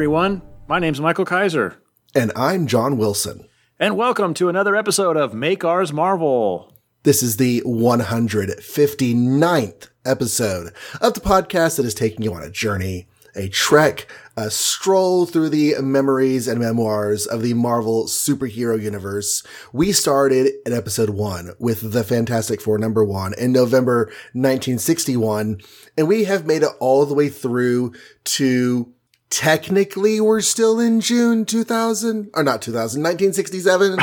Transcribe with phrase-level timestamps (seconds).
[0.00, 0.40] everyone.
[0.66, 1.76] My name's Michael Kaiser,
[2.14, 3.46] And I'm John Wilson.
[3.78, 6.74] and welcome to another episode of Make Ours Marvel.
[7.02, 13.08] This is the 159th episode of the podcast that is taking you on a journey,
[13.36, 19.42] a trek, a stroll through the memories and memoirs of the Marvel superhero universe.
[19.70, 25.60] We started at episode one with the Fantastic Four number one in November 1961,
[25.98, 27.92] and we have made it all the way through
[28.24, 28.94] to
[29.30, 33.98] technically we're still in June 2000 or not 2000 1967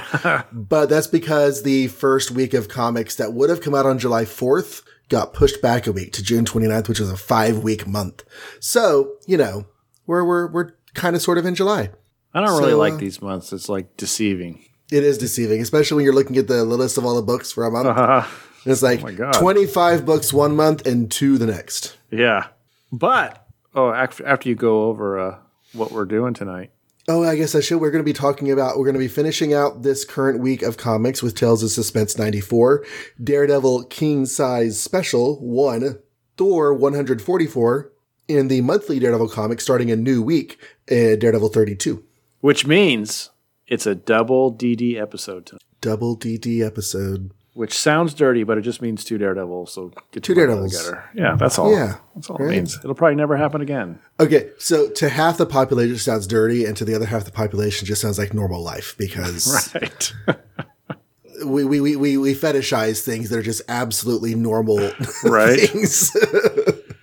[0.53, 4.23] but that's because the first week of comics that would have come out on July
[4.23, 8.23] 4th got pushed back a week to June 29th which was a 5 week month
[8.59, 9.65] so you know
[10.05, 11.91] we're we're we're kind of sort of in July
[12.33, 13.51] I don't really So, like uh, these months.
[13.51, 14.63] It's like deceiving.
[14.91, 17.65] it is deceiving especially when you're looking at the list of all the books for
[17.65, 18.27] a month
[18.65, 19.33] it's like God.
[19.33, 22.47] 25 books one month and two the next yeah.
[22.89, 23.45] But,
[23.75, 25.37] oh, after, after you go over uh,
[25.73, 26.71] what we're doing tonight.
[27.09, 27.79] Oh, I guess I should.
[27.79, 30.61] We're going to be talking about, we're going to be finishing out this current week
[30.61, 32.85] of comics with Tales of Suspense 94,
[33.23, 35.99] Daredevil King Size Special 1,
[36.35, 37.91] Thor 144,
[38.27, 40.59] in the monthly Daredevil comic starting a new week,
[40.91, 42.03] uh, Daredevil 32.
[42.41, 43.29] Which means
[43.67, 45.63] it's a double DD episode tonight.
[45.79, 47.31] Double DD episode.
[47.57, 49.73] Which sounds dirty, but it just means two Daredevils.
[49.73, 50.77] So get Two Daredevils.
[50.77, 51.03] together.
[51.15, 51.71] Yeah, that's all.
[51.71, 52.77] Yeah, that's all it means.
[52.77, 53.97] It'll probably never happen again.
[54.19, 57.31] Okay, so to half the population it sounds dirty, and to the other half the
[57.31, 60.13] population just sounds like normal life because Right.
[61.45, 64.91] we, we, we, we, we fetishize things that are just absolutely normal
[65.23, 65.59] Right.
[65.71, 66.15] things.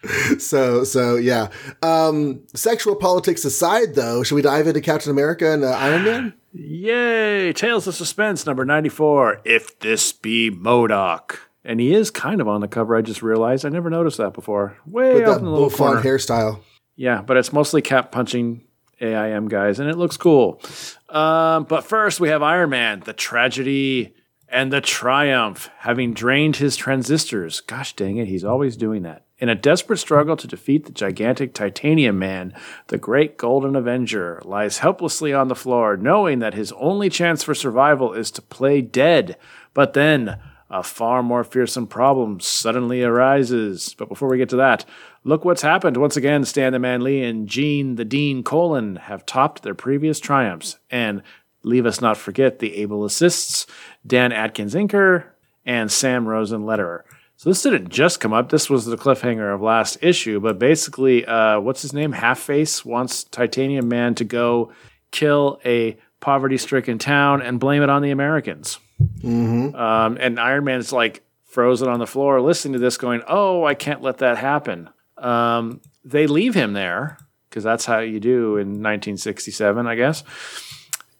[0.38, 1.48] so, so yeah.
[1.82, 6.34] Um, sexual politics aside, though, should we dive into Captain America and uh, Iron Man?
[6.52, 7.52] Yay!
[7.52, 9.42] Tales of Suspense number 94.
[9.44, 11.38] If this be MODOK.
[11.64, 13.64] And he is kind of on the cover, I just realized.
[13.64, 14.76] I never noticed that before.
[14.86, 16.00] Way With up in the little corner.
[16.02, 16.60] hairstyle.
[16.94, 18.62] Yeah, but it's mostly cap punching
[19.00, 20.60] AIM guys, and it looks cool.
[21.08, 24.14] Um, but first, we have Iron Man, the tragedy
[24.48, 27.60] and the triumph, having drained his transistors.
[27.62, 29.24] Gosh dang it, he's always doing that.
[29.44, 32.54] In a desperate struggle to defeat the gigantic Titanium Man,
[32.86, 37.54] the great Golden Avenger lies helplessly on the floor, knowing that his only chance for
[37.54, 39.36] survival is to play dead.
[39.74, 40.38] But then,
[40.70, 43.94] a far more fearsome problem suddenly arises.
[43.98, 44.86] But before we get to that,
[45.24, 45.98] look what's happened.
[45.98, 50.20] Once again, Stan the Man Lee and Gene the Dean Colan have topped their previous
[50.20, 50.78] triumphs.
[50.90, 51.22] And
[51.62, 53.66] leave us not forget the able assists
[54.06, 55.24] Dan Adkins Inker
[55.66, 57.02] and Sam Rosen Letterer.
[57.44, 58.48] So this didn't just come up.
[58.48, 60.40] This was the cliffhanger of last issue.
[60.40, 62.12] But basically, uh, what's his name?
[62.12, 64.72] Half Face wants Titanium Man to go
[65.10, 68.78] kill a poverty-stricken town and blame it on the Americans.
[69.74, 73.74] Um, and Iron Man's like frozen on the floor listening to this, going, Oh, I
[73.74, 74.88] can't let that happen.
[75.18, 77.18] Um, they leave him there
[77.50, 80.24] because that's how you do in 1967, I guess.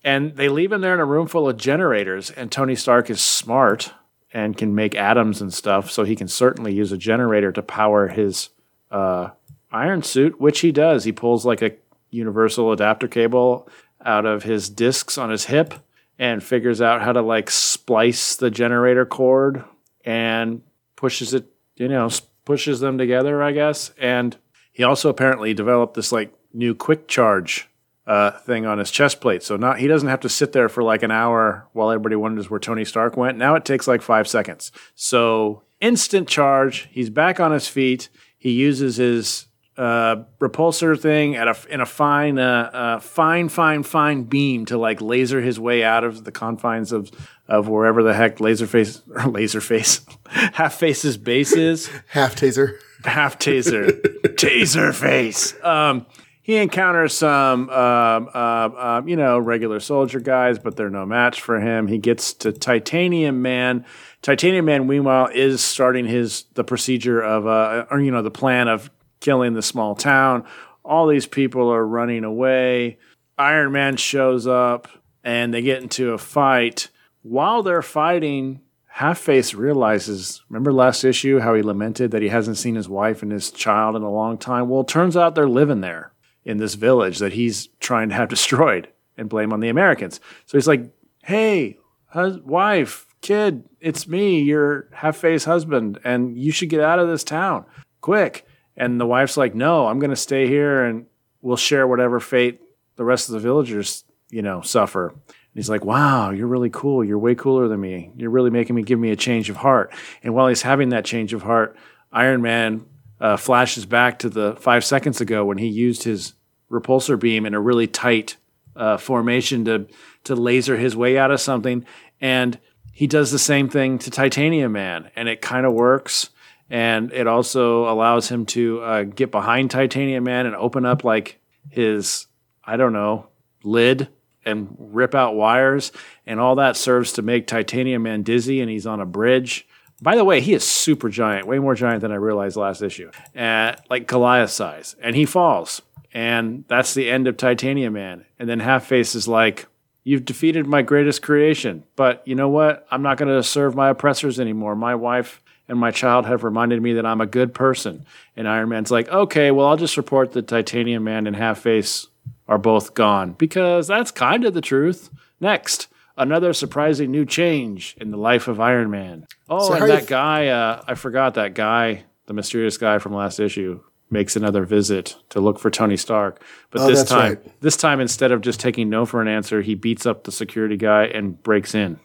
[0.03, 2.31] And they leave him there in a room full of generators.
[2.31, 3.93] And Tony Stark is smart
[4.35, 5.91] and can make atoms and stuff.
[5.91, 8.51] So he can certainly use a generator to power his
[8.91, 9.31] uh,
[9.71, 11.05] iron suit, which he does.
[11.05, 11.73] He pulls like a
[12.11, 13.69] universal adapter cable
[14.05, 15.73] out of his discs on his hip
[16.19, 19.65] and figures out how to like splice the generator cord
[20.05, 20.63] and
[20.97, 21.47] pushes it,
[21.77, 22.11] you know,
[22.45, 23.93] pushes them together, I guess.
[23.99, 24.37] And
[24.73, 27.69] he also apparently developed this like new quick charge
[28.07, 29.43] uh, thing on his chest plate.
[29.43, 32.51] So not he doesn't have to sit there for like an hour while everybody wonders
[32.51, 33.39] where Tony Stark went.
[33.39, 34.73] Now it takes like five seconds.
[34.95, 36.89] So instant charge.
[36.93, 38.09] He's back on his feet.
[38.39, 43.83] He uses his uh, repulsor thing at a in a fine, uh, uh, fine, fine,
[43.83, 47.11] fine beam to like laser his way out of the confines of
[47.49, 52.77] of wherever the heck Laserface or Laserface Half Face's base is Half taser.
[53.05, 54.01] half taser,
[54.37, 55.55] taser face.
[55.65, 56.07] Um,
[56.45, 61.59] he encounters some, uh, um, you know, regular soldier guys, but they're no match for
[61.59, 61.87] him.
[61.87, 63.87] He gets to Titanium Man.
[64.21, 68.69] Titanium Man, meanwhile, is starting his the procedure of, uh, or you know, the plan
[68.69, 70.45] of killing the small town.
[70.85, 72.99] All these people are running away.
[73.39, 74.87] Iron Man shows up,
[75.25, 76.91] and they get into a fight.
[77.23, 82.59] While they're fighting, Half Face realizes, remember last issue how he lamented that he hasn't
[82.59, 84.69] seen his wife and his child in a long time?
[84.69, 86.13] Well, it turns out they're living there
[86.45, 90.21] in this village that he's trying to have destroyed and blame on the Americans.
[90.47, 90.91] So he's like,
[91.23, 96.99] hey, hus- wife, kid, it's me, your half face husband, and you should get out
[96.99, 97.65] of this town
[98.01, 98.47] quick.
[98.77, 101.07] And the wife's like, no, I'm going to stay here and
[101.41, 102.61] we'll share whatever fate
[102.97, 105.09] the rest of the villagers, you know, suffer.
[105.09, 107.05] And he's like, wow, you're really cool.
[107.05, 108.11] You're way cooler than me.
[108.17, 109.93] You're really making me give me a change of heart.
[110.23, 111.77] And while he's having that change of heart,
[112.13, 112.85] Iron Man
[113.21, 116.35] uh, flashes back to the five seconds ago when he used his
[116.71, 118.37] repulsor beam in a really tight
[118.77, 119.87] uh, formation to
[120.25, 121.85] to laser his way out of something,
[122.21, 122.59] and
[122.93, 126.31] he does the same thing to Titanium Man, and it kind of works.
[126.71, 131.41] And it also allows him to uh, get behind Titanium Man and open up like
[131.69, 132.27] his,
[132.65, 133.27] I don't know,
[133.63, 134.09] lid
[134.47, 135.93] and rip out wires.
[136.27, 139.67] And all that serves to make Titanium Man dizzy, and he's on a bridge.
[140.05, 143.11] By the way, he is super giant, way more giant than I realized last issue,
[143.35, 144.97] uh, like Goliath size.
[145.01, 145.81] And he falls.
[146.13, 148.27] And that's the end of Titanium Man.
[148.39, 149.67] And then Half Face is like,
[150.07, 151.85] You've defeated my greatest creation.
[151.97, 152.87] But you know what?
[152.91, 154.77] I'm not going to serve my oppressors anymore.
[154.77, 158.05] My wife and my child have reminded me that I'm a good person.
[158.37, 162.09] And Iron Man's like, okay, well, I'll just report that Titanium Man and Half Face
[162.47, 165.09] are both gone because that's kind of the truth.
[165.41, 169.27] Next, another surprising new change in the life of Iron Man.
[169.49, 173.15] Oh, So and that f- guy, uh, I forgot that guy, the mysterious guy from
[173.15, 173.81] last issue,
[174.11, 176.43] makes another visit to look for Tony Stark.
[176.71, 177.61] But Oh, this time, right.
[177.61, 180.77] this time instead of just taking no for an answer, he beats up the security
[180.77, 181.99] guy and breaks in.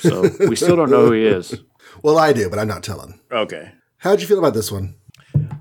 [0.00, 1.54] So we still don't know who he is.
[2.02, 3.20] Well, I do, but I'm not telling.
[3.30, 3.70] Okay.
[3.98, 4.94] How'd you feel about this one?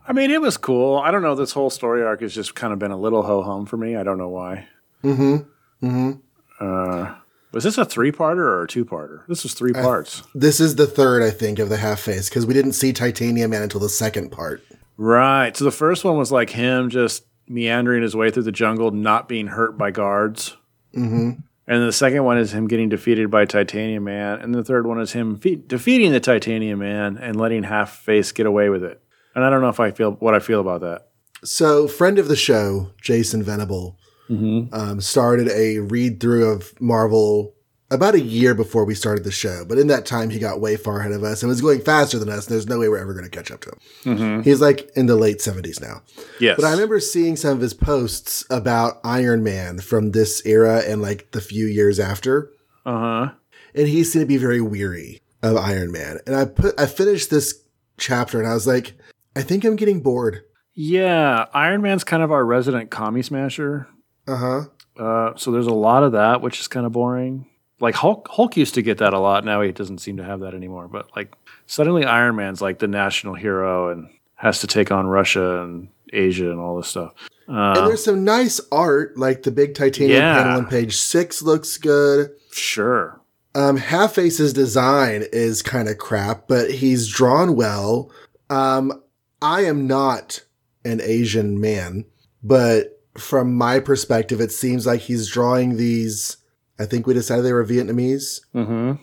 [0.08, 0.98] I mean, it was cool.
[0.98, 1.36] I don't know.
[1.36, 3.96] This whole story arc has just kind of been a little ho hum for me.
[3.98, 4.68] I don't know why.
[5.04, 5.86] Mm-hmm.
[5.86, 6.12] Mm-hmm.
[6.60, 7.16] Uh,
[7.52, 9.26] was this a three parter or a two parter?
[9.28, 10.24] This was three parts.
[10.34, 13.52] This is the third, I think, of the half face because we didn't see Titanium
[13.52, 14.64] Man until the second part.
[14.98, 15.56] Right.
[15.56, 19.28] So the first one was like him just meandering his way through the jungle, not
[19.28, 20.56] being hurt by guards.
[20.96, 21.42] Mm-hmm.
[21.68, 24.40] And the second one is him getting defeated by Titanium Man.
[24.40, 28.32] And the third one is him fe- defeating the Titanium Man and letting Half Face
[28.32, 29.02] get away with it.
[29.36, 31.08] And I don't know if I feel what I feel about that.
[31.44, 33.98] So, friend of the show, Jason Venable,
[34.32, 34.74] Mm-hmm.
[34.74, 37.54] um, started a read through of Marvel
[37.92, 39.66] about a year before we started the show.
[39.68, 42.18] But in that time, he got way far ahead of us and was going faster
[42.18, 42.48] than us.
[42.48, 44.18] And there's no way we're ever going to catch up to him.
[44.18, 44.42] Mm-hmm.
[44.44, 46.02] He's like in the late 70s now.
[46.40, 46.56] Yes.
[46.56, 51.02] But I remember seeing some of his posts about Iron Man from this era and
[51.02, 52.52] like the few years after.
[52.86, 53.32] Uh huh.
[53.76, 56.20] And he seemed to be very weary of Iron Man.
[56.26, 57.62] And I put, I finished this
[57.98, 58.94] chapter and I was like,
[59.36, 60.44] I think I'm getting bored.
[60.74, 61.48] Yeah.
[61.54, 63.88] Iron Man's kind of our resident commie smasher.
[64.28, 64.62] Uh huh.
[64.98, 67.48] Uh, so there's a lot of that, which is kind of boring.
[67.80, 69.44] Like Hulk, Hulk used to get that a lot.
[69.44, 70.88] Now he doesn't seem to have that anymore.
[70.88, 71.34] But like
[71.66, 76.52] suddenly Iron Man's like the national hero and has to take on Russia and Asia
[76.52, 77.14] and all this stuff.
[77.48, 80.44] And Uh, there's some nice art, like the big titanium Yeah.
[80.44, 82.30] panel on page six looks good.
[82.52, 83.20] sure.
[83.56, 88.10] Um, Half Face's design is kind of crap, but he's drawn well.
[88.50, 89.02] Um,
[89.42, 90.44] I am not
[90.86, 92.06] an Asian man,
[92.44, 96.38] but from my perspective, it seems like he's drawing these.
[96.80, 98.94] I think we decided they were Vietnamese hmm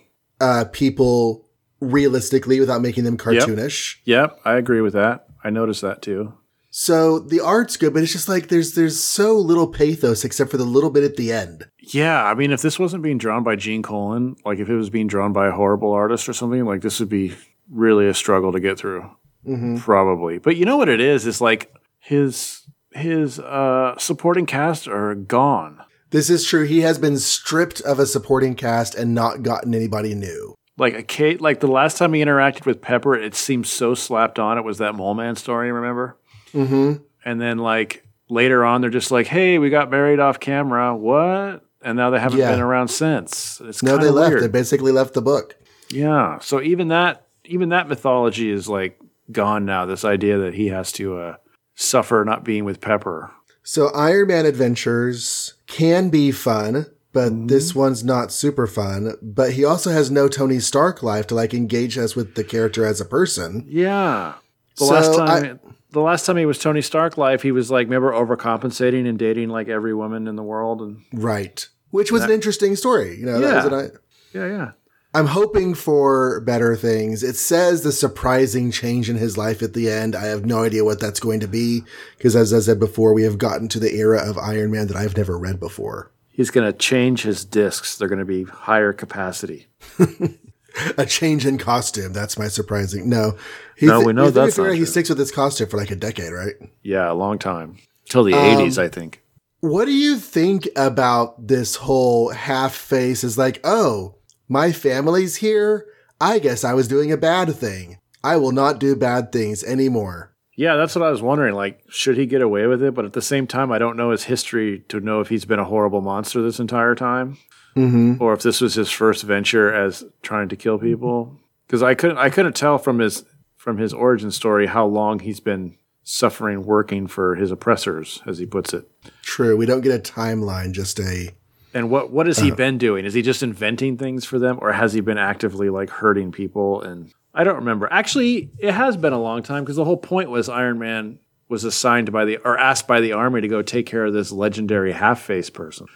[0.41, 1.45] uh, people
[1.81, 3.97] realistically without making them cartoonish.
[4.05, 5.27] Yep, I agree with that.
[5.43, 6.35] I noticed that too.
[6.71, 10.59] So the art's good, but it's just like there's there's so little pathos except for
[10.59, 11.69] the little bit at the end.
[11.81, 14.91] Yeah, I mean, if this wasn't being drawn by Gene Colan, like if it was
[14.91, 17.35] being drawn by a horrible artist or something, like this would be
[17.71, 19.11] really a struggle to get through.
[19.47, 19.77] Mm-hmm.
[19.79, 20.39] Probably.
[20.39, 21.27] But you know what it is?
[21.27, 25.81] It's like his his uh supporting cast are gone.
[26.11, 26.65] This is true.
[26.65, 30.55] He has been stripped of a supporting cast and not gotten anybody new.
[30.79, 34.39] Like a Kate like the last time he interacted with Pepper, it seemed so slapped
[34.39, 34.57] on.
[34.59, 36.17] It was that Mole Man story, remember?
[36.55, 37.03] Mm-hmm.
[37.25, 40.97] And then like later on they're just like, Hey, we got married off camera.
[40.97, 41.65] What?
[41.83, 42.51] And now they haven't Yeah.
[42.53, 43.61] been around since.
[43.65, 44.31] It's No, they left.
[44.31, 44.43] weird.
[44.45, 45.57] They basically left the book.
[45.91, 46.39] Yeah.
[46.41, 48.99] So even that even that mythology is like
[49.31, 49.85] gone now.
[49.87, 51.37] This idea that he has to uh,
[51.81, 53.31] suffer not being with Pepper.
[53.63, 57.47] So Iron Man Adventures can be fun, but Mm-hmm.
[57.47, 59.15] this one's not super fun.
[59.23, 62.85] But he also has no Tony Stark life to like engage us with the character
[62.85, 63.65] as a person.
[63.69, 64.35] Yeah.
[64.77, 67.71] The So last I- time the last time he was Tony Stark life, he was
[67.71, 71.67] like remember overcompensating and dating like every woman in the world and Right.
[71.91, 73.17] Which was an interesting story.
[73.19, 73.79] You know, that Yeah.
[73.79, 73.91] an,
[74.35, 74.71] yeah, yeah.
[75.15, 77.23] I'm hoping for better things.
[77.23, 80.15] It says the surprising change in his life at the end.
[80.15, 81.83] I have no idea what that's going to be
[82.17, 84.97] because, as I said before, we have gotten to the era of Iron Man that
[84.97, 86.11] I've never read before.
[86.29, 87.97] He's going to change his discs.
[87.97, 89.67] They're going to be higher capacity.
[90.97, 92.13] A change in costume.
[92.13, 93.09] That's my surprising.
[93.09, 93.37] No,
[93.77, 96.33] he No, we know that's not He sticks with his costume for like a decade,
[96.33, 96.55] right?
[96.83, 97.79] Yeah, a long time.
[98.09, 99.23] Till the Um, 80s, I think.
[99.61, 103.25] What do you think about this whole half face?
[103.25, 104.15] Is like, oh,
[104.49, 105.87] my family's here.
[106.21, 107.99] I guess I was doing a bad thing.
[108.25, 110.35] I will not do bad things anymore.
[110.57, 111.55] Yeah, that's what I was wondering.
[111.55, 112.95] Like, should he get away with it?
[112.95, 115.61] But at the same time, I don't know his history to know if he's been
[115.61, 117.39] a horrible monster this entire time.
[117.77, 118.21] Mm-hmm.
[118.21, 122.17] or if this was his first venture as trying to kill people because i couldn't
[122.17, 123.25] i couldn't tell from his
[123.57, 125.77] from his origin story how long he's been
[126.09, 128.91] suffering working for his oppressors, as he puts it.
[129.21, 129.59] True.
[129.59, 131.35] We don't get a timeline, just a.
[131.75, 133.05] And what what has he been doing?
[133.05, 136.81] Is he just inventing things for them, or has he been actively like hurting people?
[136.83, 137.89] And I don't remember.
[137.91, 141.65] Actually, it has been a long time because the whole point was Iron Man was
[141.65, 144.93] assigned by the or asked by the army to go take care of this legendary
[144.93, 145.87] half face person.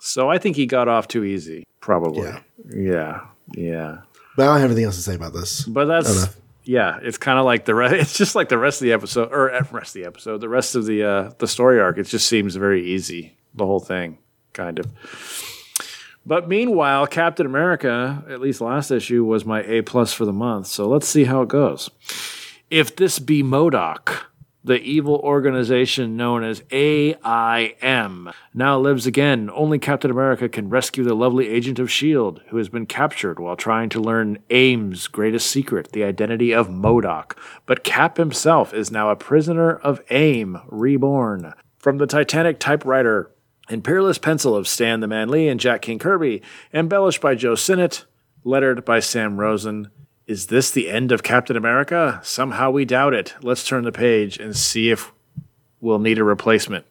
[0.00, 2.24] So I think he got off too easy, probably.
[2.24, 2.40] Yeah.
[2.74, 3.20] yeah,
[3.54, 3.98] yeah.
[4.36, 5.64] But I don't have anything else to say about this.
[5.64, 7.94] But that's yeah, it's kind of like the rest.
[8.00, 10.48] It's just like the rest of the episode, or uh, rest of the episode, the
[10.48, 11.98] rest of the uh, the story arc.
[11.98, 14.18] It just seems very easy, the whole thing,
[14.54, 14.86] kind of.
[16.26, 20.68] But meanwhile, Captain America, at least last issue, was my A plus for the month.
[20.68, 21.90] So let's see how it goes.
[22.70, 24.22] If this be MODOK,
[24.64, 29.50] the evil organization known as AIM, now lives again.
[29.52, 33.56] Only Captain America can rescue the lovely agent of S.H.I.E.L.D., who has been captured while
[33.56, 37.36] trying to learn AIM's greatest secret, the identity of MODOK.
[37.66, 41.52] But Cap himself is now a prisoner of AIM, reborn.
[41.78, 43.30] From the Titanic typewriter
[43.68, 46.42] and peerless pencil of Stan the Man Lee and Jack King Kirby,
[46.72, 48.04] embellished by Joe Sinnott,
[48.44, 49.90] lettered by Sam Rosen.
[50.26, 52.20] Is this the end of Captain America?
[52.22, 53.34] Somehow we doubt it.
[53.42, 55.12] Let's turn the page and see if
[55.80, 56.86] we'll need a replacement.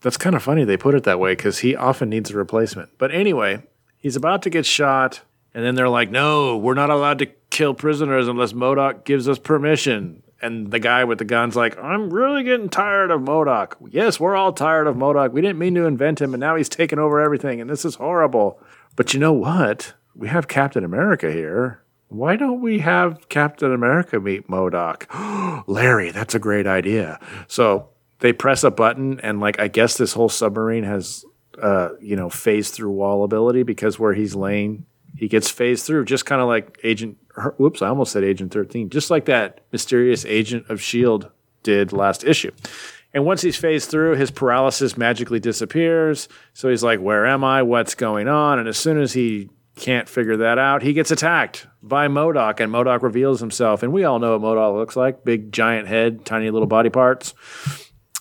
[0.00, 2.90] That's kind of funny they put it that way because he often needs a replacement.
[2.98, 3.62] But anyway,
[3.98, 5.22] he's about to get shot,
[5.54, 9.38] and then they're like, no, we're not allowed to kill prisoners unless MODOK gives us
[9.38, 10.22] permission.
[10.42, 13.76] And the guy with the gun's like, I'm really getting tired of MODOK.
[13.90, 15.30] Yes, we're all tired of MODOK.
[15.32, 17.94] We didn't mean to invent him, and now he's taken over everything, and this is
[17.94, 18.60] horrible.
[18.96, 19.94] But you know what?
[20.16, 21.82] We have Captain America here.
[22.08, 25.64] Why don't we have Captain America meet MODOK?
[25.66, 27.20] Larry, that's a great idea.
[27.46, 31.24] So they press a button, and like I guess this whole submarine has,
[31.62, 36.04] uh, you know, phase through wall ability because where he's laying, he gets phased through,
[36.04, 37.18] just kind of like Agent.
[37.58, 41.30] Whoops, I almost said Agent Thirteen, just like that mysterious Agent of Shield
[41.62, 42.50] did last issue.
[43.14, 46.28] And once he's phased through, his paralysis magically disappears.
[46.54, 47.62] So he's like, Where am I?
[47.62, 48.58] What's going on?
[48.58, 52.72] And as soon as he can't figure that out, he gets attacked by MODOK, and
[52.72, 53.82] MODOK reveals himself.
[53.82, 57.34] And we all know what MODOK looks like big, giant head, tiny little body parts.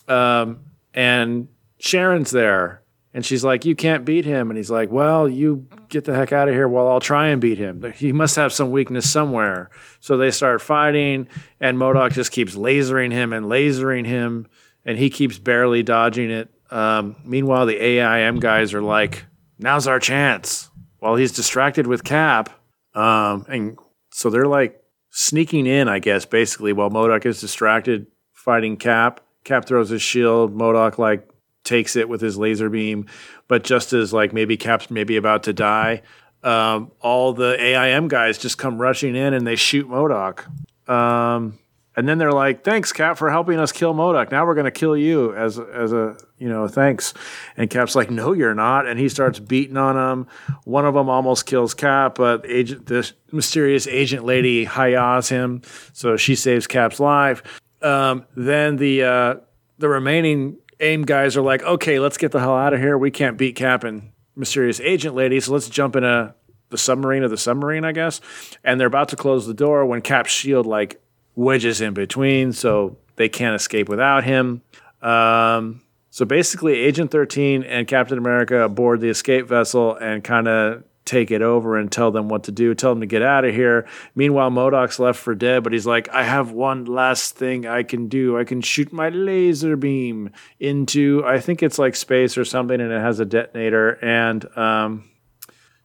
[0.08, 1.48] Um, and
[1.80, 2.81] Sharon's there.
[3.14, 4.50] And she's like, You can't beat him.
[4.50, 7.42] And he's like, Well, you get the heck out of here while I'll try and
[7.42, 7.92] beat him.
[7.94, 9.70] He must have some weakness somewhere.
[10.00, 11.28] So they start fighting,
[11.60, 14.48] and MODOK just keeps lasering him and lasering him,
[14.86, 16.50] and he keeps barely dodging it.
[16.70, 19.26] Um, meanwhile, the AIM guys are like,
[19.60, 20.70] Now's our chance.
[21.00, 22.50] While he's distracted with Cap.
[22.94, 23.78] Um, and
[24.12, 29.22] so they're like sneaking in, I guess, basically, while MODOK is distracted fighting Cap.
[29.44, 30.56] Cap throws his shield.
[30.56, 31.28] MODOK like
[31.72, 33.06] takes it with his laser beam,
[33.48, 36.02] but just as like maybe Cap's maybe about to die,
[36.44, 40.46] um, all the AIM guys just come rushing in and they shoot MODOK.
[40.90, 41.58] Um,
[41.96, 44.32] and then they're like, "Thanks, Cap, for helping us kill MODOK.
[44.32, 47.14] Now we're going to kill you as as a you know thanks."
[47.56, 50.28] And Cap's like, "No, you're not." And he starts beating on them.
[50.66, 55.62] One of them almost kills Cap, but agent, this mysterious agent lady hayas him,
[55.94, 57.44] so she saves Cap's life.
[57.82, 59.36] Um, then the uh,
[59.78, 62.98] the remaining AIM guys are like, "Okay, let's get the hell out of here.
[62.98, 66.36] We can't beat Cap and mysterious agent lady, so let's jump in a."
[66.70, 68.22] The submarine of the submarine, I guess,
[68.64, 71.02] and they're about to close the door when Cap's shield like
[71.36, 74.62] wedges in between, so they can't escape without him.
[75.02, 80.84] Um, so basically, Agent 13 and Captain America board the escape vessel and kind of
[81.06, 83.54] take it over and tell them what to do, tell them to get out of
[83.54, 83.88] here.
[84.16, 88.08] Meanwhile, MODOK's left for dead, but he's like, I have one last thing I can
[88.08, 88.38] do.
[88.38, 92.92] I can shoot my laser beam into, I think it's like space or something, and
[92.92, 93.92] it has a detonator.
[94.04, 95.10] And um,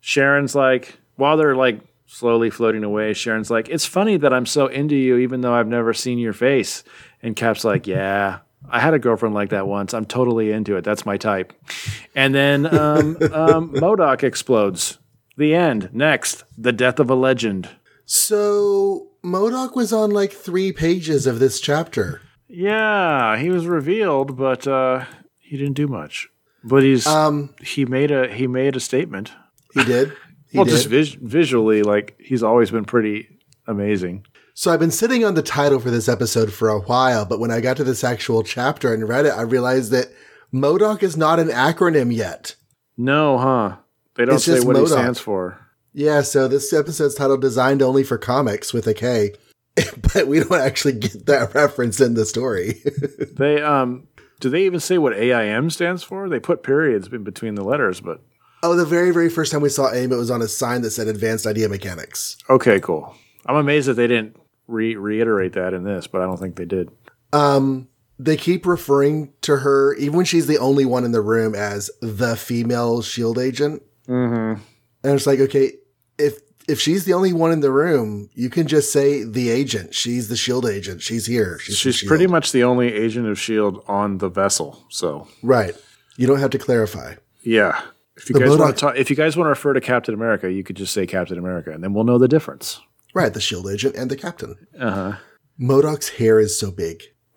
[0.00, 4.66] Sharon's like, while they're like slowly floating away, Sharon's like, It's funny that I'm so
[4.66, 6.84] into you, even though I've never seen your face.
[7.22, 9.94] And Cap's like, Yeah, I had a girlfriend like that once.
[9.94, 10.84] I'm totally into it.
[10.84, 11.52] That's my type.
[12.14, 14.98] And then um, um, MODOK explodes.
[15.36, 15.90] The end.
[15.92, 17.68] Next, the death of a legend.
[18.06, 22.22] So MODOK was on like three pages of this chapter.
[22.48, 25.04] Yeah, he was revealed, but uh,
[25.38, 26.28] he didn't do much.
[26.64, 29.32] But he's Um, he made a he made a statement.
[29.74, 30.12] he did.
[30.48, 30.70] He well, did.
[30.70, 33.28] just vis- visually, like he's always been pretty
[33.66, 34.24] amazing.
[34.54, 37.50] So I've been sitting on the title for this episode for a while, but when
[37.50, 40.06] I got to this actual chapter and read it, I realized that
[40.54, 42.54] MODOK is not an acronym yet.
[42.96, 43.76] No, huh?
[44.16, 44.80] They don't It's say just what MODOK.
[44.80, 45.58] he stands for.
[45.92, 49.32] Yeah, so this episode's titled Designed Only for Comics with a K,
[50.14, 52.82] but we don't actually get that reference in the story.
[53.36, 54.08] They um,
[54.40, 56.28] do they even say what AIM stands for?
[56.28, 58.22] They put periods in between the letters, but
[58.62, 60.90] oh, the very, very first time we saw AIM, it was on a sign that
[60.92, 62.36] said Advanced Idea Mechanics.
[62.48, 63.14] okay, cool.
[63.44, 66.64] I'm amazed that they didn't re- reiterate that in this, but I don't think they
[66.64, 66.90] did.
[67.32, 71.54] Um, they keep referring to her, even when she's the only one in the room,
[71.54, 73.82] as the female shield agent.
[74.08, 74.60] Mm-hmm.
[75.04, 75.72] And it's like, okay,
[76.18, 79.94] if if she's the only one in the room, you can just say the agent.
[79.94, 81.00] She's the shield agent.
[81.00, 81.58] She's here.
[81.60, 84.82] She's, She's pretty much the only agent of Shield on the vessel.
[84.90, 85.76] So right.
[86.16, 87.14] You don't have to clarify.
[87.42, 87.80] yeah,
[88.16, 89.80] if you The guys want Modok- to talk, if you guys want to refer to
[89.80, 92.80] Captain America, you could just say Captain America, and then we'll know the difference.
[93.14, 94.56] Right, the shield agent and the captain.
[94.78, 95.12] Uh huh.
[95.60, 97.02] MODOK's hair is so big.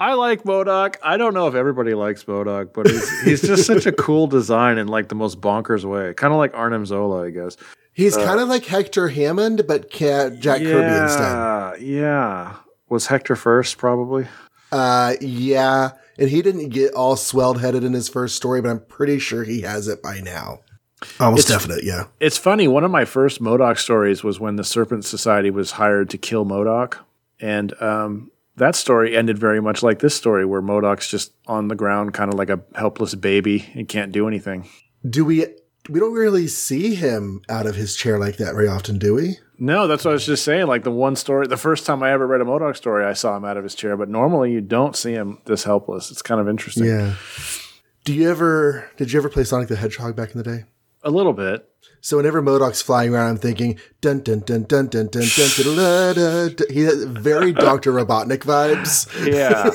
[0.00, 0.96] I like MODOK.
[1.02, 4.78] I don't know if everybody likes MODOK, but he's, he's just such a cool design
[4.78, 6.14] in like the most bonkers way.
[6.14, 7.58] Kind of like Arnim Zola, I guess.
[7.92, 10.70] He's kind of like Hector Hammond, but Jack Kirby instead.
[10.70, 12.56] Yeah, yeah.
[12.88, 14.26] Was Hector first, probably?
[14.72, 18.80] Uh, yeah, and he didn't get all swelled headed in his first story, but I'm
[18.80, 20.60] pretty sure he has it by now.
[21.18, 22.04] Almost It's- definite, yeah.
[22.20, 22.68] It's funny.
[22.68, 26.46] One of my first MODOK stories was when the Serpent Society was hired to kill
[26.46, 26.96] MODOK,
[27.38, 31.74] and um, that story ended very much like this story, where MODOK's just on the
[31.74, 34.68] ground, kind of like a helpless baby, and can't do anything.
[35.08, 35.46] Do we?
[35.88, 39.38] We don't really see him out of his chair like that very often, do we?
[39.58, 40.66] No, that's what I was just saying.
[40.66, 43.36] Like the one story, the first time I ever read a MODOK story, I saw
[43.36, 46.10] him out of his chair, but normally you don't see him this helpless.
[46.10, 46.84] It's kind of interesting.
[46.84, 47.14] Yeah.
[48.04, 48.90] Do you ever?
[48.96, 50.64] Did you ever play Sonic the Hedgehog back in the day?
[51.02, 51.69] A little bit.
[52.00, 55.74] So whenever MODOK's flying around, I'm thinking dun dun dun dun dun dun dun dun
[55.74, 56.56] dun dun.
[56.56, 56.66] dun.
[56.70, 59.06] He has very Doctor Robotnik vibes.
[59.26, 59.70] Yeah.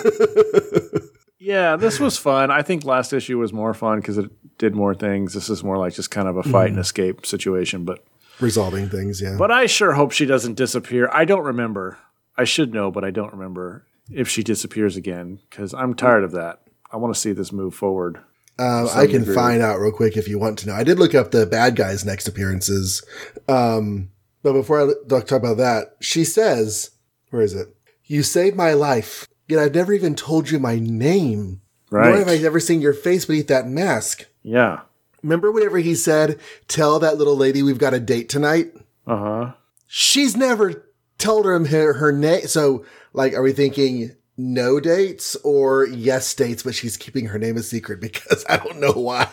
[1.39, 2.50] yeah, this was fun.
[2.51, 5.34] I think last issue was more fun because it did more things.
[5.34, 7.85] This is more like just kind of a fight and escape situation.
[7.85, 8.03] But
[8.40, 9.35] Resolving things, yeah.
[9.38, 11.09] but I sure hope she doesn't disappear.
[11.14, 11.98] I don't remember.
[12.38, 16.31] I should know, but I don't remember if she disappears again because I'm tired of
[16.31, 16.61] that.
[16.92, 18.20] I want to see this move forward.
[18.57, 20.75] Um, I can find out real quick if you want to know.
[20.75, 23.03] I did look up the bad guy's next appearances.
[23.48, 24.11] Um,
[24.44, 26.91] but before I talk about that, she says,
[27.31, 27.75] where is it?
[28.05, 29.27] You saved my life.
[29.48, 31.61] Yet I've never even told you my name.
[31.91, 32.09] Right.
[32.09, 34.25] Nor have I ever seen your face beneath that mask.
[34.41, 34.81] Yeah.
[35.22, 38.72] Remember whenever he said, tell that little lady we've got a date tonight?
[39.05, 39.51] Uh huh.
[39.87, 42.48] She's never told him her, her name.
[42.48, 47.57] So, like, are we thinking no dates or yes dates, but she's keeping her name
[47.57, 49.29] a secret because I don't know why.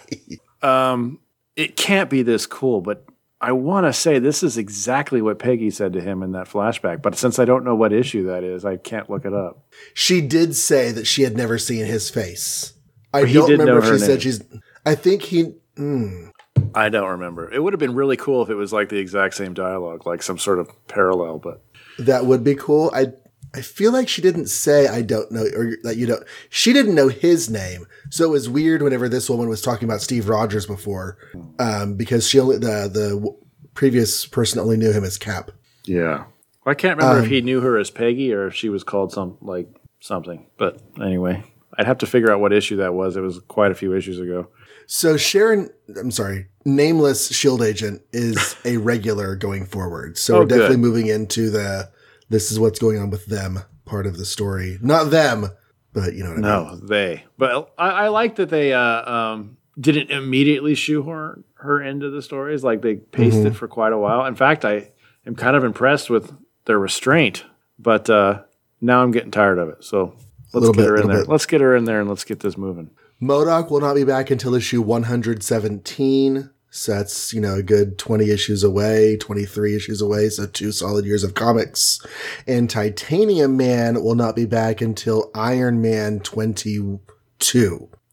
[0.62, 1.18] Um,
[1.56, 3.04] it can't be this cool, but
[3.42, 7.02] I want to say this is exactly what Peggy said to him in that flashback.
[7.02, 9.64] But since I don't know what issue that is, I can't look it up.
[9.94, 12.74] She did say that she had never seen his face.
[13.12, 13.98] I don't remember if she name.
[13.98, 14.42] said she's.
[14.86, 15.54] I think he.
[15.76, 16.30] Mm,
[16.74, 17.52] I don't remember.
[17.52, 20.22] It would have been really cool if it was like the exact same dialogue, like
[20.22, 21.38] some sort of parallel.
[21.38, 21.64] But
[21.98, 22.92] that would be cool.
[22.94, 23.12] I.
[23.54, 26.24] I feel like she didn't say I don't know or that you don't.
[26.48, 30.00] She didn't know his name, so it was weird whenever this woman was talking about
[30.00, 31.18] Steve Rogers before,
[31.58, 33.36] um, because she only the the w-
[33.74, 35.50] previous person only knew him as Cap.
[35.84, 36.24] yeah,
[36.64, 39.12] I can't remember Um, if he knew her as Peggy or if she was called
[39.12, 39.68] some like
[40.00, 40.46] something.
[40.58, 41.44] But anyway,
[41.78, 43.16] I'd have to figure out what issue that was.
[43.16, 44.48] It was quite a few issues ago.
[44.86, 50.16] So Sharon, I'm sorry, nameless Shield Agent is a regular going forward.
[50.18, 50.80] So Oh, we're definitely good.
[50.82, 51.90] moving into the
[52.28, 54.78] this is what's going on with them part of the story.
[54.80, 55.48] Not them,
[55.92, 56.80] but you know what I mean.
[56.80, 57.24] No, they.
[57.38, 62.64] But I, I like that they uh, um, didn't immediately shoehorn her into the stories.
[62.64, 63.48] Like they paced Mm-hmm.
[63.48, 64.24] it for quite a while.
[64.26, 64.90] In fact, I
[65.26, 66.32] am kind of impressed with
[66.64, 67.44] their restraint.
[67.78, 68.42] But uh,
[68.80, 69.82] now I'm getting tired of it.
[69.84, 70.16] So
[70.52, 71.18] let's get bit, her in there.
[71.20, 71.28] bit.
[71.28, 72.90] Let's get her in there and let's get this moving.
[73.20, 76.50] MODOK will not be back until issue 117.
[76.74, 80.30] So that's, you know, a good 20 issues away, 23 issues away.
[80.30, 82.00] So two solid years of comics.
[82.46, 86.98] And Titanium Man will not be back until Iron Man 22.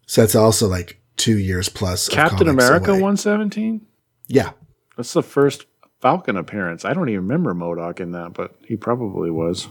[0.07, 2.09] So that's also like two years plus.
[2.09, 3.01] Captain America away.
[3.01, 3.79] 117?
[4.27, 4.51] Yeah.
[4.97, 5.65] That's the first
[6.01, 6.83] Falcon appearance.
[6.83, 9.69] I don't even remember MODOK in that, but he probably was.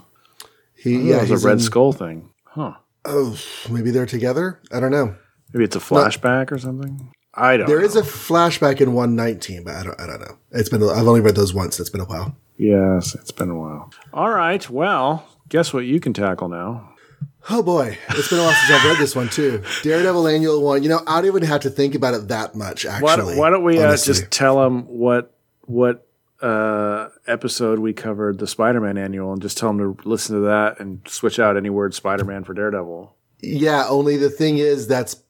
[0.75, 2.31] He, Yeah, it was a Red in- Skull thing.
[2.45, 2.73] Huh.
[3.05, 3.39] Oh,
[3.71, 4.61] maybe they're together.
[4.73, 5.15] I don't know.
[5.53, 7.13] Maybe it's a flashback or something.
[7.39, 7.67] I don't.
[7.67, 7.85] There know.
[7.85, 10.01] is a flashback in 119, but I don't.
[10.01, 10.37] I don't know.
[10.51, 10.83] It's been.
[10.83, 11.79] I've only read those once.
[11.81, 12.37] It's been a while.
[12.57, 13.93] Yes, it's been a while.
[14.13, 14.69] All right.
[14.69, 16.91] Well, guess what you can tackle now?
[17.51, 19.63] Oh boy, it's been a while since I've read this one too.
[19.83, 20.83] Daredevil Annual One.
[20.83, 22.85] You know, I don't even have to think about it that much.
[22.85, 26.07] Why, Actually, why don't we uh, just tell them what what
[26.43, 30.81] uh, episode we covered the Spider-Man annual, and just tell them to listen to that
[30.81, 33.15] and switch out any word Spider-Man for Daredevil.
[33.41, 33.87] Yeah.
[33.89, 35.23] Only the thing is, that's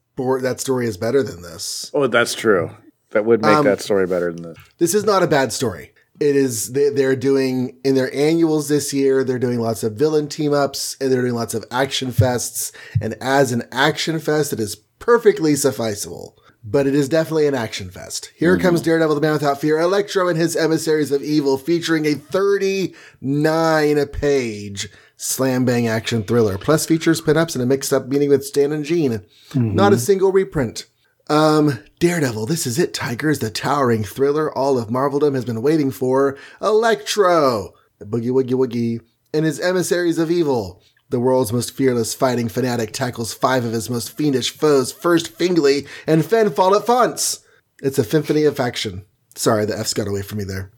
[0.43, 1.91] that story is better than this.
[1.95, 2.71] Oh, that's true.
[3.11, 4.59] That would make Um, that story better than this.
[4.79, 5.93] This is not a bad story.
[6.21, 6.73] It is.
[6.73, 9.23] They, they're doing in their annuals this year.
[9.25, 12.73] They're doing lots of villain team ups and they're doing lots of action fests.
[13.01, 16.37] And as an action fest, it is perfectly sufficeable.
[16.65, 18.33] But it is definitely an action fest.
[18.37, 22.15] Here comes Daredevil, the Man Without Fear, Electro and his Emissaries of Evil, featuring a
[22.15, 28.47] 39 page slam bang action thriller, plus features pinups and a mixed up meeting with
[28.47, 29.27] Stan and Gene.
[29.55, 30.87] Not a single reprint.
[31.29, 35.91] Um, Daredevil, this is it, Tigers, the towering thriller all of Marveldom has been waiting
[35.91, 36.39] for.
[36.63, 39.01] Electro, Boogie Woogie Woogie,
[39.35, 40.83] and his emissaries of evil.
[41.11, 45.87] The world's most fearless fighting fanatic tackles five of his most fiendish foes, first Fingley
[46.07, 47.41] and Fen fall at fonts.
[47.83, 49.05] It's a symphony of action.
[49.35, 50.71] Sorry, the F's got away from me there.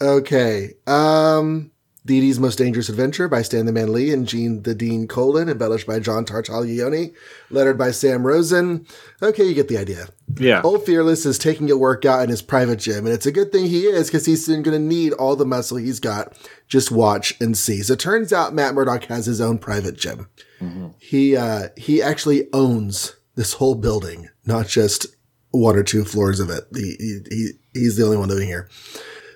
[0.00, 0.74] Okay.
[0.86, 1.70] Um,
[2.06, 5.48] Dee Dee's Most Dangerous Adventure by Stan the Man Lee and Gene the Dean Colan,
[5.48, 7.14] embellished by John Tartaglione,
[7.50, 8.86] lettered by Sam Rosen.
[9.22, 10.08] Okay, you get the idea.
[10.36, 10.62] Yeah.
[10.62, 13.66] Old Fearless is taking a workout in his private gym, and it's a good thing
[13.66, 16.36] he is because he's soon going to need all the muscle he's got.
[16.66, 17.82] Just watch and see.
[17.82, 20.28] So it turns out Matt Murdock has his own private gym.
[20.98, 25.06] He uh, he actually owns this whole building, not just
[25.50, 26.64] one or two floors of it.
[26.74, 28.68] He, he he's the only one living here.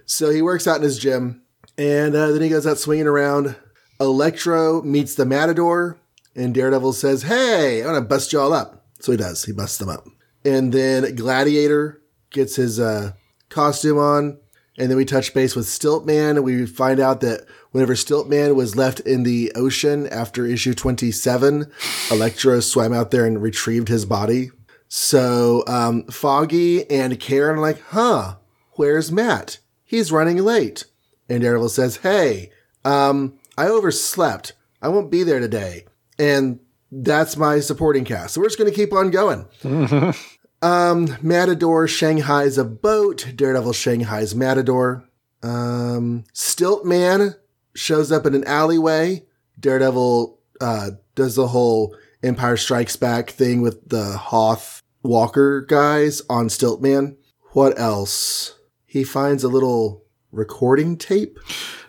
[0.04, 1.41] So he works out in his gym,
[1.78, 3.56] and uh, then he goes out swinging around.
[4.00, 5.98] Electro meets the Matador,
[6.34, 9.44] and Daredevil says, "Hey, I'm gonna bust you all up." So he does.
[9.44, 10.06] He busts them up,
[10.44, 13.12] and then Gladiator gets his uh,
[13.48, 14.38] costume on,
[14.78, 18.76] and then we touch base with Stiltman, and we find out that whenever Stiltman was
[18.76, 21.70] left in the ocean after issue 27,
[22.10, 24.50] Electro swam out there and retrieved his body.
[24.88, 28.36] So um, Foggy and Karen are like, "Huh,
[28.72, 29.58] where's Matt?
[29.84, 30.84] He's running late."
[31.32, 32.50] And Daredevil says, Hey,
[32.84, 34.52] um, I overslept.
[34.82, 35.86] I won't be there today.
[36.18, 38.34] And that's my supporting cast.
[38.34, 39.46] So we're just going to keep on going.
[40.62, 43.32] um, Matador Shanghai's a boat.
[43.34, 45.08] Daredevil Shanghai's Matador.
[45.42, 47.34] Um, Stilt Man
[47.74, 49.24] shows up in an alleyway.
[49.58, 56.50] Daredevil uh, does the whole Empire Strikes Back thing with the Hoth Walker guys on
[56.50, 57.16] Stilt Man.
[57.52, 58.58] What else?
[58.84, 60.01] He finds a little
[60.32, 61.38] recording tape.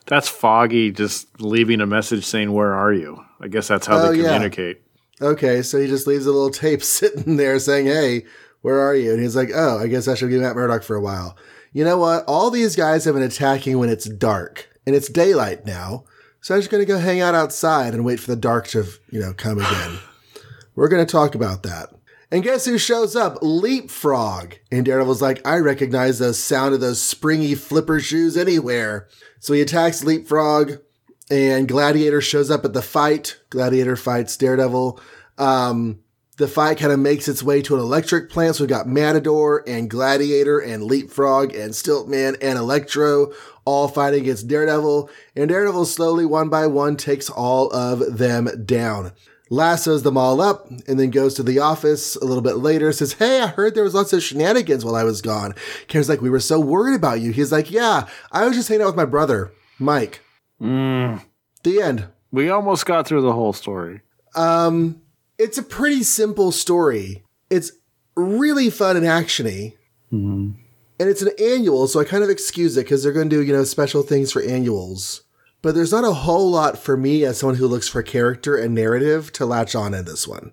[0.05, 3.23] That's Foggy just leaving a message saying, Where are you?
[3.39, 4.25] I guess that's how Oh, they yeah.
[4.25, 4.81] communicate.
[5.21, 8.25] Okay, so he just leaves a little tape sitting there saying, Hey,
[8.61, 9.13] where are you?
[9.13, 11.37] And he's like, Oh, I guess I should be Matt Murdock for a while.
[11.71, 12.23] You know what?
[12.27, 16.03] All these guys have been attacking when it's dark, and it's daylight now.
[16.41, 18.85] So I'm just going to go hang out outside and wait for the dark to,
[19.09, 19.97] you know, come again.
[20.75, 21.89] We're going to talk about that.
[22.33, 23.37] And guess who shows up?
[23.43, 24.55] Leapfrog.
[24.71, 29.07] And Daredevil's like, I recognize the sound of those springy flipper shoes anywhere.
[29.39, 30.79] So he attacks Leapfrog,
[31.29, 33.39] and Gladiator shows up at the fight.
[33.51, 34.99] Gladiator fights Daredevil.
[35.37, 35.99] Um,
[36.37, 38.55] the fight kind of makes its way to an electric plant.
[38.55, 43.31] So we've got Matador and Gladiator and Leapfrog and Stiltman and Electro
[43.63, 45.07] all fighting against Daredevil.
[45.35, 49.11] And Daredevil slowly, one by one, takes all of them down.
[49.53, 52.91] Lassos them all up and then goes to the office a little bit later.
[52.91, 55.53] Says, Hey, I heard there was lots of shenanigans while I was gone.
[55.87, 57.31] Karen's like, We were so worried about you.
[57.31, 60.21] He's like, Yeah, I was just hanging out with my brother, Mike.
[60.61, 61.21] Mm,
[61.63, 62.07] The end.
[62.31, 64.01] we almost got through the whole story.
[64.35, 65.01] Um,
[65.37, 67.23] it's a pretty simple story.
[67.49, 67.71] It's
[68.15, 69.73] really fun and actiony.
[70.99, 73.41] And it's an annual, so I kind of excuse it because they're going to do,
[73.41, 75.23] you know, special things for annuals.
[75.63, 78.75] But there's not a whole lot for me as someone who looks for character and
[78.75, 80.51] narrative to latch on in this one.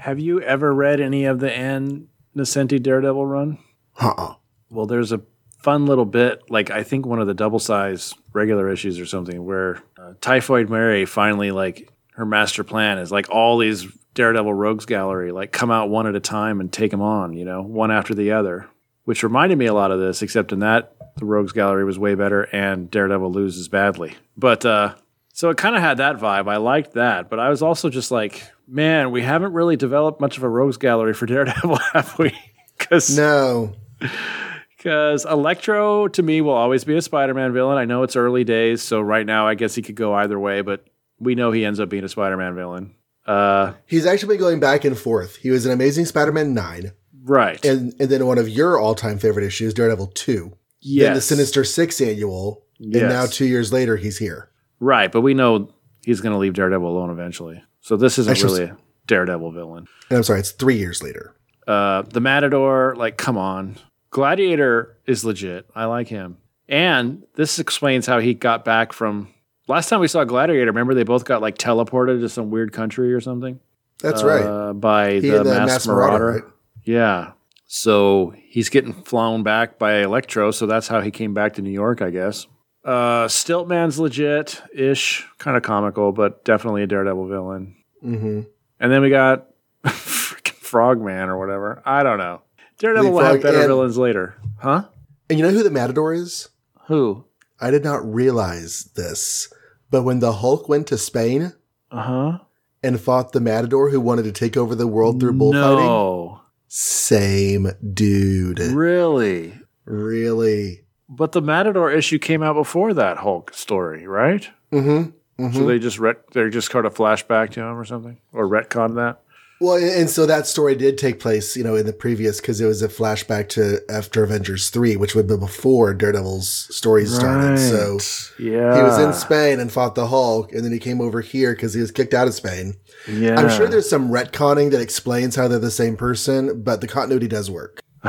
[0.00, 3.58] Have you ever read any of the Ann Nocenti Daredevil run?
[3.98, 4.34] Uh-uh.
[4.68, 5.22] Well, there's a
[5.58, 9.42] fun little bit, like I think one of the double size regular issues or something,
[9.42, 14.84] where uh, Typhoid Mary finally, like, her master plan is like all these Daredevil Rogues
[14.84, 17.90] Gallery, like, come out one at a time and take them on, you know, one
[17.90, 18.68] after the other,
[19.04, 22.14] which reminded me a lot of this, except in that the Rogues Gallery was way
[22.14, 24.14] better and Daredevil loses badly.
[24.36, 24.94] But, uh,
[25.32, 26.48] so it kind of had that vibe.
[26.48, 30.36] I liked that, but I was also just like, man, we haven't really developed much
[30.36, 32.32] of a Rogues Gallery for Daredevil, have we?
[32.78, 33.74] Because No.
[34.76, 37.78] because Electro to me will always be a Spider-Man villain.
[37.78, 40.60] I know it's early days, so right now I guess he could go either way,
[40.60, 40.84] but
[41.18, 42.94] we know he ends up being a Spider-Man villain.
[43.26, 45.36] Uh, He's actually been going back and forth.
[45.36, 46.92] He was an Amazing Spider-Man 9,
[47.24, 47.62] right.
[47.64, 50.52] and, and then one of your all-time favorite issues, Daredevil 2.
[50.96, 51.20] Then the.
[51.20, 53.00] Sinister Six annual, Yes.
[53.02, 54.50] and now two years later, he's here.
[54.80, 55.70] Right, but we know
[56.04, 57.62] he's going to leave Daredevil alone eventually.
[57.80, 59.86] So this isn't Actually- really a Daredevil villain.
[60.10, 61.34] And I'm sorry, it's three years later.
[61.66, 63.76] Uh, the Matador, like, come on.
[64.10, 65.66] Gladiator is legit.
[65.74, 66.38] I like him.
[66.68, 69.28] And this explains how he got back from
[69.68, 70.66] last time we saw Gladiator.
[70.66, 73.60] Remember, they both got like teleported to some weird country or something.
[74.00, 74.42] That's right.
[74.44, 76.18] uh, by He the, the Masked Masked Marauder.
[76.18, 76.53] Marauder, right?
[76.84, 77.32] Yeah.
[77.66, 81.70] So he's getting flown back by Electro, so that's how he came back to New
[81.70, 82.46] York, I guess.
[82.84, 87.74] Uh, Stiltman's legit ish, kind of comical, but definitely a Daredevil villain.
[88.04, 88.40] Mm-hmm.
[88.80, 89.46] And then we got
[89.84, 91.82] freaking Frogman or whatever.
[91.86, 92.42] I don't know.
[92.78, 94.84] Daredevil will have better and- villains later, huh?
[95.30, 96.50] And you know who the Matador is?
[96.88, 97.24] Who?
[97.58, 99.50] I did not realize this,
[99.90, 101.54] but when the Hulk went to Spain
[101.90, 102.38] Uh huh.
[102.82, 107.68] and fought the Matador who wanted to take over the world through bullfighting, No, same
[107.92, 108.58] dude.
[108.58, 109.58] really.
[109.86, 110.84] Really?
[111.08, 114.48] But the Matador issue came out before that Hulk story, right?
[114.72, 115.52] Mm-hmm.
[115.52, 118.94] So they just ret- they just kind of flashback to him or something, or retcon
[118.94, 119.20] that.
[119.60, 122.66] Well, and so that story did take place, you know, in the previous because it
[122.66, 127.58] was a flashback to after Avengers three, which would be before Daredevil's story started.
[127.58, 127.98] So
[128.38, 131.54] yeah, he was in Spain and fought the Hulk, and then he came over here
[131.54, 132.74] because he was kicked out of Spain.
[133.08, 136.88] Yeah, I'm sure there's some retconning that explains how they're the same person, but the
[136.88, 137.80] continuity does work.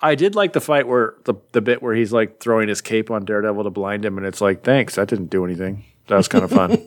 [0.00, 3.10] I did like the fight where the the bit where he's like throwing his cape
[3.10, 5.84] on Daredevil to blind him, and it's like, thanks, that didn't do anything.
[6.08, 6.78] That was kind of fun.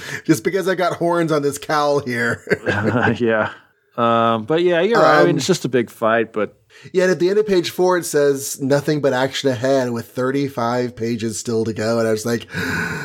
[0.24, 2.42] Just because I got horns on this cowl here.
[3.18, 3.52] yeah.
[3.96, 5.20] Um, but yeah, you're right.
[5.20, 6.58] I mean, Um, it's just a big fight, but
[6.92, 10.94] Yet at the end of page four, it says nothing but action ahead with 35
[10.94, 11.98] pages still to go.
[11.98, 12.46] And I was like,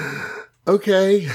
[0.68, 1.28] okay.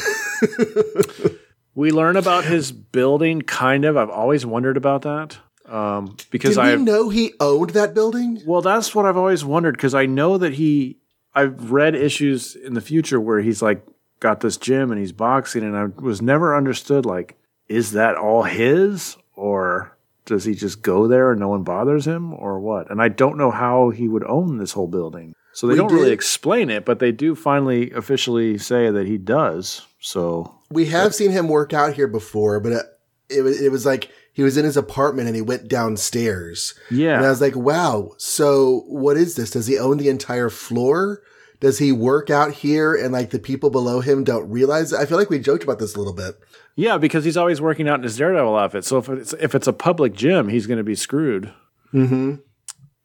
[1.75, 3.43] we learn about his building.
[3.43, 3.97] Kind of.
[3.97, 8.41] I've always wondered about that um, because Did I know he owned that building?
[8.47, 10.99] Well, that's what I've always wondered because I know that he.
[11.35, 13.85] I've read issues in the future where he's like
[14.21, 17.37] got this gym and he's boxing, and I was never understood like,
[17.69, 22.35] is that all his or does he just go there and no one bothers him
[22.35, 22.91] or what?
[22.91, 25.35] And I don't know how he would own this whole building.
[25.53, 29.19] So they We don't really explain it, but they do finally officially say that he
[29.19, 29.87] does.
[30.01, 32.85] So We have seen him work out here before, but it,
[33.31, 36.75] it, was- it was like he was in his apartment and he went downstairs.
[36.91, 37.17] Yeah.
[37.17, 38.13] And I was like, wow.
[38.19, 39.51] So what is this?
[39.51, 41.23] Does he own the entire floor?
[41.61, 44.99] Does he work out here and like the people below him don't realize it?
[45.01, 46.37] I feel like we joked about this a little bit.
[46.77, 48.85] yeah, because he's always working out in his Daredevil outfit.
[48.85, 51.53] So if it's if it's a public gym, he's going to be screwed.
[51.93, 52.37] Mm-hmm.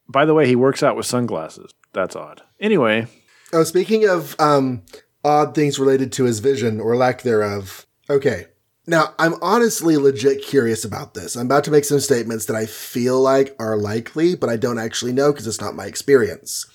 [0.08, 1.72] By the way, he works out with sunglasses.
[1.94, 2.42] That's odd.
[2.60, 3.08] Anyway,
[3.52, 4.82] Oh, speaking of um,
[5.24, 7.86] odd things related to his vision or lack thereof.
[8.10, 8.48] Okay.
[8.86, 11.36] Now, I'm honestly legit curious about this.
[11.38, 14.78] I'm about to make some statements that I feel like are likely, but I don't
[14.80, 16.66] actually know because it's not my experience.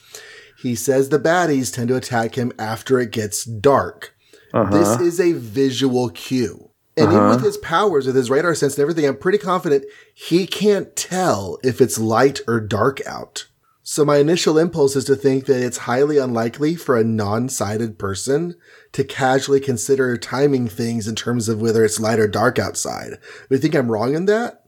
[0.61, 4.16] He says the baddies tend to attack him after it gets dark.
[4.53, 4.71] Uh-huh.
[4.71, 6.71] This is a visual cue.
[6.97, 7.47] And even with uh-huh.
[7.47, 11.81] his powers, with his radar sense and everything, I'm pretty confident he can't tell if
[11.81, 13.47] it's light or dark out.
[13.85, 18.57] So my initial impulse is to think that it's highly unlikely for a non-sighted person
[18.92, 23.12] to casually consider timing things in terms of whether it's light or dark outside.
[23.49, 24.64] Do you think I'm wrong in that?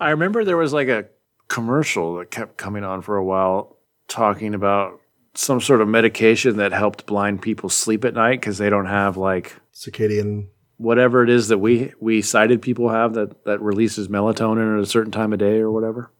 [0.00, 1.06] I remember there was like a
[1.46, 3.77] commercial that kept coming on for a while
[4.08, 5.00] talking about
[5.34, 9.16] some sort of medication that helped blind people sleep at night because they don't have
[9.16, 10.48] like Circadian.
[10.78, 14.86] whatever it is that we we sighted people have that that releases melatonin at a
[14.86, 16.10] certain time of day or whatever.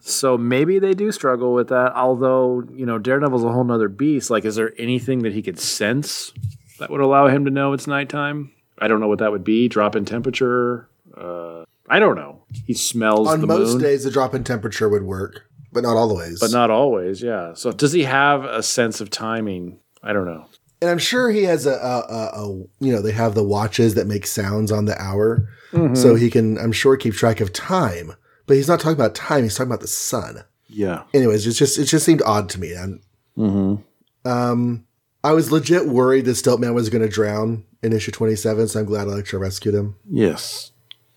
[0.00, 1.92] So maybe they do struggle with that.
[1.94, 4.30] Although you know Daredevil's a whole nother beast.
[4.30, 6.32] Like, is there anything that he could sense
[6.80, 8.52] that would allow him to know it's nighttime?
[8.78, 9.68] I don't know what that would be.
[9.68, 10.88] Drop in temperature.
[11.16, 12.42] Uh, I don't know.
[12.66, 16.40] He smells On most moon, days, the drop in temperature would work, but not always.
[16.40, 17.20] but not always.
[17.22, 17.52] Yeah.
[17.54, 19.80] So does he have a sense of timing?
[20.02, 20.46] I don't know.
[20.80, 22.48] and I'm sure he has a, a, a, a,
[22.80, 25.48] you know, they have the watches that make sounds on the hour.
[25.72, 25.94] Mm-hmm.
[25.94, 28.12] So he can, I'm sure, keep track of time.
[28.46, 29.42] But he's not talking about time.
[29.42, 30.44] He's talking about the sun.
[30.68, 31.02] Yeah.
[31.14, 32.72] anyways, it's just it just seemed odd to me.
[32.72, 33.00] And
[33.38, 34.28] Mm-hmm.
[34.30, 34.84] um,
[35.24, 38.68] I was legit worried that Stiltman was going to drown in issue twenty seven.
[38.68, 39.96] So I'm glad Electro rescued him.
[40.10, 40.70] Yes.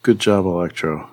[0.04, 1.10] Good job, Electro.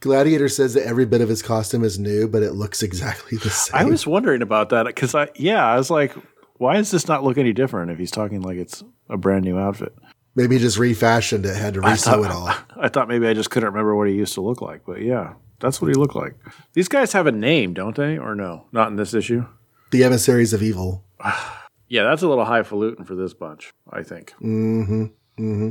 [0.00, 3.50] Gladiator says that every bit of his costume is new, but it looks exactly the
[3.50, 3.80] same.
[3.80, 6.14] I was wondering about that because I, yeah, I was like,
[6.56, 9.58] why does this not look any different if he's talking like it's a brand new
[9.58, 9.94] outfit?
[10.34, 12.48] Maybe he just refashioned it, had to resew it all.
[12.82, 15.34] I thought maybe I just couldn't remember what he used to look like, but yeah,
[15.58, 16.34] that's what he looked like.
[16.72, 18.16] These guys have a name, don't they?
[18.16, 18.66] Or no?
[18.72, 19.46] Not in this issue.
[19.90, 21.04] The emissaries of evil.
[21.92, 24.32] Yeah, that's a little highfalutin for this bunch, I think.
[24.40, 25.70] Mm-hmm, mm-hmm.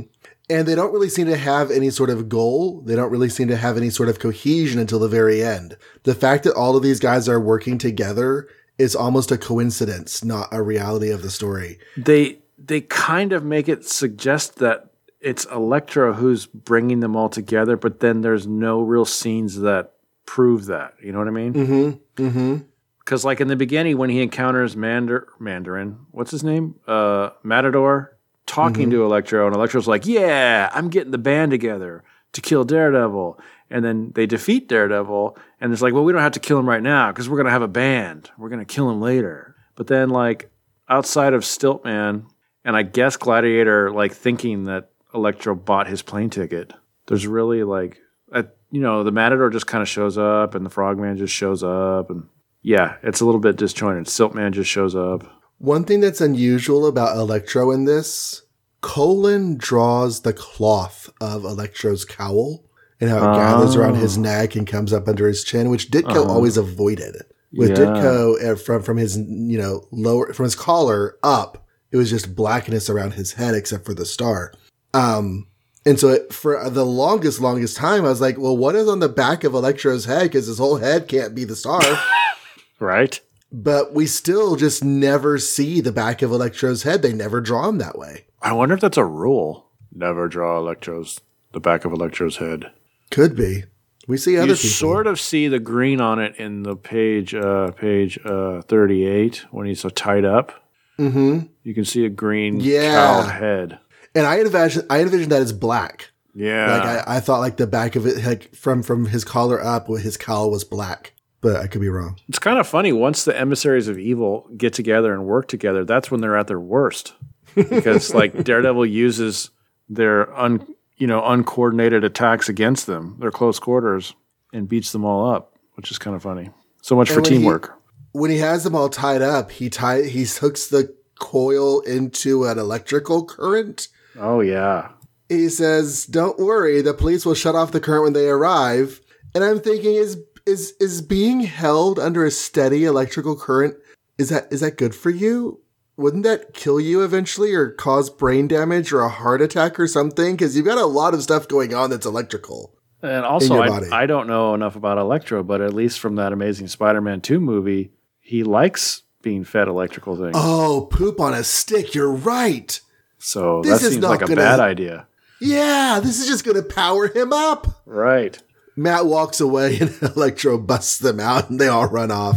[0.50, 2.80] And they don't really seem to have any sort of goal.
[2.82, 5.76] They don't really seem to have any sort of cohesion until the very end.
[6.02, 10.48] The fact that all of these guys are working together is almost a coincidence, not
[10.50, 11.78] a reality of the story.
[11.96, 17.76] They they kind of make it suggest that it's Electro who's bringing them all together,
[17.76, 19.92] but then there's no real scenes that
[20.26, 20.94] prove that.
[21.02, 21.52] You know what I mean?
[21.52, 22.22] Mm-hmm.
[22.24, 22.56] Mm-hmm.
[22.98, 26.76] Because like in the beginning, when he encounters Mandar- Mandarin, what's his name?
[26.86, 32.40] Uh, Matador, talking to Electro, and Electro's like, "Yeah, I'm getting the band together to
[32.40, 33.38] kill Daredevil."
[33.70, 36.68] And then they defeat Daredevil, and it's like, "Well, we don't have to kill him
[36.68, 38.30] right now because we're gonna have a band.
[38.36, 40.50] We're gonna kill him later." But then, like
[40.88, 42.24] outside of Stiltman,
[42.64, 46.72] and I guess Gladiator, like thinking that Electro bought his plane ticket,
[47.06, 48.00] there's really like
[48.32, 51.62] uh, you know, the Matador just kind of shows up, and the Frogman just shows
[51.62, 52.28] up, and
[52.62, 54.06] yeah, it's a little bit disjointed.
[54.06, 55.39] Stiltman just shows up.
[55.60, 58.42] One thing that's unusual about Electro in this,
[58.80, 62.64] Colan draws the cloth of Electro's cowl
[62.98, 66.26] and how it gathers around his neck and comes up under his chin, which Ditko
[66.26, 67.14] always avoided.
[67.52, 67.76] With Yeah.
[67.76, 72.34] Ditko uh, from from his you know lower from his collar up, it was just
[72.34, 74.54] blackness around his head except for the star.
[74.94, 75.46] Um,
[75.84, 79.00] and so it, for the longest longest time, I was like, well, what is on
[79.00, 80.22] the back of Electro's head?
[80.22, 81.82] Because his whole head can't be the star.
[82.78, 83.20] Right?
[83.52, 87.02] But we still just never see the back of Electro's head.
[87.02, 88.26] They never draw him that way.
[88.42, 89.66] I wonder if that's a rule.
[89.92, 91.20] Never draw Electro's
[91.52, 92.70] the back of Electro's head.
[93.10, 93.64] Could be.
[94.06, 94.70] We see other you people.
[94.70, 99.66] sort of see the green on it in the page, uh, page uh, thirty-eight when
[99.66, 100.52] he's so tied up.
[100.96, 102.92] hmm You can see a green Yeah.
[102.92, 103.78] cowled head.
[104.14, 106.10] And I envision, I envision that as black.
[106.34, 109.60] Yeah, Like I, I thought, like the back of it, like from from his collar
[109.62, 111.12] up, with his cowl was black.
[111.42, 112.16] But I could be wrong.
[112.28, 112.92] it's kind of funny.
[112.92, 116.60] Once the emissaries of evil get together and work together, that's when they're at their
[116.60, 117.14] worst.
[117.54, 119.50] Because like Daredevil uses
[119.88, 120.66] their un,
[120.98, 124.14] you know, uncoordinated attacks against them, their close quarters,
[124.52, 126.50] and beats them all up, which is kind of funny.
[126.82, 127.74] So much for And when he- teamwork.
[128.12, 132.58] When he has them all tied up, he tie he hooks the coil into an
[132.58, 133.86] electrical current.
[134.18, 134.88] oh yeah.
[135.28, 139.00] He says, "Don't worry, the police will shut off the current when they arrive."
[139.32, 143.76] And I'm thinking, is is is being held under a steady electrical current
[144.18, 145.60] is that is that good for you?
[145.96, 150.34] Wouldn't that kill you eventually, or cause brain damage, or a heart attack, or something?
[150.34, 152.74] Because you've got a lot of stuff going on that's electrical.
[153.02, 154.02] And also, I.
[154.02, 157.92] I don't know enough about Electro, but at least from that Amazing Spider-Man 2 movie,
[158.20, 160.32] he likes being fed electrical things.
[160.34, 161.94] Oh, poop on a stick!
[161.94, 162.80] You're right.
[163.18, 165.06] so this that is seems not like a gonna- bad idea.
[165.40, 167.82] Yeah, this is just going to power him up.
[167.86, 168.38] Right.
[168.80, 172.36] Matt walks away, and Electro busts them out, and they all run off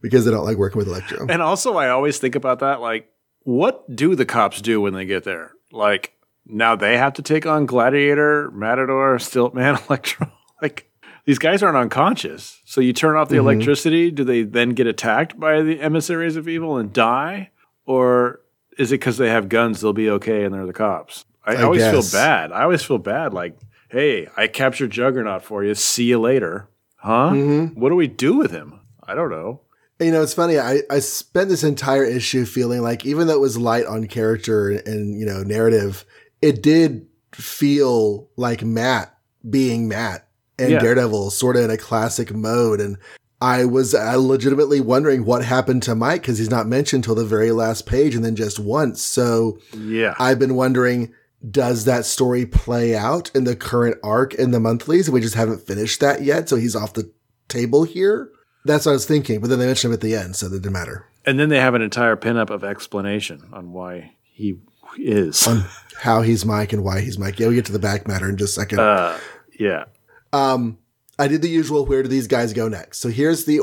[0.00, 1.26] because they don't like working with Electro.
[1.28, 2.80] And also, I always think about that.
[2.80, 3.10] Like,
[3.44, 5.52] what do the cops do when they get there?
[5.72, 6.14] Like,
[6.46, 10.30] now they have to take on Gladiator, Matador, Stiltman, Electro.
[10.60, 10.88] Like,
[11.24, 12.60] these guys aren't unconscious.
[12.64, 13.46] So you turn off the Mm-hmm.
[13.48, 14.10] electricity.
[14.10, 17.50] Do they then get attacked by the emissaries of evil and die?
[17.86, 18.40] Or
[18.78, 21.24] is it because they have guns, they'll be okay and they're the cops?
[21.44, 21.92] I, I always guess.
[22.12, 22.52] feel bad.
[22.52, 23.34] I always feel bad.
[23.34, 23.56] Like,
[23.92, 25.74] hey, I captured Juggernaut for you.
[25.74, 26.68] See you later.
[26.96, 27.30] Huh?
[27.32, 27.78] Mm-hmm.
[27.80, 28.80] What do we do with him?
[29.06, 29.60] I don't know.
[30.00, 30.58] You know, it's funny.
[30.58, 34.70] I, I spent this entire issue feeling like even though it was light on character
[34.70, 36.04] and, you know, narrative,
[36.40, 39.16] it did feel like Matt
[39.48, 40.26] being Matt
[40.58, 40.78] and Yeah.
[40.80, 42.80] Daredevil sort of in a classic mode.
[42.80, 42.96] And
[43.40, 47.24] I was uh, legitimately wondering what happened to Mike because he's not mentioned till the
[47.24, 49.02] very last page and then just once.
[49.02, 50.14] So Yeah.
[50.18, 51.12] I've been wondering,
[51.50, 55.10] does that story play out in the current arc in the monthlies?
[55.10, 56.48] We just haven't finished that yet.
[56.48, 57.10] So he's off the
[57.48, 58.30] table here.
[58.64, 59.40] That's what I was thinking.
[59.40, 61.06] But then they mentioned him at the end, so that didn't matter.
[61.26, 64.58] And then they have an entire pinup of explanation on why he
[64.98, 65.46] is.
[65.46, 65.64] On
[66.00, 67.38] how he's Mike and why he's Mike.
[67.38, 68.80] Yeah, we'll get to the back matter in just a second.
[68.80, 69.18] Uh,
[69.58, 69.84] yeah.
[70.32, 70.78] Um,
[71.18, 71.86] I did the usual.
[71.86, 72.98] Where do these guys go next?
[72.98, 73.60] So here's the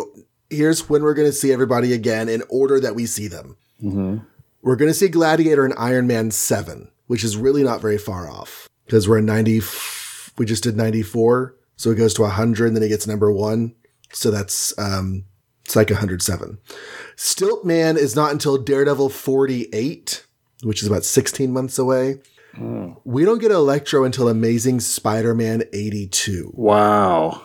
[0.49, 3.57] here's when we're going to see everybody again in order that we see them.
[4.61, 8.29] We're going to see Gladiator and Iron Man seven, which is really not very far
[8.29, 9.61] off because we're in ninety.
[10.37, 13.31] We just did ninety four, so it goes to hundred, and then it gets number
[13.31, 13.73] one.
[14.13, 15.25] So that's um,
[15.65, 16.59] it's like hundred seven.
[17.15, 20.23] Stilt Man is not until Daredevil forty eight,
[20.61, 22.19] which is about sixteen months away.
[23.03, 26.51] We don't get Electro until Amazing Spider Man eighty two.
[26.53, 27.43] Wow.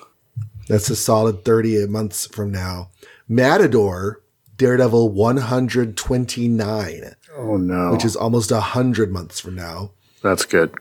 [0.68, 2.90] That's a solid 30 months from now.
[3.28, 4.22] Matador,
[4.56, 7.92] Daredevil 129, Oh no.
[7.92, 9.90] which is almost 100 months from now.
[10.22, 10.72] That's good.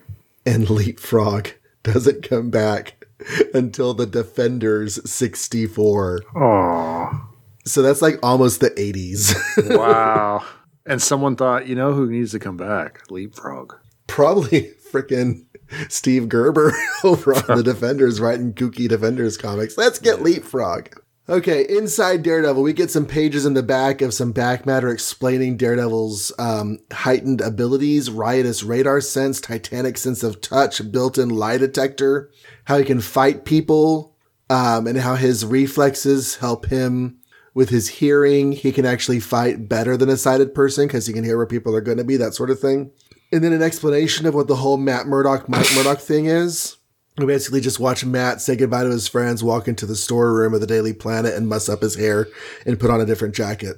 [0.46, 1.50] And Leapfrog
[1.84, 3.06] doesn't come back
[3.54, 6.22] until the Defenders 64.
[6.36, 7.28] Oh.
[7.66, 9.34] So that's like almost the 80s.
[9.78, 10.44] Wow.
[10.86, 13.02] and someone thought, you know who needs to come back?
[13.10, 13.74] Leapfrog.
[14.08, 15.46] Probably freaking
[15.90, 16.74] Steve Gerber
[17.04, 19.78] over on the Defenders writing kooky Defenders comics.
[19.78, 20.88] Let's get Leapfrog.
[21.30, 25.56] Okay, inside Daredevil, we get some pages in the back of some back matter explaining
[25.56, 32.30] Daredevil's um, heightened abilities, riotous radar sense, titanic sense of touch, built-in lie detector,
[32.66, 34.18] how he can fight people,
[34.50, 37.20] um, and how his reflexes help him
[37.54, 38.52] with his hearing.
[38.52, 41.74] He can actually fight better than a sighted person because he can hear where people
[41.74, 42.92] are going to be, that sort of thing.
[43.32, 46.76] And then an explanation of what the whole Matt Murdock, Mike Murdock thing is.
[47.18, 50.62] We basically just watch Matt say goodbye to his friends, walk into the storeroom of
[50.62, 52.28] the Daily Planet and muss up his hair
[52.66, 53.78] and put on a different jacket.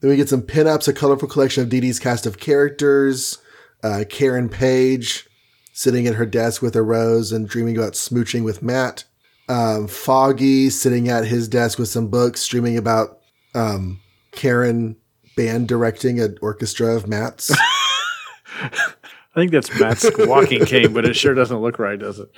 [0.00, 3.38] Then we get some pinups, a colorful collection of Dee Dee's cast of characters,
[3.82, 5.26] uh, Karen Page,
[5.72, 9.04] sitting at her desk with a rose and dreaming about smooching with Matt.
[9.48, 13.20] Um, Foggy sitting at his desk with some books, dreaming about
[13.54, 14.00] um,
[14.32, 14.96] Karen
[15.36, 17.54] band directing an orchestra of Matt's.
[19.36, 22.28] I think that's Matt's walking cane, but it sure doesn't look right, does it?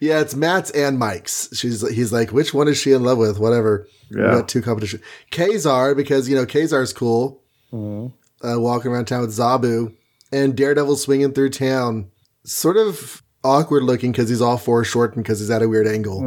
[0.00, 1.48] yeah, it's Matt's and Mike's.
[1.58, 3.38] She's he's like, which one is she in love with?
[3.40, 3.88] Whatever.
[4.10, 5.02] We got two competition.
[5.32, 7.42] Kazar because you know Kazar's cool.
[7.72, 9.94] Uh, walking around town with Zabu
[10.32, 12.10] and Daredevil swinging through town,
[12.44, 16.22] sort of awkward looking because he's all foreshortened because he's at a weird angle.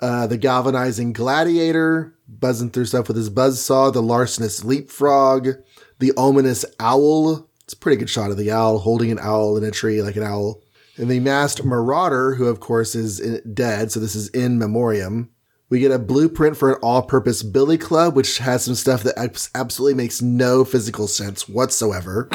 [0.00, 3.92] Uh, the galvanizing gladiator buzzing through stuff with his buzzsaw.
[3.92, 5.48] The larcenous leapfrog.
[6.00, 7.48] The ominous owl.
[7.72, 10.16] It's a pretty good shot of the owl holding an owl in a tree like
[10.16, 10.60] an owl.
[10.98, 13.18] And the masked marauder, who of course is
[13.54, 15.30] dead, so this is in memoriam.
[15.70, 19.16] We get a blueprint for an all-purpose billy club, which has some stuff that
[19.54, 22.28] absolutely makes no physical sense whatsoever.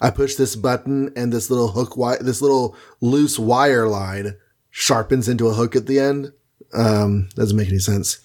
[0.00, 4.34] I push this button, and this little hook, wi- this little loose wire line
[4.70, 6.32] sharpens into a hook at the end.
[6.72, 8.18] Um, doesn't make any sense.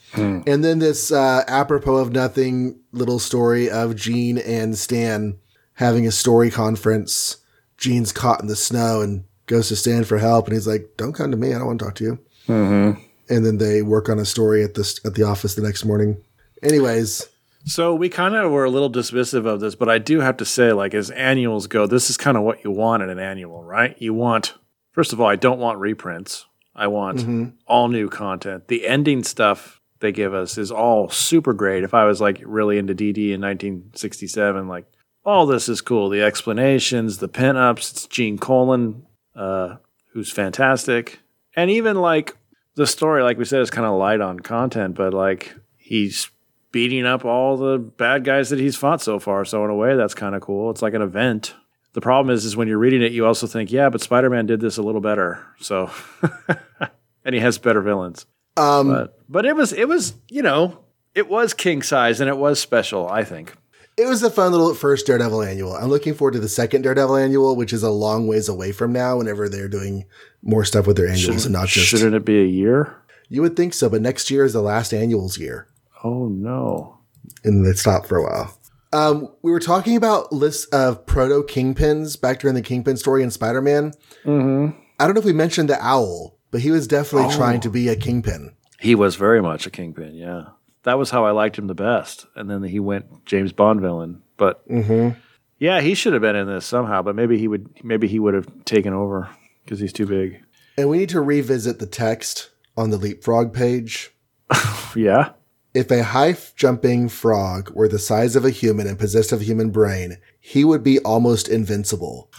[0.48, 5.38] And then this uh, apropos of nothing little story of Gene and Stan
[5.80, 7.38] having a story conference.
[7.78, 11.14] Gene's caught in the snow and goes to Stan for help, and he's like, "Don't
[11.14, 11.54] come to me.
[11.54, 13.02] I don't want to talk to you." Mm-hmm.
[13.30, 16.22] And then they work on a story at the at the office the next morning.
[16.62, 17.30] Anyways,
[17.66, 20.46] So we kind of were a little dismissive of this, but I do have to
[20.46, 23.64] say, like, as annuals go, this is kind of what you want in an annual,
[23.64, 23.96] right?
[24.02, 24.56] You want,
[24.92, 26.46] first of all, I don't want reprints.
[26.76, 27.46] I want mm-hmm.
[27.68, 28.68] all new content.
[28.68, 31.84] The ending stuff they give us is all super great.
[31.84, 34.86] If I was like really into DD in 1967, like
[35.30, 36.10] all this is cool.
[36.10, 39.06] The explanations, the pinups, it's Gene Colan,
[39.36, 39.78] uh,
[40.14, 41.20] who's fantastic.
[41.56, 42.36] And even like
[42.76, 46.30] the story, like we said, is kind of light on content, but like he's
[46.72, 49.44] beating up all the bad guys that he's fought so far.
[49.46, 50.70] So in a way, that's kind of cool.
[50.72, 51.56] It's like an event.
[51.94, 54.60] The problem is, is when you're reading it, you also think, yeah, but Spider-Man did
[54.60, 55.44] this a little better.
[55.60, 55.90] So,
[57.26, 58.26] and he has better villains.
[58.58, 60.80] um, But but it was it was you know
[61.16, 63.10] it was king size and it was special.
[63.10, 63.56] I think.
[64.00, 65.74] It was a fun little first Daredevil annual.
[65.76, 68.94] I'm looking forward to the second Daredevil annual, which is a long ways away from
[68.94, 69.18] now.
[69.18, 70.06] Whenever they're doing
[70.42, 72.96] more stuff with their annuals and not just Shouldn't it be a year?
[73.28, 75.68] you would think so, but next year is the last annuals year.
[76.04, 76.98] Oh no.
[77.44, 78.56] and they stopped for a while.
[78.92, 83.30] Um, we were talking about lists of proto kingpins back during the kingpin story in
[83.30, 83.92] Spider Man.
[84.26, 84.76] Mm-hmm.
[85.00, 87.38] I don't know if we mentioned the owl, but he was definitely Oh.
[87.38, 88.54] trying to be a kingpin.
[88.80, 90.16] He was very much a kingpin.
[90.16, 90.46] Yeah,
[90.84, 92.26] that was how I liked him the best.
[92.36, 94.22] And then he went James Bond villain.
[94.38, 95.20] But Mm-hmm.
[95.60, 97.02] yeah, he should have been in this somehow.
[97.02, 97.70] But maybe he would.
[97.84, 99.30] Maybe he would have taken over
[99.64, 100.42] because he's too big.
[100.78, 104.12] And we need to revisit the text on the leapfrog page.
[104.96, 105.34] Yeah.
[105.76, 109.44] If a high jumping frog were the size of a human and possessed of a
[109.44, 112.32] human brain, he would be almost invincible.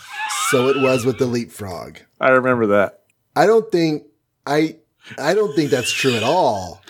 [0.49, 1.99] So it was with the leapfrog.
[2.21, 3.03] I remember that.
[3.37, 4.03] I don't think
[4.47, 4.79] I
[5.17, 6.83] I don't think that's true at all.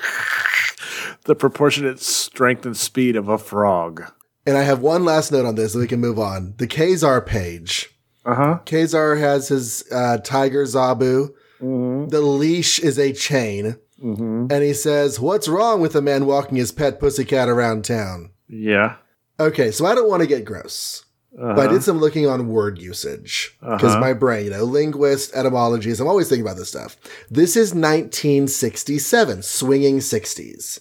[1.24, 4.10] The proportionate strength and speed of a frog.
[4.46, 6.54] And I have one last note on this, so we can move on.
[6.56, 7.90] The Kazar page.
[8.24, 8.58] Uh huh.
[8.64, 11.30] Kazar has his uh, tiger Zabu.
[11.60, 13.76] The leash is a chain.
[14.02, 18.30] And he says, What's wrong with a man walking his pet pussycat around town?
[18.48, 18.96] Yeah.
[19.38, 21.04] Okay, so I don't want to get gross,
[21.38, 21.54] Uh-huh.
[21.54, 26.00] but I did some looking on word usage because my brain, you know, linguist, etymologies,
[26.00, 26.96] I'm always thinking about this stuff.
[27.30, 30.80] This is 1967, swinging 60s.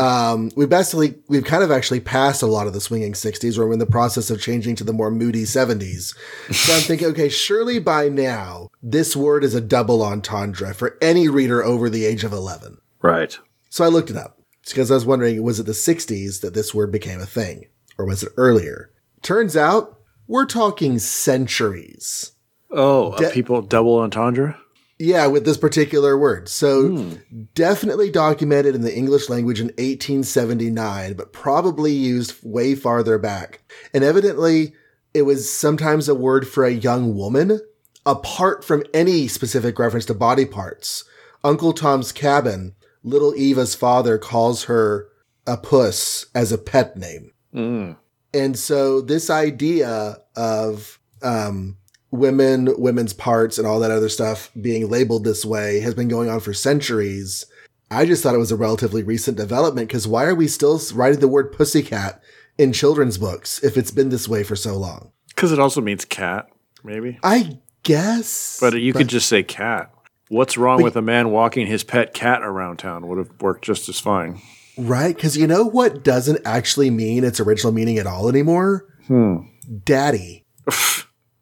[0.00, 3.56] Um, we basically, we've kind of actually passed a lot of the swinging 60s.
[3.58, 6.14] or We're in the process of changing to the more moody 70s.
[6.52, 11.28] So I'm thinking, okay, surely by now, this word is a double entendre for any
[11.28, 12.78] reader over the age of 11.
[13.02, 13.38] right.
[13.70, 16.72] So I looked it up because I was wondering, was it the 60s that this
[16.72, 17.66] word became a thing?
[17.98, 18.90] Or was it earlier?
[19.24, 19.98] Turns out
[20.28, 22.32] we're talking centuries.
[22.70, 24.56] Oh, a De- people double entendre.
[24.98, 26.48] Yeah, with this particular word.
[26.48, 27.10] So
[27.54, 33.62] definitely documented in the English language in 1879, but probably used way farther back.
[33.92, 34.74] And evidently,
[35.12, 37.60] it was sometimes a word for a young woman,
[38.06, 41.04] apart from any specific reference to body parts.
[41.42, 45.08] Uncle Tom's Cabin, little Eva's father calls her
[45.46, 47.32] a puss as a pet name.
[47.54, 47.96] Mm.
[48.34, 51.76] And so this idea of um,
[52.10, 56.28] women, women's parts, and all that other stuff being labeled this way has been going
[56.28, 57.46] on for centuries.
[57.90, 61.20] I just thought it was a relatively recent development because why are we still writing
[61.20, 62.20] the word pussycat
[62.58, 65.12] in children's books if it's been this way for so long?
[65.28, 66.48] Because it also means cat,
[66.82, 67.18] maybe.
[67.22, 68.58] I guess.
[68.60, 69.92] But you could just say cat.
[70.28, 73.06] What's wrong with a man walking his pet cat around town?
[73.06, 74.40] Would have worked just as fine.
[74.76, 75.14] Right?
[75.14, 78.86] Because you know what doesn't actually mean its original meaning at all anymore?
[79.06, 79.36] Hmm.
[79.84, 80.44] Daddy.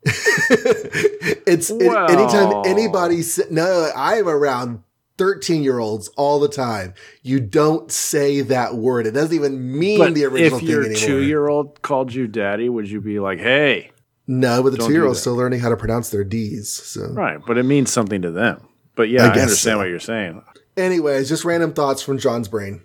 [0.04, 4.82] it's it- anytime anybody no, I'm around
[5.18, 6.94] 13 year olds all the time.
[7.22, 9.06] You don't say that word.
[9.06, 12.68] It doesn't even mean But the original if your two year old called you daddy,
[12.68, 13.90] would you be like, hey?
[14.26, 16.72] no, but the two year old's still learning how to pronounce their D's.
[16.72, 17.38] So, Right.
[17.46, 18.66] But it means something to them.
[18.94, 19.78] But yeah, I I, understand so.
[19.78, 20.42] what you're saying.
[20.76, 22.82] Anyways, just random thoughts from John's brain.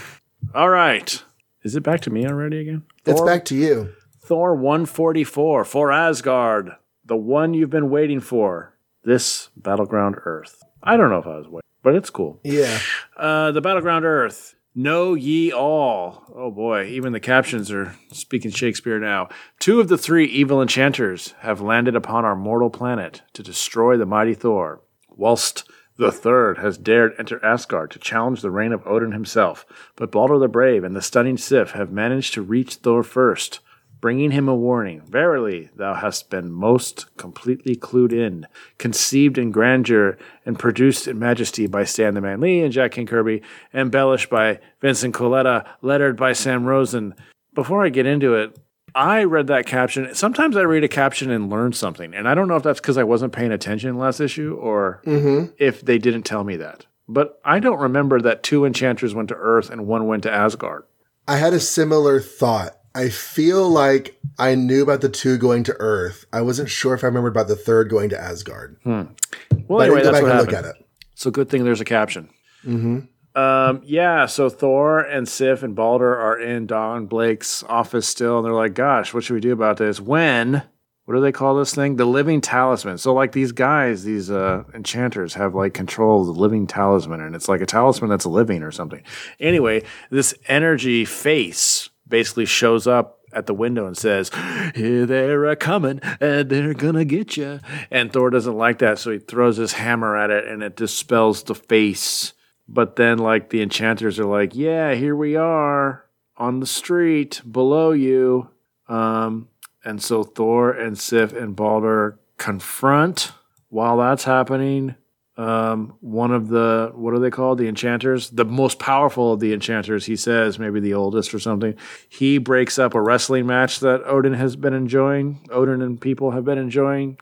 [0.54, 1.22] All right.
[1.62, 2.84] Is it back to me already again?
[3.04, 3.92] It's back to you.
[4.20, 6.70] Thor 144 for Asgard,
[7.04, 8.74] the one you've been waiting for.
[9.02, 10.62] This battleground Earth.
[10.82, 12.40] I don't know if I was waiting, but it's cool.
[12.44, 12.78] Yeah.
[13.16, 14.54] Uh, the battleground Earth.
[14.74, 16.24] Know ye all.
[16.34, 19.28] Oh boy, even the captions are speaking Shakespeare now.
[19.58, 24.06] Two of the three evil enchanters have landed upon our mortal planet to destroy the
[24.06, 24.80] mighty Thor,
[25.10, 25.69] whilst
[26.00, 29.66] the third has dared enter Asgard to challenge the reign of Odin himself.
[29.96, 33.60] But Balder the Brave and the stunning Sif have managed to reach Thor first,
[34.00, 35.02] bringing him a warning.
[35.02, 38.46] Verily, thou hast been most completely clued in,
[38.78, 43.06] conceived in grandeur, and produced in majesty by Stan the Man Lee and Jack King
[43.06, 43.42] Kirby,
[43.74, 47.14] embellished by Vincent Colletta, lettered by Sam Rosen.
[47.52, 48.58] Before I get into it,
[48.94, 50.14] I read that caption.
[50.14, 52.98] Sometimes I read a caption and learn something, and I don't know if that's because
[52.98, 55.52] I wasn't paying attention last issue or mm-hmm.
[55.58, 56.86] if they didn't tell me that.
[57.08, 60.84] But I don't remember that two enchanters went to Earth and one went to Asgard.
[61.26, 62.76] I had a similar thought.
[62.94, 66.24] I feel like I knew about the two going to Earth.
[66.32, 68.76] I wasn't sure if I remembered about the third going to Asgard.
[68.82, 68.90] Hmm.
[68.90, 70.52] Well, But anyway, I didn't go that's back what and happened.
[70.52, 70.86] look at it.
[71.14, 72.30] So good thing there's a caption.
[72.64, 73.00] Mm-hmm.
[73.34, 78.44] Um, yeah, so Thor and Sif and Balder are in Don Blake's office still, and
[78.44, 80.62] they're like, "Gosh, what should we do about this?" When
[81.10, 81.96] what do they call this thing?
[81.96, 82.96] The living talisman.
[82.96, 87.34] So like these guys, these uh, enchanters have like control of the living talisman, and
[87.34, 89.02] it's like a talisman that's living or something.
[89.40, 94.30] Anyway, this energy face basically shows up at the window and says,
[94.74, 97.60] Here they're a coming and they're gonna get you.
[97.90, 101.42] And Thor doesn't like that, so he throws his hammer at it and it dispels
[101.42, 102.34] the face.
[102.72, 106.04] But then, like, the enchanters are like, Yeah, here we are
[106.36, 108.48] on the street below you.
[108.88, 109.48] Um,
[109.84, 113.32] and so Thor and Sif and Balder confront
[113.68, 114.94] while that's happening.
[115.36, 117.58] Um, one of the what are they called?
[117.58, 120.04] The enchanters, the most powerful of the enchanters.
[120.04, 121.76] He says maybe the oldest or something.
[122.08, 125.46] He breaks up a wrestling match that Odin has been enjoying.
[125.50, 127.18] Odin and people have been enjoying,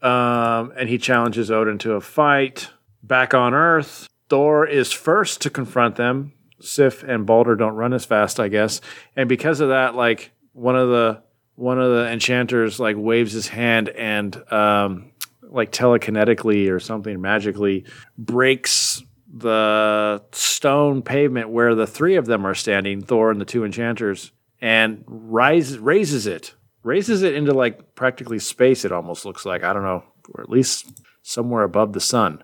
[0.00, 2.70] um, and he challenges Odin to a fight.
[3.02, 6.32] Back on Earth, Thor is first to confront them.
[6.60, 8.80] Sif and Balder don't run as fast, I guess,
[9.14, 11.22] and because of that, like one of the
[11.54, 15.12] one of the enchanters like waves his hand and um,
[15.42, 17.84] like telekinetically or something magically
[18.16, 19.02] breaks
[19.32, 24.32] the stone pavement where the three of them are standing, Thor and the two enchanters,
[24.60, 28.84] and rise, raises it, raises it into like practically space.
[28.84, 30.04] It almost looks like I don't know,
[30.34, 32.42] or at least somewhere above the sun.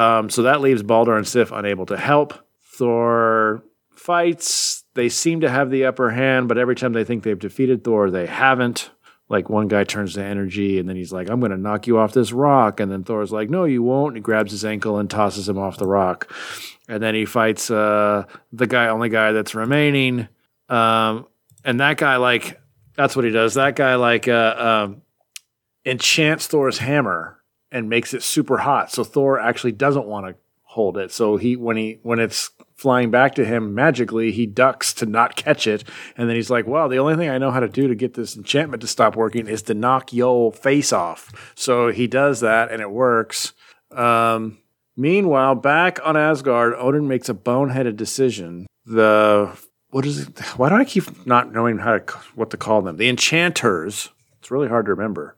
[0.00, 2.32] Um, so that leaves Balder and Sif unable to help.
[2.74, 4.84] Thor fights.
[4.94, 8.10] They seem to have the upper hand, but every time they think they've defeated Thor,
[8.10, 8.90] they haven't.
[9.28, 11.98] Like one guy turns to energy and then he's like, I'm going to knock you
[11.98, 12.80] off this rock.
[12.80, 14.12] And then Thor's like, No, you won't.
[14.12, 16.32] And he grabs his ankle and tosses him off the rock.
[16.88, 20.28] And then he fights uh, the guy, only guy that's remaining.
[20.68, 21.26] Um,
[21.62, 22.60] and that guy, like,
[22.96, 23.54] that's what he does.
[23.54, 25.02] That guy, like, uh, um,
[25.84, 27.39] enchants Thor's hammer
[27.72, 28.90] and makes it super hot.
[28.90, 30.34] So Thor actually doesn't want to
[30.70, 31.10] hold it.
[31.10, 35.36] So he when he when it's flying back to him magically, he ducks to not
[35.36, 35.84] catch it.
[36.16, 38.14] And then he's like, "Well, the only thing I know how to do to get
[38.14, 42.70] this enchantment to stop working is to knock yo face off." So he does that,
[42.70, 43.52] and it works.
[43.90, 44.58] Um,
[44.96, 48.66] meanwhile, back on Asgard, Odin makes a boneheaded decision.
[48.86, 49.50] The
[49.90, 50.38] what is it?
[50.56, 52.96] Why do I keep not knowing how to what to call them?
[52.96, 54.10] The enchanters.
[54.38, 55.36] It's really hard to remember.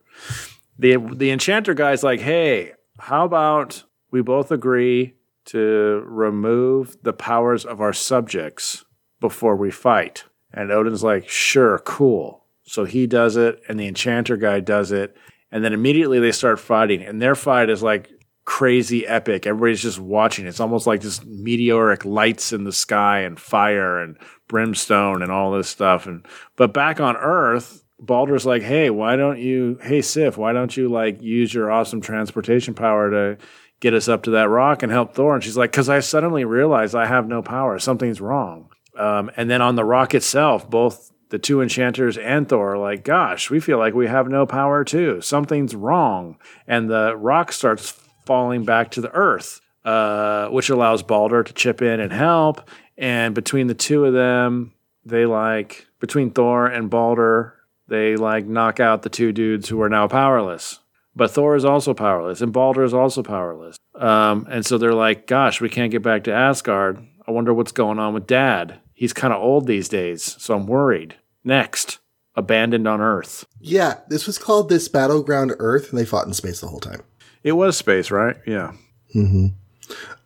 [0.79, 5.14] The the enchanter guy's like, "Hey, how about we both agree
[5.47, 8.85] to remove the powers of our subjects
[9.20, 14.37] before we fight?" And Odin's like, "Sure, cool." So he does it, and the enchanter
[14.37, 15.16] guy does it,
[15.51, 18.11] and then immediately they start fighting, and their fight is like
[18.45, 19.47] crazy epic.
[19.47, 20.47] Everybody's just watching.
[20.47, 24.16] It's almost like just meteoric lights in the sky and fire and
[24.49, 26.07] brimstone and all this stuff.
[26.07, 30.76] And but back on Earth, Balder's like, hey, why don't you, hey Sif, why don't
[30.76, 33.38] you like use your awesome transportation power to
[33.78, 35.34] get us up to that rock and help Thor?
[35.34, 37.78] And she's like, because I suddenly realized I have no power.
[37.78, 38.70] Something's wrong.
[38.98, 43.05] Um, and then on the rock itself, both the two enchanters and Thor are like,
[43.05, 45.20] gosh, we feel like we have no power too.
[45.20, 46.38] Something's wrong.
[46.66, 51.80] And the rock starts falling back to the earth, uh, which allows Balder to chip
[51.80, 52.68] in and help.
[52.98, 54.74] And between the two of them,
[55.05, 57.55] they like, between Thor and Balder,
[57.93, 60.80] they like knock out the two dudes who are now powerless.
[61.14, 63.76] But Thor is also powerless, and Balder is also powerless.
[63.95, 67.07] Um, and so they're like, "Gosh, we can't get back to Asgard.
[67.28, 68.80] I wonder what's going on with Dad.
[68.95, 71.99] He's kind of old these days, so I'm worried." Next,
[72.34, 73.45] abandoned on Earth.
[73.61, 77.03] Yeah, this was called this battleground Earth, and they fought in space the whole time.
[77.43, 78.36] It was space, right?
[78.47, 78.72] Yeah.
[79.14, 79.49] Mm-hmm.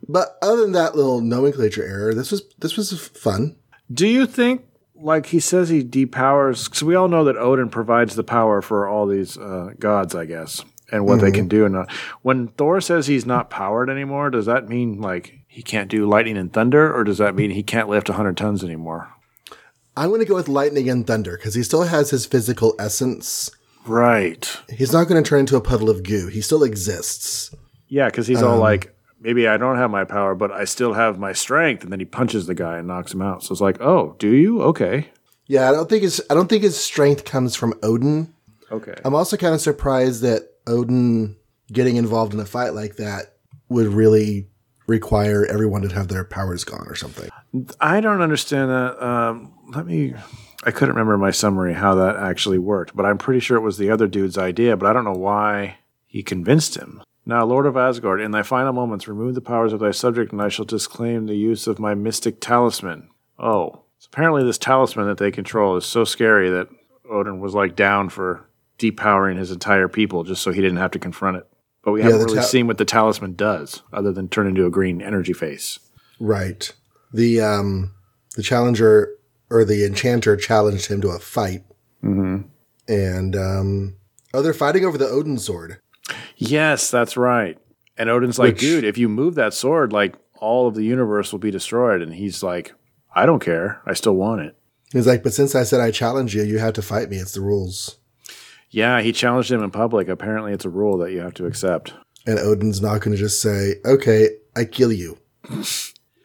[0.07, 3.57] But other than that little nomenclature error, this was this was fun.
[3.91, 4.65] Do you think,
[4.99, 6.65] like he says, he depowers?
[6.65, 10.25] Because we all know that Odin provides the power for all these uh, gods, I
[10.25, 11.65] guess, and what they can do.
[11.65, 11.85] And uh,
[12.21, 16.37] when Thor says he's not powered anymore, does that mean like he can't do lightning
[16.37, 19.09] and thunder, or does that mean he can't lift hundred tons anymore?
[19.95, 23.49] I'm going to go with lightning and thunder because he still has his physical essence.
[23.87, 24.55] Right.
[24.69, 26.27] He's not going to turn into a puddle of goo.
[26.27, 27.55] He still exists.
[27.87, 28.93] Yeah, because he's all like,
[29.27, 32.05] maybe I don't have my power, but I still have my strength, and then he
[32.05, 33.43] punches the guy and knocks him out.
[33.43, 34.61] So it's like, oh, do you?
[34.61, 35.09] Okay.
[35.47, 38.33] Yeah, I don't think his I don't think his strength comes from Odin.
[38.71, 38.95] Okay.
[39.03, 41.35] I'm also kind of surprised that Odin
[41.71, 43.33] getting involved in a fight like that
[43.67, 44.47] would really
[44.87, 47.29] require everyone to have their powers gone or something.
[47.81, 49.05] I don't understand that.
[49.05, 50.13] Um, let me.
[50.63, 53.77] I couldn't remember my summary how that actually worked, but I'm pretty sure it was
[53.77, 54.77] the other dude's idea.
[54.77, 57.01] But I don't know why he convinced him.
[57.27, 60.41] Now, Lord of Asgard, in thy final moments, remove the powers of thy subject, and
[60.41, 63.09] I shall disclaim the use of my mystic talisman.
[63.37, 66.69] Oh, so apparently this talisman that they control is so scary that
[67.11, 68.47] Odin was like down for
[68.79, 71.45] depowering his entire people just so he didn't have to confront it.
[71.83, 74.69] But we haven't really ta- seen what the talisman does, other than turn into a
[74.69, 75.79] green energy face.
[76.21, 76.73] Right.
[77.13, 77.93] The um
[78.37, 79.15] the challenger
[79.49, 81.63] or the enchanter challenged him to a fight.
[82.03, 82.47] Mm-hmm.
[82.87, 83.97] And um
[84.33, 85.81] oh they're fighting over the Odin sword.
[86.37, 87.57] Yes, that's right.
[87.97, 91.31] And Odin's like, Which- dude, if you move that sword, like all of the universe
[91.31, 92.01] will be destroyed.
[92.01, 92.73] And he's like,
[93.15, 93.81] I don't care.
[93.85, 94.55] I still want it.
[94.93, 97.17] He's like, but since I said I challenge you, you have to fight me.
[97.17, 97.97] It's the rules.
[98.69, 100.07] Yeah, he challenged him in public.
[100.07, 101.93] Apparently, it's a rule that you have to accept.
[102.25, 105.17] And Odin's not going to just say, "Okay, I kill you."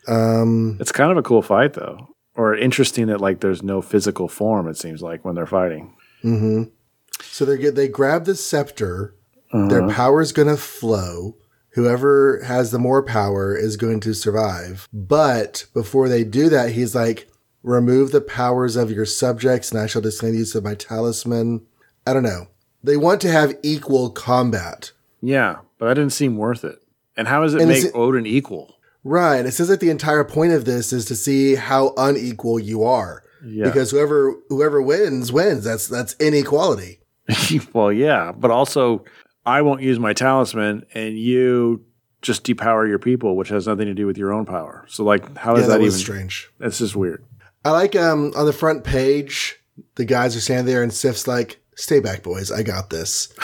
[0.09, 4.29] Um, It's kind of a cool fight, though, or interesting that like there's no physical
[4.29, 4.69] form.
[4.69, 5.95] It seems like when they're fighting.
[6.23, 6.65] hmm
[7.23, 9.15] So they get they grab the scepter.
[9.53, 9.95] Their uh-huh.
[9.95, 11.37] power's going to flow.
[11.75, 14.89] Whoever has the more power is going to survive.
[14.93, 17.29] But before they do that, he's like,
[17.63, 21.63] "Remove the powers of your subjects, and I shall disclaim the use of my talisman."
[22.07, 22.49] I don't know.
[22.83, 24.93] They want to have equal combat.
[25.21, 26.83] Yeah, but that didn't seem worth it.
[27.17, 28.77] And how does it And make it- Odin equal?
[29.05, 29.45] Right.
[29.45, 33.23] It says that the entire point of this is to see how unequal you are.
[33.45, 33.65] Yeah.
[33.65, 35.65] Because whoever whoever wins wins.
[35.65, 37.01] That's that's inequality.
[37.73, 39.05] well, yeah, but also
[39.45, 41.85] I won't use my talisman, and you
[42.21, 44.85] just depower your people, which has nothing to do with your own power.
[44.89, 45.99] So, like, how Yeah, is that, that, even?
[45.99, 46.49] strange.
[46.59, 47.25] That's just weird.
[47.65, 49.57] I like um on the front page,
[49.97, 52.51] the guys are standing there and Sif's like, "Stay back, boys.
[52.53, 53.33] I got this."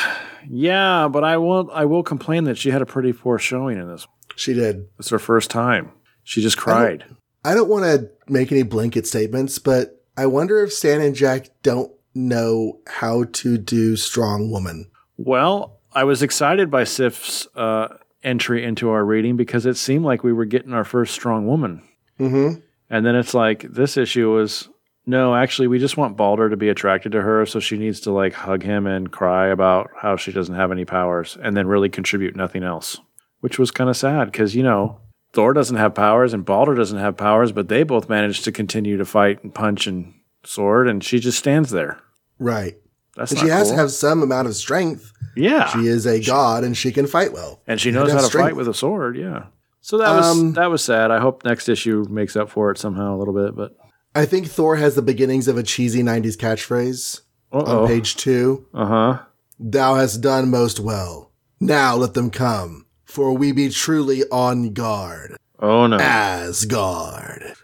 [0.51, 1.69] Yeah, but I will.
[1.73, 4.07] I will complain that she had a pretty poor showing in this.
[4.37, 4.87] She did.
[4.99, 5.91] It's her first time.
[6.23, 7.05] She just cried.
[7.45, 11.49] I don't want to make any blanket statements, but I wonder if Stan and Jack
[11.63, 14.91] don't know how to do strong woman.
[15.19, 17.89] Well, I was excited by Sif's uh,
[18.23, 21.83] entry into our reading because it seemed like we were getting our first strong woman.
[22.19, 22.61] Mm-hmm.
[22.91, 24.69] And then it's like this issue was
[25.09, 28.13] no, actually, we just want Balder to be attracted to her, so she needs to
[28.13, 31.89] like hug him and cry about how she doesn't have any powers, and then really
[31.89, 33.01] contribute nothing else,
[33.41, 35.01] which was kind of sad because you know
[35.33, 38.99] Thor doesn't have powers and Balder doesn't have powers, but they both managed to continue
[38.99, 40.13] to fight and punch and
[40.45, 41.99] sword, and she just stands there.
[42.39, 42.77] Right.
[43.19, 43.73] That's But she has cool.
[43.77, 45.13] to have some amount of strength.
[45.37, 47.61] yeah, She is a god and she can fight well.
[47.67, 49.17] and she knows how to fight with a sword.
[49.17, 49.47] Yeah.
[49.81, 51.11] So that was Um, that was sad.
[51.11, 53.55] I hope next issue makes up for it somehow a little bit.
[53.57, 53.77] But
[54.15, 57.21] I think Thor has the beginnings of a cheesy 90s catchphrase
[57.53, 58.67] uh on page two.
[58.75, 59.19] uh huh.
[59.61, 61.33] Thou hast done most well.
[61.61, 65.37] Now let them come, for we be truly on guard.
[65.59, 67.55] Oh no, Asgard.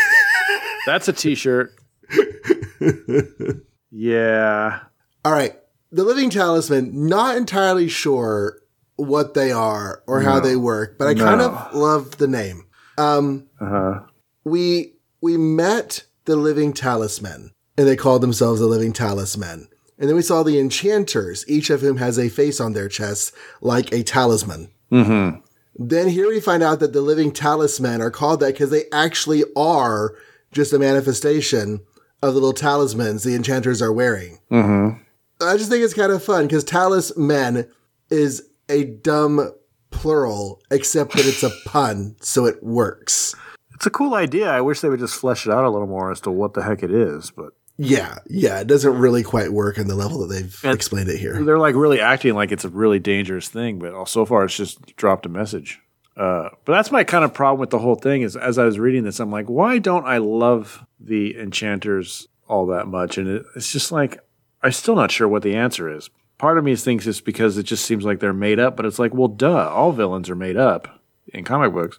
[0.86, 1.72] that's a T-shirt.
[3.90, 4.80] yeah.
[5.28, 5.54] All right.
[5.92, 8.60] The Living Talisman, not entirely sure
[8.96, 10.40] what they are or how No.
[10.40, 12.64] they work, but I kind of love the name.
[12.96, 14.00] Um, Uh huh.
[14.44, 19.68] we we met the Living Talisman, and they called themselves the Living Talisman.
[19.98, 23.34] And then we saw the enchanters, each of whom has a face on their chest
[23.60, 24.70] like a talisman.
[24.90, 25.40] Mm-hmm.
[25.78, 29.44] Then here we find out that the living talisman are called that because they actually
[29.54, 30.14] are
[30.52, 31.80] just a manifestation
[32.22, 34.38] of the little talismans the enchanters are wearing.
[34.50, 35.02] Mm-hmm.
[35.40, 37.68] I just think it's kind of fun because talisman
[38.10, 39.52] is a dumb
[39.90, 43.34] plural, except that it's a pun, so it works.
[43.74, 44.50] It's a cool idea.
[44.50, 46.62] I wish they would just flesh it out a little more as to what the
[46.62, 47.30] heck it is.
[47.30, 51.08] But Yeah, yeah, it doesn't really quite work on the level that they've And- explained
[51.08, 51.40] it here.
[51.42, 54.96] They're like really acting like it's a really dangerous thing, but so far it's just
[54.96, 55.80] dropped a message.
[56.16, 58.80] Uh, but that's my kind of problem with the whole thing is as I was
[58.80, 63.16] reading this, I'm like, why don't I love the enchanters all that much?
[63.18, 64.18] And it, it's just like,
[64.62, 66.10] I'm still not sure what the answer is.
[66.38, 68.98] Part of me thinks it's because it just seems like they're made up, but it's
[68.98, 71.00] like, well, duh, all villains are made up
[71.32, 71.98] in comic books.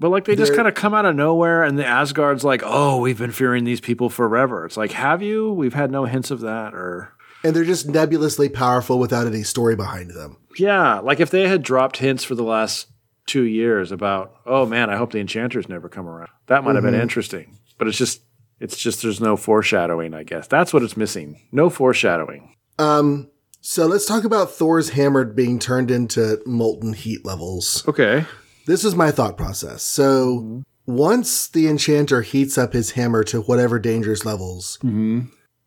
[0.00, 2.62] But like they just They're- kind of come out of nowhere, and the Asgard's like,
[2.64, 5.52] "Oh, we've been fearing these people forever." It's like, have you?
[5.52, 7.14] We've had no hints of that, or
[7.44, 10.38] And they're just nebulously powerful without any story behind them.
[10.58, 12.88] Yeah, like if they had dropped hints for the last
[13.26, 16.30] two years about, oh man, I hope the enchanters never come around.
[16.48, 17.02] That might have been mm-hmm.
[17.02, 17.58] interesting.
[17.78, 18.20] But it's just
[18.64, 20.46] it's just there's no foreshadowing, I guess.
[20.46, 21.38] That's what it's missing.
[21.52, 22.56] No foreshadowing.
[22.78, 27.86] Um, so let's talk about Thor's hammer being turned into molten heat levels.
[27.86, 28.24] Okay.
[28.66, 29.82] This was my thought process.
[29.82, 34.78] So once the enchanter heats up his hammer to whatever dangerous levels,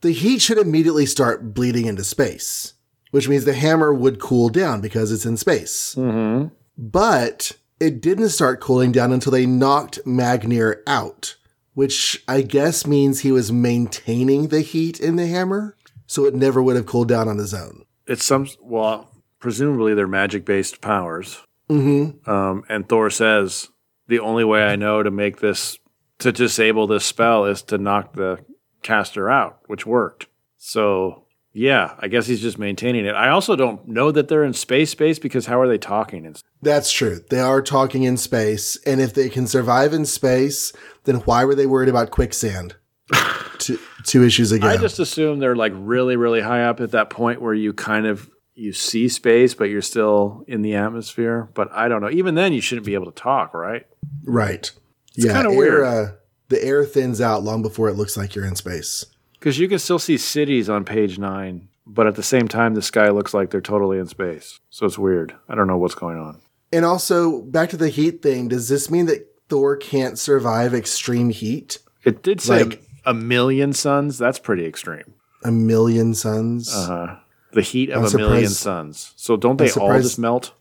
[0.01, 2.73] the heat should immediately start bleeding into space,
[3.11, 5.93] which means the hammer would cool down because it's in space.
[5.95, 6.47] Mm-hmm.
[6.79, 11.35] But it didn't start cooling down until they knocked Magnir out,
[11.77, 15.75] which I guess means he was maintaining the heat in the hammer,
[16.07, 17.85] so it never would have cooled down on his own.
[18.07, 21.39] It's some well, presumably they're magic based powers.
[21.69, 22.27] Mm-hmm.
[22.27, 23.69] Um, and Thor says
[24.07, 25.77] the only way I know to make this
[26.17, 28.43] to disable this spell is to knock the
[28.81, 30.25] caster out, which worked.
[30.57, 31.26] So
[31.57, 33.15] yeah, I guess he's just maintaining it.
[33.15, 36.25] I also don't know that they're in space space because how are they talking?
[36.25, 37.19] It's- That's true.
[37.29, 40.71] They are talking in space, and if they can survive in space,
[41.05, 42.75] then why were they worried about quicksand?
[43.57, 44.67] two, two issues ago.
[44.67, 48.05] I just assume they're like really, really high up at that point where you kind
[48.05, 51.49] of you see space, but you're still in the atmosphere.
[51.53, 52.09] But I don't know.
[52.09, 53.85] Even then, you shouldn't be able to talk, right?
[54.25, 54.69] right.
[55.15, 55.83] yeah, kinda weird.
[55.83, 56.11] Uh,
[56.49, 59.05] the air thins out long before it looks like you're in space.
[59.39, 62.81] Because you can still see cities on page nine, but at the same time, the
[62.81, 64.59] sky looks like they're totally in space.
[64.69, 65.35] So it's weird.
[65.47, 66.39] I don't know what's going on.
[66.71, 71.29] And also, back to the heat thing, does this mean that Thor can't survive extreme
[71.29, 71.79] heat?
[72.03, 74.17] It did say Like- a million suns.
[74.17, 75.13] That's pretty extreme.
[75.43, 76.73] A million suns?
[76.75, 77.15] Uh huh.
[77.53, 79.13] The heat of I'm a million suns.
[79.15, 80.51] So don't they all just melt?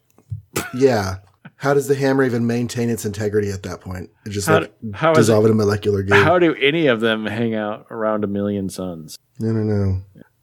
[0.75, 1.17] Yeah.
[1.57, 4.11] How does the hammer even maintain its integrity at that point?
[4.27, 6.15] It just How, like how is it, dissolve in a molecular goo.
[6.15, 9.19] How do any of them hang out around a million suns?
[9.41, 10.03] No, no, no.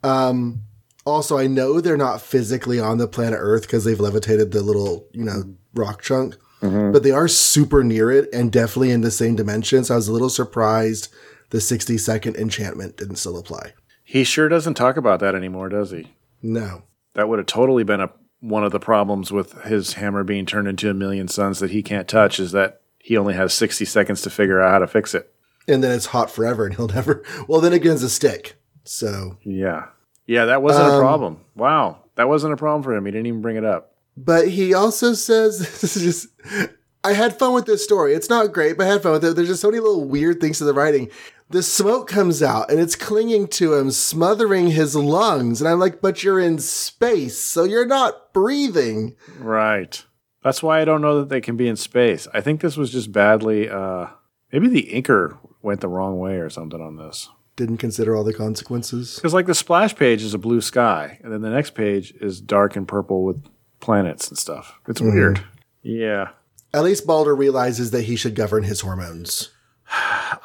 [0.09, 0.61] Um,
[1.05, 5.07] also, I know they're not physically on the planet Earth because they've levitated the little,
[5.11, 9.35] you know, rock chunk, but they are super near it and definitely in the same
[9.35, 9.83] dimension.
[9.83, 11.13] So I was a little surprised
[11.49, 13.73] the 60 second enchantment didn't still apply.
[14.03, 16.13] He sure doesn't talk about that anymore, does he?
[16.41, 16.83] No.
[17.15, 18.09] That would have totally been a
[18.43, 21.81] one of the problems with his hammer being turned into a million suns that he
[21.81, 25.15] can't touch is that he only has 60 seconds to figure out how to fix
[25.15, 25.33] it.
[25.65, 28.55] And then it's hot forever and he'll never, well, then again's a stick.
[28.83, 29.85] So, Yeah.
[30.25, 31.37] Yeah, that wasn't a Um, problem.
[31.55, 31.99] Wow.
[32.15, 33.05] That wasn't a problem for him.
[33.05, 33.93] He didn't even bring it up.
[34.17, 36.69] but he also says, this is just,
[37.03, 38.13] I had fun with this story.
[38.13, 39.35] It's not great, but I had fun with it.
[39.35, 41.09] There's just so many little weird things to the writing.
[41.53, 45.61] The smoke comes out and it's clinging to him, smothering his lungs.
[45.61, 49.15] And I'm like, but you're in space, so you're not breathing.
[49.37, 50.03] Right.
[50.43, 52.27] That's why I don't know that they can be in space.
[52.33, 54.07] I think this was just badly uh
[54.51, 57.29] maybe the inker went the wrong way or something on this.
[57.55, 59.13] Didn't consider all the consequences.
[59.17, 62.41] Because like the splash page is a blue sky, and then the next page is
[62.41, 63.45] dark and purple with
[63.79, 64.79] planets and stuff.
[64.87, 65.43] It's weird.
[65.83, 66.29] Yeah.
[66.73, 69.51] At least Balder realizes that he should govern his hormones.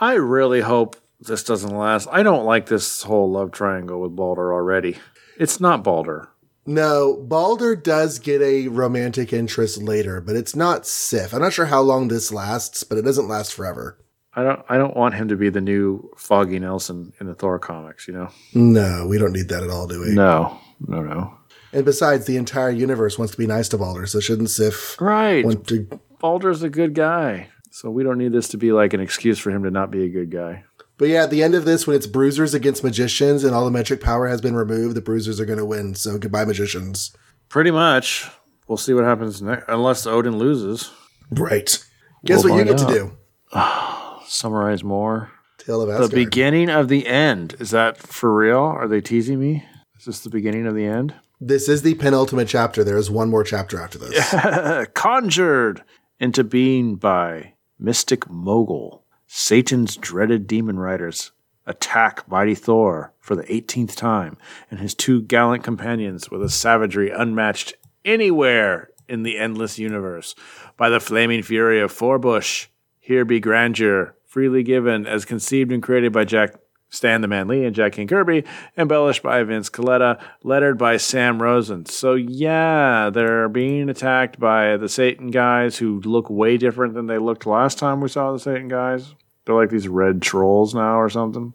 [0.00, 2.08] I really hope this doesn't last.
[2.10, 4.98] I don't like this whole love triangle with Balder already.
[5.38, 6.28] It's not Balder.
[6.66, 11.32] No, Balder does get a romantic interest later, but it's not Sif.
[11.32, 13.98] I'm not sure how long this lasts, but it doesn't last forever.
[14.34, 17.58] I don't I don't want him to be the new Foggy Nelson in the Thor
[17.58, 18.28] comics, you know?
[18.54, 20.14] No, we don't need that at all, do we?
[20.14, 20.58] No.
[20.86, 21.34] No, no.
[21.72, 25.44] And besides, the entire universe wants to be nice to Balder, so shouldn't Sif Right.
[25.44, 25.88] want to?
[26.20, 27.48] Balder's a good guy.
[27.70, 30.04] So we don't need this to be like an excuse for him to not be
[30.04, 30.64] a good guy.
[30.96, 33.70] But yeah, at the end of this, when it's bruisers against magicians and all the
[33.70, 35.94] metric power has been removed, the bruisers are going to win.
[35.94, 37.14] So goodbye, magicians.
[37.48, 38.28] Pretty much.
[38.66, 40.90] We'll see what happens next, unless Odin loses.
[41.30, 41.78] Right.
[42.24, 43.58] Guess We'll what you get to do?
[44.26, 45.30] Summarize more.
[45.58, 47.54] Tale of The beginning of the end.
[47.60, 48.60] Is that for real?
[48.60, 49.64] Are they teasing me?
[49.98, 51.14] Is this the beginning of the end?
[51.40, 52.82] this is the penultimate chapter.
[52.82, 54.88] There is one more chapter after this.
[54.94, 55.82] Conjured
[56.18, 59.04] into being by Mystic Mogul.
[59.26, 61.32] Satan's dreaded demon riders
[61.66, 64.38] attack mighty Thor for the 18th time
[64.70, 67.74] and his two gallant companions with a savagery unmatched
[68.04, 70.34] anywhere in the endless universe.
[70.76, 72.66] By the flaming fury of Forbush,
[73.00, 76.54] here be grandeur, freely given as conceived and created by Jack
[76.90, 78.44] Stan the Man Lee and Jack King Kirby,
[78.76, 81.86] embellished by Vince Colletta, lettered by Sam Rosen.
[81.86, 87.18] So yeah, they're being attacked by the Satan guys who look way different than they
[87.18, 89.14] looked last time we saw the Satan guys.
[89.44, 91.54] They're like these red trolls now or something.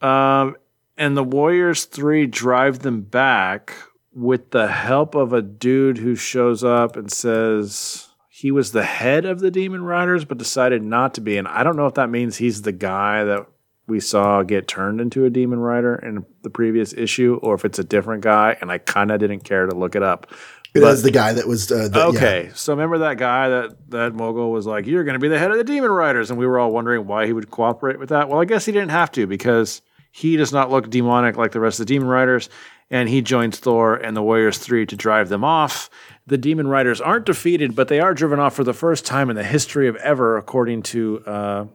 [0.00, 0.56] Um,
[0.96, 3.74] and the Warriors three drive them back
[4.14, 9.26] with the help of a dude who shows up and says he was the head
[9.26, 11.36] of the Demon Riders, but decided not to be.
[11.36, 13.46] And I don't know if that means he's the guy that
[13.86, 17.78] we saw get turned into a demon rider in the previous issue, or if it's
[17.78, 20.32] a different guy, and I kind of didn't care to look it up.
[20.74, 22.52] It was the guy that was uh, the, okay, yeah.
[22.54, 25.50] so remember that guy that that mogul was like, "You're going to be the head
[25.50, 28.28] of the demon riders," and we were all wondering why he would cooperate with that.
[28.28, 29.80] Well, I guess he didn't have to because
[30.10, 32.50] he does not look demonic like the rest of the demon riders,
[32.90, 35.88] and he joins Thor and the Warriors Three to drive them off.
[36.26, 39.36] The demon riders aren't defeated, but they are driven off for the first time in
[39.36, 41.66] the history of ever, according to uh,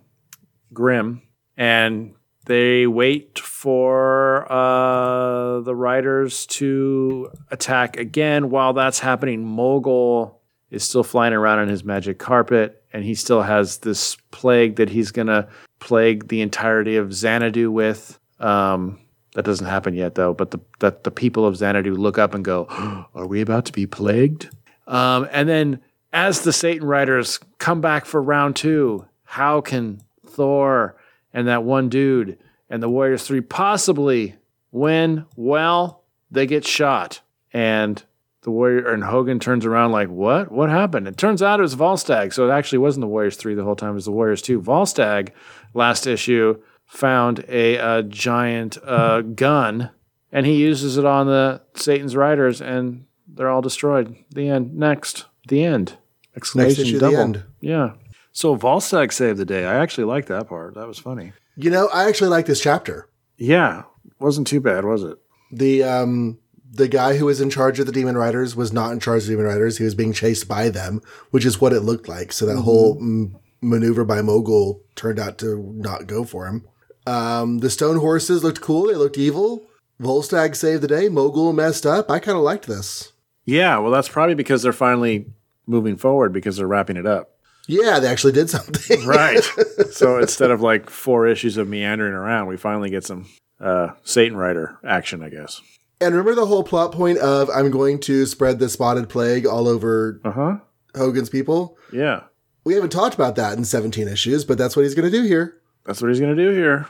[0.74, 1.24] Grimm
[1.58, 2.14] and
[2.46, 8.50] they wait for uh, the riders to attack again.
[8.50, 10.42] While that's happening, Mogul
[10.72, 14.90] is still flying around on his magic carpet, and he still has this plague that
[14.90, 15.48] he's going to
[15.80, 18.20] plague the entirety of Xanadu with.
[18.40, 19.00] Um,
[19.36, 20.34] that doesn't happen yet, though.
[20.34, 22.66] But the that the people of Xanadu look up and go,
[23.16, 24.50] "Are we about to be plagued?"
[24.88, 25.80] Um, and then,
[26.12, 30.96] as the Satan riders come back for round two, how can Thor
[31.34, 32.38] and that one dude
[32.70, 34.36] and the Warriors three possibly
[34.72, 35.26] win.
[35.36, 37.22] Well, they get shot,
[37.54, 38.02] and
[38.44, 40.52] the Warrior and Hogun turns around like, "What?
[40.52, 43.54] What happened?" It turns out it was Volstagg, so it actually wasn't the Warriors three
[43.54, 43.92] the whole time.
[43.92, 44.62] It was the Warriors two.
[44.62, 45.30] Volstagg,
[45.74, 49.92] last issue, found a, a giant uh, gun,
[50.32, 54.16] and he uses it on the Satan's riders, and they're all destroyed.
[54.30, 54.76] The end.
[54.76, 55.26] Next.
[55.48, 55.98] The end.
[56.36, 57.18] Exclamation issue, the double.
[57.18, 57.44] end.
[57.60, 57.94] Yeah.
[58.32, 59.66] So Volstagg saved the day.
[59.66, 60.76] I actually liked that part.
[60.76, 61.34] That was funny.
[61.56, 63.10] You know, I actually like this chapter.
[63.38, 63.84] Yeah,
[64.20, 65.18] wasn't too bad, was it?
[65.52, 66.40] The um
[66.74, 69.28] the guy who was in charge of the demon riders was not in charge of
[69.28, 69.78] the demon riders.
[69.78, 71.02] He was being chased by them,
[71.32, 72.32] which is what it looked like.
[72.32, 76.66] So that whole m- maneuver by Mogul turned out to not go for him.
[77.06, 78.88] Um, the stone horses looked cool.
[78.88, 79.66] They looked evil.
[80.02, 81.10] Volstagg saved the day.
[81.10, 82.10] Mogul messed up.
[82.10, 83.12] I kind of liked this.
[83.44, 85.26] Yeah, well, that's probably because they're finally
[85.68, 87.38] moving forward because they're wrapping it up.
[87.68, 89.04] Yeah, they actually did something.
[89.06, 89.42] Right.
[89.92, 93.28] so instead of like four issues of meandering around, we finally get some
[93.60, 95.62] uh, Satan Rider action, I guess.
[96.00, 99.68] and remember the whole plot point of I'm going to spread the spotted plague all
[99.68, 100.58] over Uh huh.
[100.96, 101.78] Hogun's people?
[101.94, 102.24] Yeah,
[102.66, 105.24] We haven't talked about that in 17 issues, but that's what he's going to do
[105.26, 105.58] here.
[105.86, 106.88] that's what he's going to do here.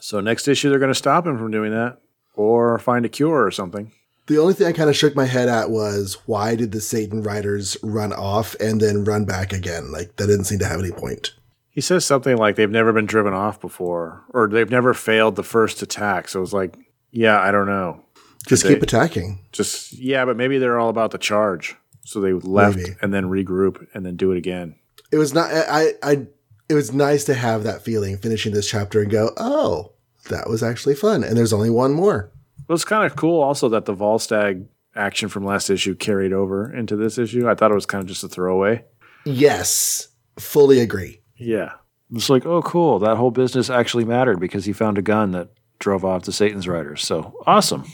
[0.00, 1.98] So next issue, they're going to stop him from doing that
[2.34, 3.90] or find a cure or something.
[4.28, 7.22] The only thing I kind of shook my head at was why did the Satan
[7.22, 9.90] riders run off and then run back again?
[9.90, 11.34] Like that didn't seem to have any point.
[11.70, 15.42] He says something like they've never been driven off before or they've never failed the
[15.42, 16.28] first attack.
[16.28, 16.76] So it's like,
[17.10, 18.04] yeah, I don't know.
[18.46, 19.40] Just Did keep they- attacking.
[19.52, 21.76] Just yeah, but maybe they're all about the charge.
[22.04, 22.96] So they left Maybe.
[23.02, 24.76] and then regroup and then do it again.
[25.12, 25.50] It was not.
[25.52, 25.92] I.
[26.02, 26.26] I.
[26.68, 29.92] It was nice to have that feeling finishing this chapter and go, oh,
[30.30, 31.22] that was actually fun.
[31.24, 32.30] And there's only one more.
[32.68, 36.72] Well, it's kind of cool also that the Volstagg action from last issue carried over
[36.72, 37.48] into this issue.
[37.48, 38.84] I thought it was kind of just a throwaway.
[39.24, 40.08] Yes,
[40.38, 41.22] fully agree.
[41.36, 41.72] Yeah.
[42.12, 42.98] It's like, oh, cool.
[42.98, 46.68] That whole business actually mattered because he found a gun that drove off the Satan's
[46.68, 47.02] Riders.
[47.02, 47.84] So awesome.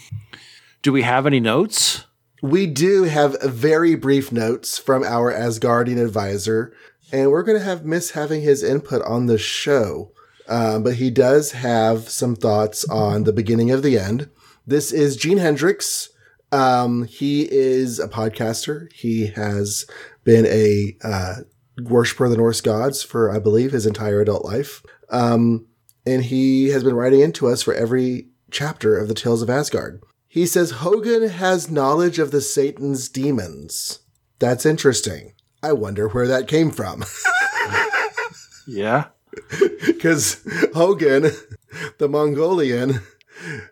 [0.83, 2.07] Do we have any notes?
[2.43, 6.75] We do have very brief notes from our Asgardian advisor,
[7.11, 10.13] and we're going to have miss having his input on the show.
[10.47, 14.29] Um, but he does have some thoughts on the beginning of the end.
[14.67, 16.11] This is Gene Hendricks.
[16.53, 18.91] Um, he is a podcaster.
[18.93, 19.87] He has
[20.25, 21.35] been a uh,
[21.83, 24.83] worshiper of the Norse gods for, I believe, his entire adult life.
[25.11, 25.67] Um,
[26.07, 30.03] and he has been writing into us for every chapter of the Tales of Asgard.
[30.29, 34.01] He says Hogun has knowledge of the Satan's demons.
[34.39, 35.35] That's interesting.
[35.63, 37.05] I wonder where that came from.
[38.67, 39.07] Yeah.
[39.85, 40.43] Because
[40.75, 41.31] Hogun,
[41.99, 43.01] the Mongolian,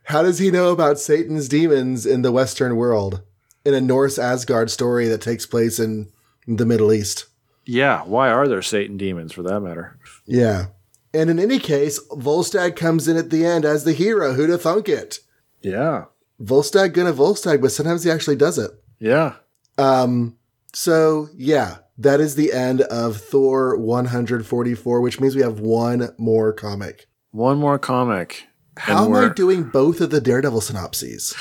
[0.05, 3.23] how does he know about Satan's demons in the Western world?
[3.65, 6.09] In a Norse Asgard story that takes place in
[6.47, 7.27] the Middle East.
[7.65, 8.03] Yeah.
[8.03, 9.99] Why are there Satan demons for that matter?
[10.27, 10.67] Yeah.
[11.15, 14.35] And in any case, Volstagg comes in at the end as the hero.
[14.35, 15.21] Who'da thunk it?
[15.61, 16.07] Yeah.
[16.41, 18.73] Volstagg gonna Volstagg, but sometimes he actually does it.
[18.99, 19.35] Yeah.
[19.79, 20.37] Um,
[20.73, 26.53] so yeah, that is the end of Thor 144, which means we have one more
[26.53, 27.07] comic.
[27.31, 28.49] One more comic.
[28.77, 31.35] How am I doing both of the Daredevil synopses?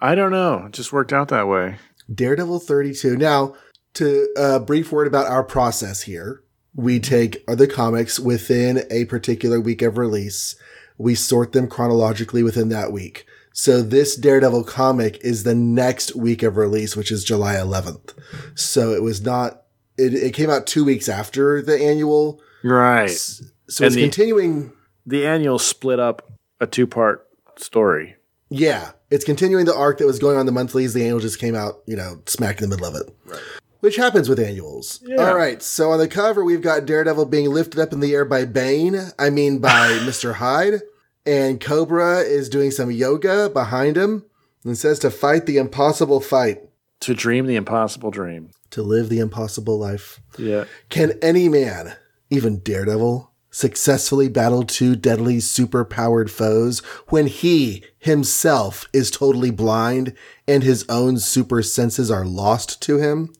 [0.00, 0.64] I don't know.
[0.66, 1.76] It just worked out that way.
[2.12, 3.16] Daredevil 32.
[3.16, 3.54] Now,
[3.94, 6.42] to a brief word about our process here,
[6.74, 7.10] we mm-hmm.
[7.10, 10.56] take other comics within a particular week of release.
[10.96, 13.24] we sort them chronologically within that week.
[13.52, 18.14] So this Daredevil comic is the next week of release, which is July 11th.
[18.54, 19.64] So it was not,
[19.96, 22.40] it, it came out two weeks after the annual.
[22.62, 23.10] Right.
[23.10, 24.72] So And it's the- continuing.
[25.06, 28.16] The annual split up a two part story.
[28.50, 28.92] Yeah.
[29.10, 30.94] It's continuing the arc that was going on in the monthlies.
[30.94, 33.14] The annual just came out, you know, smack in the middle of it.
[33.26, 33.40] Right.
[33.80, 35.00] Which happens with annuals.
[35.04, 35.16] Yeah.
[35.28, 35.62] All right.
[35.62, 38.98] So on the cover, we've got Daredevil being lifted up in the air by Bane.
[39.18, 40.34] I mean, by Mr.
[40.34, 40.80] Hyde.
[41.26, 44.24] And Cobra is doing some yoga behind him
[44.64, 46.62] and says to fight the impossible fight,
[47.00, 48.50] To dream the impossible dream.
[48.70, 50.20] to live the impossible life.
[50.38, 50.64] Yeah.
[50.88, 51.94] Can any man,
[52.30, 60.14] even Daredevil, successfully battle two deadly super-powered foes when he himself is totally blind
[60.46, 63.32] and his own super senses are lost to him?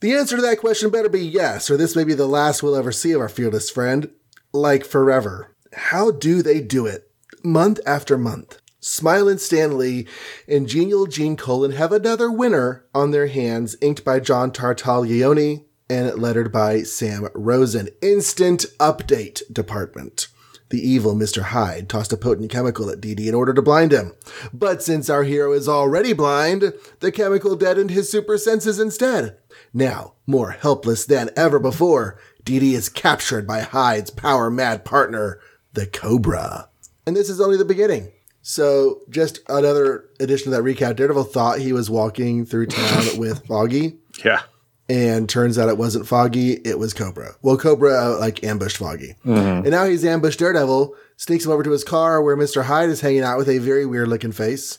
[0.00, 2.76] The answer to that question better be yes, or this may be the last we'll
[2.76, 4.10] ever see of our fearless friend,
[4.52, 5.54] like forever.
[5.72, 7.10] How do they do it?
[7.42, 8.60] Month after month.
[8.80, 10.06] Smile and Stan Lee
[10.46, 16.14] and Genial Gene Colan have another winner on their hands, inked by John Tartaglione and
[16.18, 17.88] lettered by Sam Rosen.
[18.02, 20.28] Instant update department.
[20.70, 21.42] The evil Mr.
[21.42, 24.12] Hyde tossed a potent chemical at Dee Dee in order to blind him.
[24.52, 29.38] But since our hero is already blind, the chemical deadened his super senses instead.
[29.72, 35.40] Now, more helpless than ever before, Dee Dee is captured by Hyde's power mad partner,
[35.72, 36.68] the Cobra.
[37.06, 38.12] And this is only the beginning.
[38.42, 43.46] So, just another addition to that recap Daredevil thought he was walking through town with
[43.46, 44.42] Foggy, Yeah.
[44.88, 47.34] And turns out it wasn't Foggy, it was Cobra.
[47.42, 49.16] Well, Cobra, uh, like, ambushed Foggy.
[49.24, 52.64] And now he's ambushed Daredevil, sneaks him over to his car where Mr.
[52.64, 54.78] Hyde is hanging out with a very weird looking face.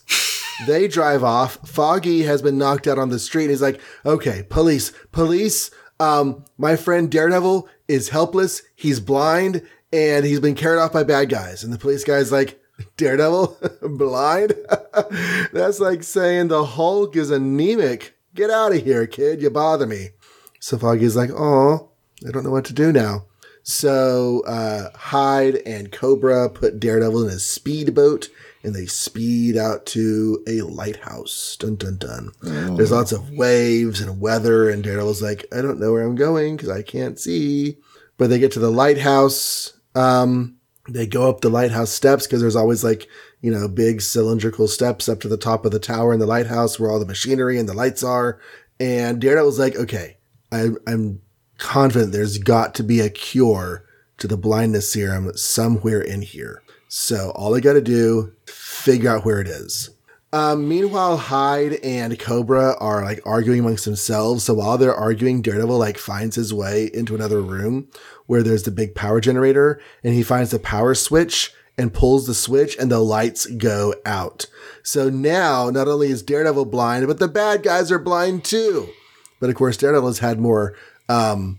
[0.66, 1.56] they drive off.
[1.68, 3.44] Foggy has been knocked out on the street.
[3.44, 5.70] And he's like, okay, police, police.
[6.00, 8.62] Um, my friend Daredevil is helpless.
[8.74, 11.62] He's blind and he's been carried off by bad guys.
[11.62, 12.60] And the police guy's like,
[12.96, 14.54] Daredevil blind?
[15.52, 18.16] That's like saying the Hulk is anemic.
[18.40, 19.42] Get out of here, kid.
[19.42, 20.12] You bother me.
[20.60, 21.90] So Foggy's like, oh,
[22.26, 23.26] I don't know what to do now.
[23.64, 28.30] So uh, Hyde and Cobra put Daredevil in a speedboat
[28.62, 31.54] and they speed out to a lighthouse.
[31.60, 32.32] Dun dun dun.
[32.76, 36.56] There's lots of waves and weather, and Daredevil's like, I don't know where I'm going
[36.56, 37.76] because I can't see.
[38.16, 39.74] But they get to the lighthouse.
[39.94, 40.56] Um,
[40.88, 43.06] they go up the lighthouse steps because there's always like,
[43.40, 46.78] you know, big cylindrical steps up to the top of the tower in the lighthouse
[46.78, 48.38] where all the machinery and the lights are.
[48.78, 50.16] And Daredevil's like, okay,
[50.52, 51.22] I, I'm
[51.58, 53.84] confident there's got to be a cure
[54.18, 56.62] to the blindness serum somewhere in here.
[56.88, 59.90] So all I got to do, figure out where it is.
[60.32, 64.44] Um, meanwhile, Hyde and Cobra are like arguing amongst themselves.
[64.44, 67.88] So while they're arguing, Daredevil like finds his way into another room
[68.26, 72.34] where there's the big power generator and he finds the power switch and pulls the
[72.34, 74.44] switch and the lights go out.
[74.82, 78.90] So now not only is Daredevil blind, but the bad guys are blind too.
[79.40, 80.76] But of course, Daredevil has had more
[81.08, 81.58] um,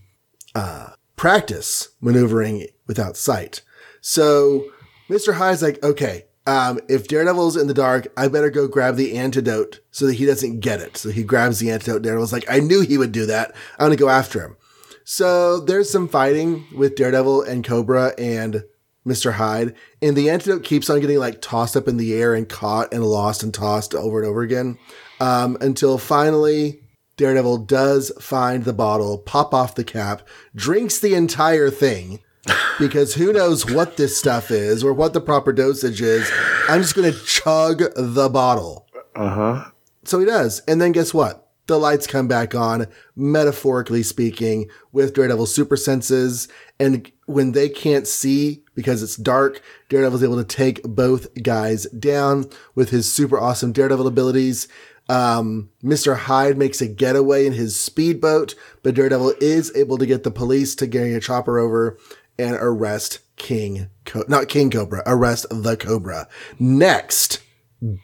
[0.53, 3.61] uh, practice maneuvering without sight.
[3.99, 4.65] So
[5.09, 5.33] Mr.
[5.33, 9.79] Hyde's like, okay, um, if Daredevil's in the dark, I better go grab the antidote
[9.89, 10.97] so that he doesn't get it.
[10.97, 12.03] So he grabs the antidote.
[12.03, 13.55] Daredevil's like, I knew he would do that.
[13.79, 14.57] I'm going to go after him.
[15.03, 18.63] So there's some fighting with Daredevil and Cobra and
[19.05, 19.33] Mr.
[19.33, 19.75] Hyde.
[20.01, 23.03] And the antidote keeps on getting like tossed up in the air and caught and
[23.03, 24.77] lost and tossed over and over again.
[25.19, 26.81] Um, until finally
[27.17, 32.19] Daredevil does find the bottle, pop off the cap, drinks the entire thing
[32.79, 36.31] because who knows what this stuff is or what the proper dosage is.
[36.67, 38.87] I'm just going to chug the bottle.
[39.15, 39.71] Uh huh.
[40.03, 40.61] So he does.
[40.67, 41.47] And then guess what?
[41.67, 46.47] The lights come back on, metaphorically speaking, with Daredevil's super senses.
[46.81, 52.49] And when they can't see because it's dark, Daredevil's able to take both guys down
[52.73, 54.67] with his super awesome Daredevil abilities.
[55.07, 56.17] Um, Mr.
[56.17, 60.73] Hyde makes a getaway in his speedboat, but Daredevil is able to get the police
[60.75, 61.99] to getting a chopper over
[62.39, 66.27] and arrest King, Co- not King Cobra, arrest the Cobra.
[66.57, 67.43] Next,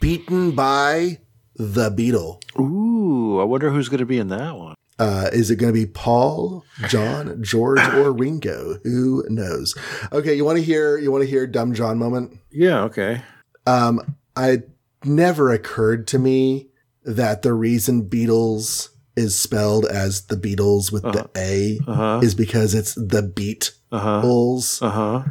[0.00, 1.18] beaten by
[1.56, 2.40] the Beetle.
[2.60, 4.76] Ooh, I wonder who's going to be in that one.
[4.98, 8.78] Uh, is it going to be Paul, John, George, or Ringo?
[8.82, 9.76] Who knows?
[10.12, 10.98] Okay, you want to hear?
[10.98, 12.38] You want to hear dumb John moment?
[12.50, 12.82] Yeah.
[12.84, 13.22] Okay.
[13.66, 14.62] Um, I
[15.04, 16.68] never occurred to me
[17.04, 22.20] that the reason Beatles is spelled as the Beatles with the A Uh huh.
[22.22, 24.20] is because it's the beat Uh huh.
[24.20, 25.22] bulls Uh huh.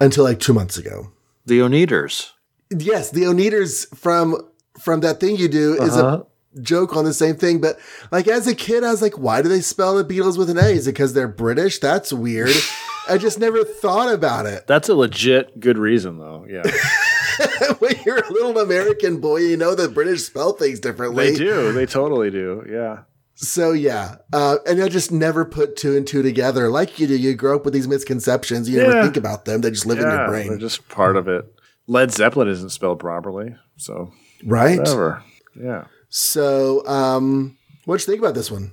[0.00, 1.12] until like two months ago.
[1.46, 2.30] The Oneders.
[2.70, 4.36] Yes, the Oneders from
[4.80, 6.22] from that thing you do is a Uh-huh.
[6.60, 7.60] Joke on the same thing.
[7.60, 7.78] But
[8.10, 10.58] like as a kid, I was like, why do they spell the Beatles with an
[10.58, 10.68] A?
[10.68, 11.78] Is it because they're British?
[11.78, 12.54] That's weird.
[13.08, 14.66] I just never thought about it.
[14.66, 16.46] That's a legit good reason, though.
[16.48, 16.62] Yeah,
[17.78, 21.30] when you're a little American boy, you know that British spell things differently.
[21.30, 21.72] they do.
[21.72, 22.64] They totally do.
[22.68, 23.02] Yeah.
[23.36, 27.16] So yeah, uh, and I just never put two and two together like you do.
[27.16, 28.68] You grow up with these misconceptions.
[28.68, 29.60] You never think about them.
[29.60, 31.44] They just live in your brain, they're just part of it.
[31.86, 34.12] Led Zeppelin isn't spelled properly, so
[34.44, 34.78] right?
[34.78, 35.22] whatever.
[35.60, 35.86] Yeah.
[36.16, 37.56] So, um,
[37.86, 38.70] what you think about this one?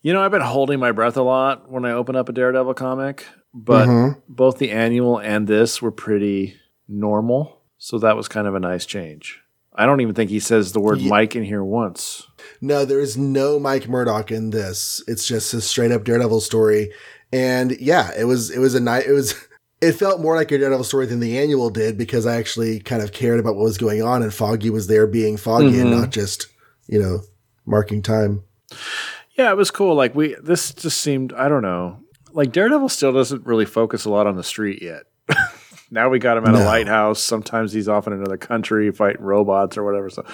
[0.00, 2.72] You know, I've been holding my breath a lot when I open up a Daredevil
[2.72, 4.22] comic, but Mhm.
[4.30, 6.54] both the annual and this were pretty
[6.88, 7.58] normal.
[7.76, 9.40] So that was kind of a nice change.
[9.74, 12.26] I don't even think he says the word Ye- Mike in here once.
[12.62, 15.02] No, there is no Mike Murdock in this.
[15.06, 16.92] It's just a straight up Daredevil story.
[17.30, 19.04] And yeah, it was it was a night.
[19.06, 19.34] It was
[19.82, 23.02] it felt more like a Daredevil story than the annual did because I actually kind
[23.02, 25.98] of cared about what was going on, and Foggy was there being Foggy and Mhm.
[26.00, 26.46] not just
[26.86, 27.20] you know
[27.66, 28.42] marking time.
[29.36, 29.94] Yeah, it was cool.
[29.94, 32.00] Like we this just seemed I don't know.
[32.32, 35.04] Like Daredevil still doesn't really focus a lot on the street yet.
[35.90, 37.20] now we got him at a lighthouse.
[37.20, 40.10] Sometimes he's off in another country fighting robots or whatever.
[40.10, 40.24] So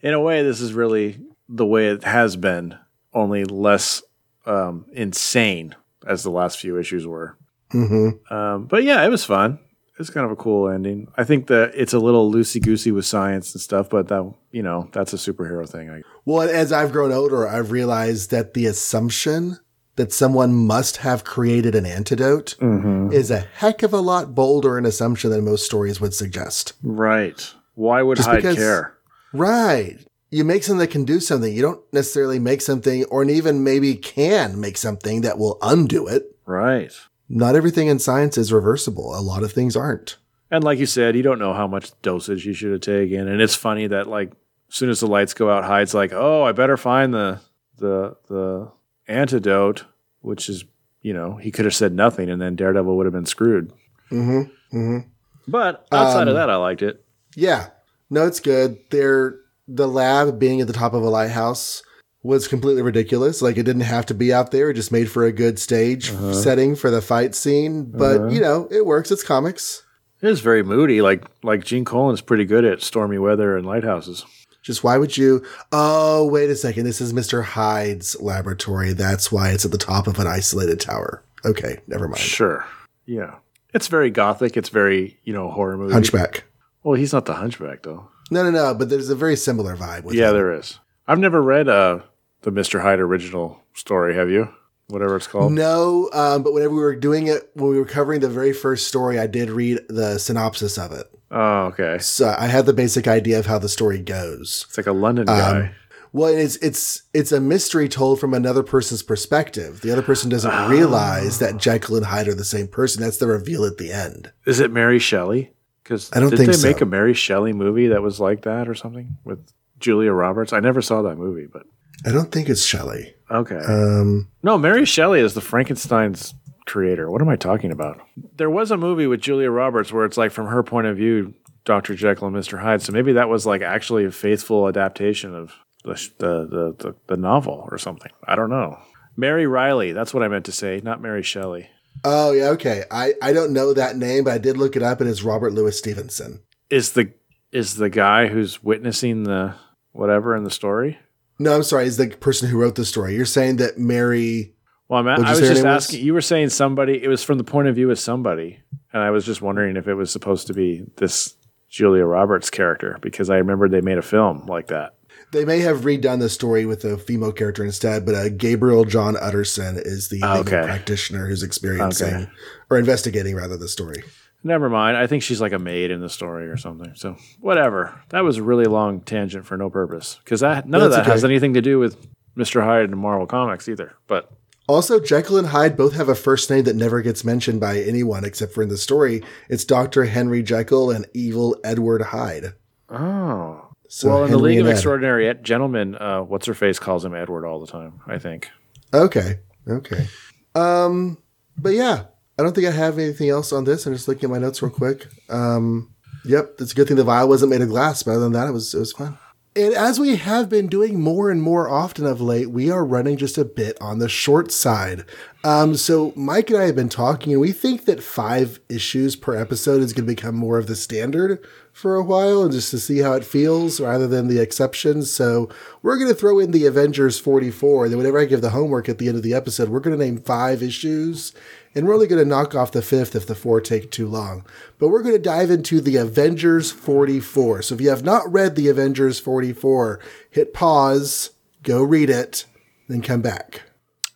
[0.00, 2.78] in a way this is really the way it has been,
[3.12, 4.02] only less
[4.46, 5.74] um, insane
[6.06, 7.36] as the last few issues were.
[7.70, 9.58] hmm Um, but yeah, it was fun.
[9.98, 11.08] It's kind of a cool ending.
[11.16, 14.62] I think that it's a little loosey goosey with science and stuff, but that you
[14.62, 16.02] know that's a superhero thing.
[16.24, 19.58] Well, as I've grown older, I've realized that the assumption
[19.98, 23.12] that someone must have created an antidote mm-hmm.
[23.12, 26.72] is a heck of a lot bolder an assumption than most stories would suggest.
[26.82, 27.52] Right?
[27.74, 28.96] Why would Just Hyde because- care?
[29.32, 29.98] Right.
[30.30, 31.52] You make something that can do something.
[31.52, 36.36] You don't necessarily make something or even maybe can make something that will undo it.
[36.46, 36.92] Right.
[37.28, 39.14] Not everything in science is reversible.
[39.14, 40.16] A lot of things aren't.
[40.50, 43.28] And like you said, you don't know how much dosage you should have taken.
[43.28, 44.30] And it's funny that like
[44.70, 47.40] as soon as the lights go out, Hyde's like, "Oh, I better find the
[47.76, 48.70] the the
[49.06, 49.84] antidote,"
[50.20, 50.64] which is
[51.02, 53.72] you know he could have said nothing, and then Daredevil would have been screwed.
[54.10, 54.76] Mm-hmm.
[54.76, 55.08] Mm-hmm.
[55.46, 57.04] But outside Um, of that, I liked it.
[57.36, 57.68] Yeah.
[58.10, 58.78] No, it's good.
[58.90, 61.82] They're the lab being at the top of a lighthouse
[62.22, 63.40] was completely ridiculous.
[63.42, 64.70] Like it didn't have to be out there.
[64.70, 66.32] It just made for a good stage Uh-huh.
[66.34, 67.84] setting for the fight scene.
[67.84, 68.28] But Uh-huh.
[68.28, 69.10] you know, it works.
[69.10, 69.82] It's comics.
[70.20, 71.00] It is very moody.
[71.00, 74.24] Like like Gene Colan's pretty good at stormy weather and lighthouses.
[74.62, 75.42] Just why would you?
[75.72, 76.84] Oh, wait a second.
[76.84, 77.42] This is Mr.
[77.44, 78.92] Hyde's laboratory.
[78.92, 81.22] That's why it's at the top of an isolated tower.
[81.44, 82.18] Okay, never mind.
[82.18, 82.64] Sure.
[83.06, 83.36] Yeah.
[83.72, 84.56] It's very gothic.
[84.56, 85.92] It's very you know horror movie.
[85.92, 86.44] Hunchback.
[86.82, 88.08] Well, he's not the Hunchback though.
[88.30, 88.74] No, no, no.
[88.74, 90.34] But there's a very similar vibe with Yeah, him.
[90.34, 90.78] there is.
[91.08, 92.00] I've never read uh
[92.42, 92.80] the Mr.
[92.82, 94.14] Hyde original story.
[94.14, 94.48] Have you?
[94.88, 95.52] Whatever it's called.
[95.52, 98.86] No, um, but whenever we were doing it, when we were covering the very first
[98.88, 101.06] story, I did read the synopsis of it.
[101.30, 101.98] Oh, okay.
[101.98, 104.64] So I had the basic idea of how the story goes.
[104.68, 105.72] It's like a London Um, guy.
[106.14, 109.82] Well, it's it's it's a mystery told from another person's perspective.
[109.82, 110.68] The other person doesn't Oh.
[110.68, 113.02] realize that Jekyll and Hyde are the same person.
[113.02, 114.32] That's the reveal at the end.
[114.46, 115.52] Is it Mary Shelley?
[115.82, 116.66] Because I don't did think they so.
[116.68, 119.40] make a Mary Shelley movie that was like that or something with
[119.80, 120.52] Julia Roberts?
[120.52, 121.62] I never saw that movie, but
[122.06, 123.14] I don't think it's Shelley.
[123.30, 123.56] okay.
[123.58, 126.34] Um, no, Mary Shelley is the Frankenstein's
[126.66, 127.10] creator.
[127.10, 128.00] What am I talking about?
[128.36, 131.34] There was a movie with Julia Roberts where it's like from her point of view,
[131.64, 131.94] Dr.
[131.94, 132.60] Jekyll and Mr.
[132.60, 132.82] Hyde.
[132.82, 135.52] So maybe that was like actually a faithful adaptation of
[135.84, 138.10] the the the, the, the novel or something.
[138.26, 138.78] I don't know.
[139.16, 141.68] Mary Reilly, that's what I meant to say, not Mary Shelley.
[142.04, 142.84] oh yeah, okay.
[142.90, 145.52] I I don't know that name, but I did look it up, and it's Robert
[145.52, 146.40] Louis Stevenson.
[146.70, 147.12] Is the
[147.50, 149.54] is the guy who's witnessing the
[149.92, 150.98] whatever in the story?
[151.38, 151.86] No, I'm sorry.
[151.86, 153.14] Is the person who wrote the story?
[153.14, 154.54] You're saying that Mary?
[154.88, 155.84] Well, I'm, I was just name was?
[155.86, 156.04] asking.
[156.04, 157.02] You were saying somebody.
[157.02, 158.60] It was from the point of view of somebody,
[158.92, 161.36] and I was just wondering if it was supposed to be this
[161.68, 164.94] Julia Roberts character because I remember they made a film like that.
[165.30, 169.14] They may have redone the story with a female character instead, but uh, Gabriel John
[169.20, 170.62] Utterson is the Okay.
[170.64, 172.28] practitioner who's experiencing Okay.
[172.70, 174.02] or investigating rather the story.
[174.44, 174.96] Never mind.
[174.96, 176.94] I think she's like a maid in the story or something.
[176.94, 178.00] So whatever.
[178.10, 181.12] That was a really long tangent for no purpose because that none of That's that
[181.12, 182.06] has anything to do with
[182.36, 183.94] Mister Hyde and Marvel Comics either.
[184.06, 184.30] But
[184.68, 188.24] Also, Jekyll and Hyde both have a first name that never gets mentioned by anyone
[188.24, 189.22] except for in the story.
[189.48, 190.04] It's Dr.
[190.04, 192.52] Henry Jekyll and Evil Edward Hyde.
[192.90, 194.72] oh, So well, in the League of Ed.
[194.72, 198.00] Extraordinary Gentlemen, uh, what's her face calls him Edward all the time.
[198.06, 198.50] I think.
[198.94, 199.40] Okay.
[199.66, 200.06] Okay.
[200.54, 201.18] Um,
[201.56, 202.04] but yeah,
[202.38, 203.84] I don't think I have anything else on this.
[203.84, 205.08] I'm just looking at my notes real quick.
[205.28, 205.92] Um,
[206.24, 208.48] yep, it's a good thing the vial wasn't made of glass, but other than that,
[208.48, 209.18] it was it was fun.
[209.56, 213.16] And as we have been doing more and more often of late, we are running
[213.16, 215.04] just a bit on the short side.
[215.42, 219.34] Um, so Mike and I have been talking, and we think that five issues per
[219.34, 222.78] episode is going to become more of the standard for a while, and just to
[222.78, 225.10] see how it feels rather than the exceptions.
[225.10, 225.48] So
[225.82, 228.88] we're going to throw in the Avengers 44, and then whenever I give the homework
[228.88, 231.32] at the end of the episode, we're going to name five issues,
[231.74, 234.44] and we're only going to knock off the fifth if the four take too long.
[234.78, 237.62] But we're going to dive into the Avengers 44.
[237.62, 240.00] So if you have not read the Avengers 44,
[240.30, 241.30] hit pause,
[241.62, 242.46] go read it,
[242.88, 243.62] then come back.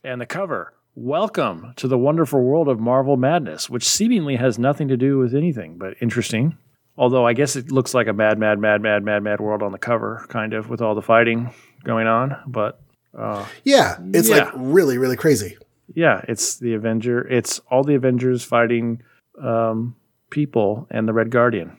[0.05, 4.89] And the cover Welcome to the wonderful world of Marvel Madness, which seemingly has nothing
[4.89, 6.59] to do with anything, but interesting.
[6.99, 9.73] Although I guess it looks like a mad, mad, mad, mad, mad, mad world on
[9.73, 11.51] the cover, kind of, with all the fighting
[11.83, 12.37] going on.
[12.47, 12.79] But
[13.17, 14.45] uh, yeah, it's yeah.
[14.45, 15.57] like really, really crazy.
[15.95, 17.27] Yeah, it's the Avenger.
[17.27, 19.03] It's all the Avengers fighting
[19.43, 19.97] um,
[20.31, 21.77] people and the Red Guardian.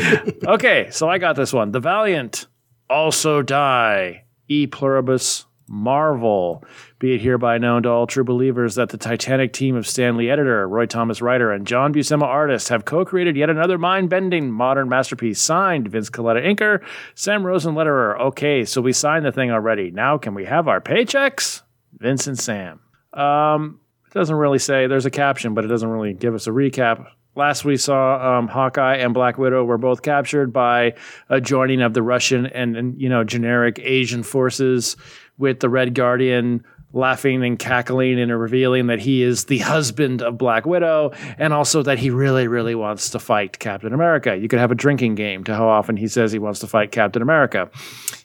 [0.45, 1.71] okay, so I got this one.
[1.71, 2.47] The Valiant
[2.89, 4.25] also die.
[4.47, 6.65] E pluribus Marvel.
[6.99, 10.29] Be it hereby known to all true believers that the Titanic team of Stan Lee
[10.29, 15.41] editor, Roy Thomas writer, and John Buscema artist have co-created yet another mind-bending modern masterpiece.
[15.41, 16.83] Signed, Vince Colletta inker,
[17.15, 18.19] Sam Rosen letterer.
[18.19, 19.91] Okay, so we signed the thing already.
[19.91, 21.61] Now can we have our paychecks?
[21.97, 22.81] Vince and Sam.
[23.13, 24.87] Um, it doesn't really say.
[24.87, 27.07] There's a caption, but it doesn't really give us a recap.
[27.35, 30.95] Last we saw um, Hawkeye and Black Widow were both captured by
[31.29, 34.97] a joining of the Russian and, and you know generic Asian forces,
[35.37, 40.37] with the Red Guardian laughing and cackling and revealing that he is the husband of
[40.37, 44.35] Black Widow, and also that he really, really wants to fight Captain America.
[44.35, 46.91] You could have a drinking game to how often he says he wants to fight
[46.91, 47.69] Captain America.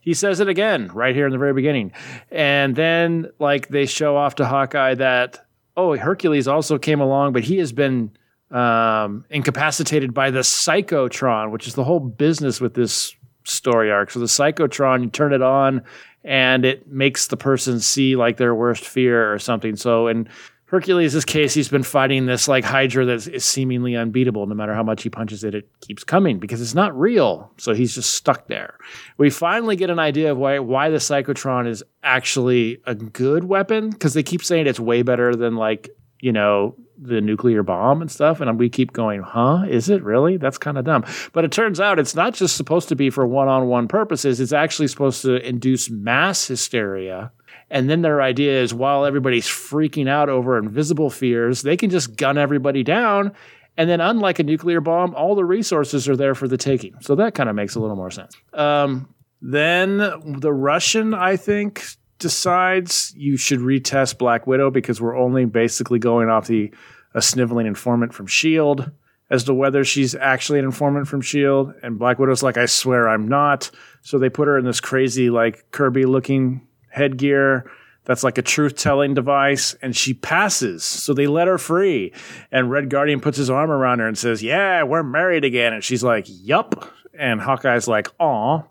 [0.01, 1.93] He says it again right here in the very beginning,
[2.31, 7.45] and then like they show off to Hawkeye that oh Hercules also came along, but
[7.45, 8.11] he has been
[8.51, 13.15] um, incapacitated by the psychotron, which is the whole business with this
[13.45, 14.11] story arc.
[14.11, 15.83] So the psychotron, you turn it on,
[16.27, 19.77] and it makes the person see like their worst fear or something.
[19.77, 20.29] So in
[20.67, 24.45] Hercules' case, he's been fighting this like Hydra that is seemingly unbeatable.
[24.47, 27.53] No matter how much he punches it, it keeps coming because it's not real.
[27.57, 28.75] So he's just stuck there.
[29.17, 33.91] We finally get an idea of why why the psychotron is actually a good weapon
[33.91, 35.91] because they keep saying it's way better than like
[36.21, 39.65] you know the nuclear bomb and stuff and we keep going huh?
[39.69, 40.37] Is it really?
[40.37, 41.05] That's kind of dumb.
[41.33, 44.89] But it turns out it's not just supposed to be for one-on-one purposes it's actually
[44.89, 47.33] supposed to induce mass hysteria
[47.71, 52.17] and then their idea is while everybody's freaking out over invisible fears they can just
[52.17, 53.33] gun everybody down
[53.77, 56.95] and then unlike a nuclear bomb all the resources are there for the taking.
[57.01, 58.35] So that kind of makes a little more sense.
[58.53, 59.09] Um,
[59.43, 61.85] then the russian i think
[62.19, 66.73] decides you should retest Black Widow because we're only basically going off the
[67.15, 68.91] a sniveling informant from Shield
[69.31, 71.75] as to whether she's actually an informant from Shield.
[71.83, 73.71] And Black Widow's like, I swear I'm not.
[74.03, 77.71] So they put her in this crazy like Kirby looking headgear.
[78.05, 80.85] That's like a truth telling device, and she passes.
[80.85, 82.13] So they let her free.
[82.53, 85.73] And Red Guardian puts his arm around her and says, Yeah, we're married again.
[85.73, 86.89] And she's like, Yup.
[87.19, 88.63] And Hawkeye's like, Aw.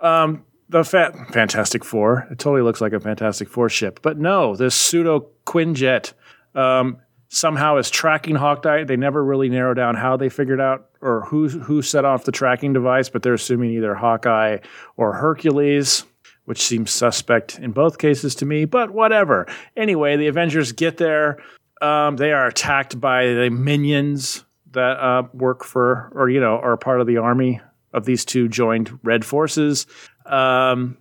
[0.00, 2.26] Um, the Fantastic Four.
[2.30, 6.12] It totally looks like a Fantastic Four ship, but no, this pseudo Quinjet
[6.54, 8.84] um, somehow is tracking Hawkeye.
[8.84, 12.32] They never really narrow down how they figured out or who who set off the
[12.32, 14.58] tracking device, but they're assuming either Hawkeye
[14.96, 16.04] or Hercules.
[16.46, 19.46] Which seems suspect in both cases to me, but whatever.
[19.78, 21.38] Anyway, the Avengers get there.
[21.80, 26.76] Um, they are attacked by the minions that uh, work for, or you know, are
[26.76, 27.62] part of the army
[27.94, 29.86] of these two joined Red forces.
[30.26, 30.98] Um,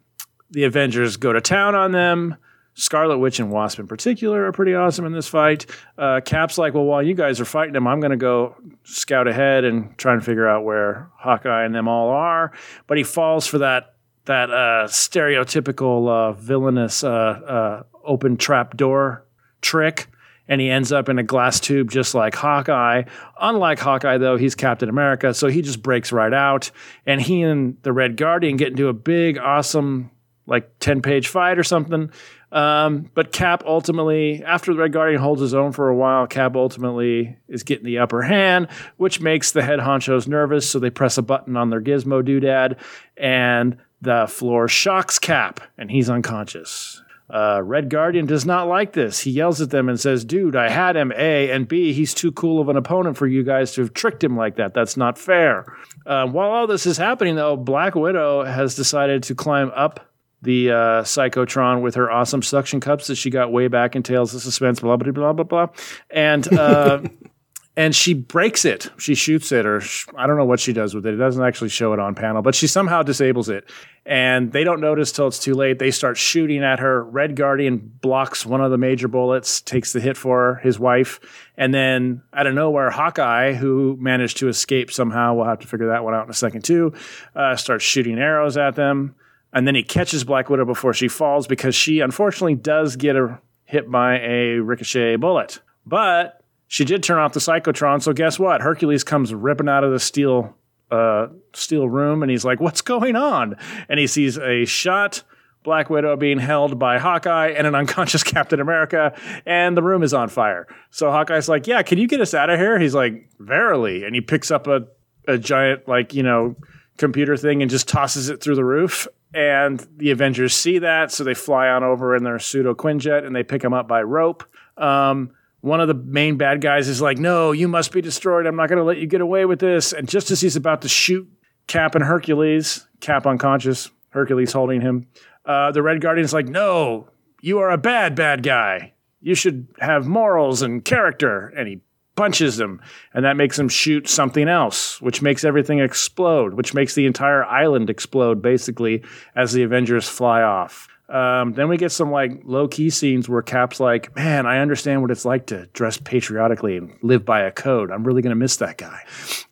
[0.51, 2.37] the Avengers go to town on them.
[2.75, 5.67] Scarlet Witch and Wasp in particular are pretty awesome in this fight.
[5.97, 9.27] Uh, Cap's like, well, while you guys are fighting them, I'm going to go scout
[9.27, 12.51] ahead and try and figure out where Hawkeye and them all are.
[12.87, 13.93] But he falls for that
[14.25, 19.25] that uh, stereotypical uh, villainous uh, uh, open trap door
[19.61, 20.07] trick.
[20.47, 23.03] And he ends up in a glass tube just like Hawkeye.
[23.39, 26.69] Unlike Hawkeye, though, he's Captain America, so he just breaks right out.
[27.05, 30.11] And he and the Red Guardian get into a big, awesome,
[30.45, 32.11] like 10 page fight or something.
[32.53, 36.55] Um, but Cap ultimately, after the Red Guardian holds his own for a while, Cap
[36.55, 38.67] ultimately is getting the upper hand,
[38.97, 40.69] which makes the head honchos nervous.
[40.69, 42.77] So they press a button on their gizmo doodad,
[43.17, 47.02] and the floor shocks Cap, and he's unconscious.
[47.29, 49.21] Uh, Red Guardian does not like this.
[49.21, 52.31] He yells at them and says, Dude, I had him, A, and B, he's too
[52.31, 54.73] cool of an opponent for you guys to have tricked him like that.
[54.73, 55.65] That's not fair.
[56.05, 60.71] Uh, while all this is happening, though, Black Widow has decided to climb up the
[60.71, 64.41] uh, Psychotron with her awesome suction cups that she got way back in Tales of
[64.41, 65.67] Suspense, blah, blah, blah, blah, blah.
[66.09, 67.01] And uh,
[67.75, 68.89] and she breaks it.
[68.97, 71.15] She shoots it, or sh- I don't know what she does with it.
[71.15, 73.67] It doesn't actually show it on panel, but she somehow disables it.
[74.05, 75.79] And they don't notice till it's too late.
[75.79, 77.03] They start shooting at her.
[77.03, 81.19] Red Guardian blocks one of the major bullets, takes the hit for his wife.
[81.57, 85.87] And then out of nowhere, Hawkeye, who managed to escape somehow, we'll have to figure
[85.87, 86.93] that one out in a second too,
[87.35, 89.15] uh, starts shooting arrows at them.
[89.53, 93.39] And then he catches Black Widow before she falls because she unfortunately does get a,
[93.65, 95.59] hit by a ricochet bullet.
[95.85, 96.42] But
[96.73, 98.61] she did turn off the psychotron, so guess what?
[98.61, 100.57] Hercules comes ripping out of the steel
[100.89, 105.21] uh, steel room, and he's like, "What's going on?" And he sees a shot
[105.61, 110.15] Black Widow being held by Hawkeye and an unconscious Captain America, and the room is
[110.15, 110.65] on fire.
[110.89, 114.15] So Hawkeye's like, "Yeah, can you get us out of here?" He's like, "Verily," and
[114.15, 114.87] he picks up a
[115.27, 116.55] a giant like you know
[116.97, 119.07] computer thing and just tosses it through the roof.
[119.31, 123.35] And the Avengers see that, so they fly on over in their pseudo Quinjet and
[123.35, 124.43] they pick him up by rope.
[124.75, 125.33] Um,
[125.63, 128.45] one of the main bad guys is like, "No, you must be destroyed.
[128.45, 130.81] I'm not going to let you get away with this." And just as he's about
[130.81, 131.25] to shoot
[131.67, 135.07] Cap and Hercules, Cap unconscious, Hercules holding him,
[135.45, 137.07] uh, the Red Guardian's like, "No,
[137.41, 138.91] you are a bad bad guy.
[139.21, 141.79] You should have morals and character." And he
[142.17, 142.81] punches him,
[143.13, 147.45] and that makes him shoot something else, which makes everything explode, which makes the entire
[147.45, 149.01] island explode basically
[149.33, 150.89] as the Avengers fly off.
[151.09, 155.01] Um, then we get some like low key scenes where Cap's like, "Man, I understand
[155.01, 157.91] what it's like to dress patriotically and live by a code.
[157.91, 159.01] I'm really to miss that guy."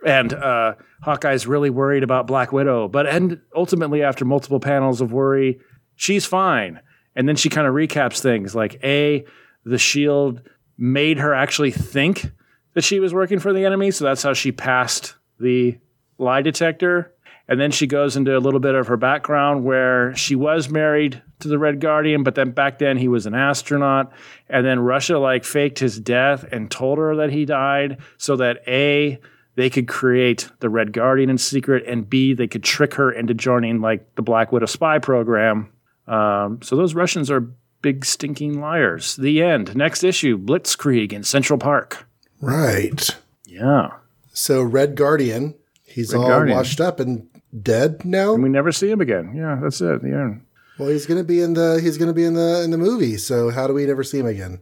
[0.06, 5.12] And uh, Hawkeye's really worried about Black Widow, but and ultimately, after multiple panels of
[5.12, 5.60] worry,
[5.96, 6.80] she's fine.
[7.16, 9.26] And then she kind of recaps things like a
[9.66, 10.42] the shield
[10.78, 12.32] made her actually think
[12.74, 15.78] that she was working for the enemy, so that's how she passed the
[16.18, 17.14] lie detector.
[17.52, 21.22] And then she goes into a little bit of her background where she was married
[21.42, 24.10] to the Red Guardian, but then back then he was an astronaut.
[24.48, 28.64] And then Russia like faked his death and told her that he died so that
[28.70, 29.20] A,
[29.56, 33.34] they could create the Red Guardian in secret, and B, they could trick her into
[33.34, 35.70] joining like the Black Widow spy program.
[36.08, 37.42] Um, so those Russians are
[37.82, 39.18] big stinking liars.
[39.18, 39.76] The end.
[39.76, 42.08] Next issue Blitzkrieg in Central Park.
[42.40, 43.10] Right.
[43.46, 43.90] Yeah.
[44.32, 46.58] So Red Guardian, he's Red all Guardian.
[46.58, 47.28] washed up and
[47.62, 48.34] dead now.
[48.34, 49.34] And we never see him again.
[49.36, 50.02] Yeah, that's it.
[50.02, 50.46] The end.
[50.80, 53.18] well, he's gonna be in the he's gonna be in the in the movie.
[53.18, 54.60] So how do we never see him again?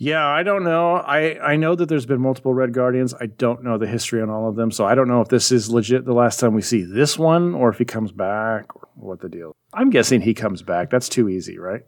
[0.00, 0.94] Yeah, I don't know.
[0.94, 3.14] I, I know that there's been multiple Red Guardians.
[3.20, 4.70] I don't know the history on all of them.
[4.70, 7.52] So I don't know if this is legit the last time we see this one
[7.56, 9.56] or if he comes back or what the deal.
[9.74, 10.90] I'm guessing he comes back.
[10.90, 11.82] That's too easy, right?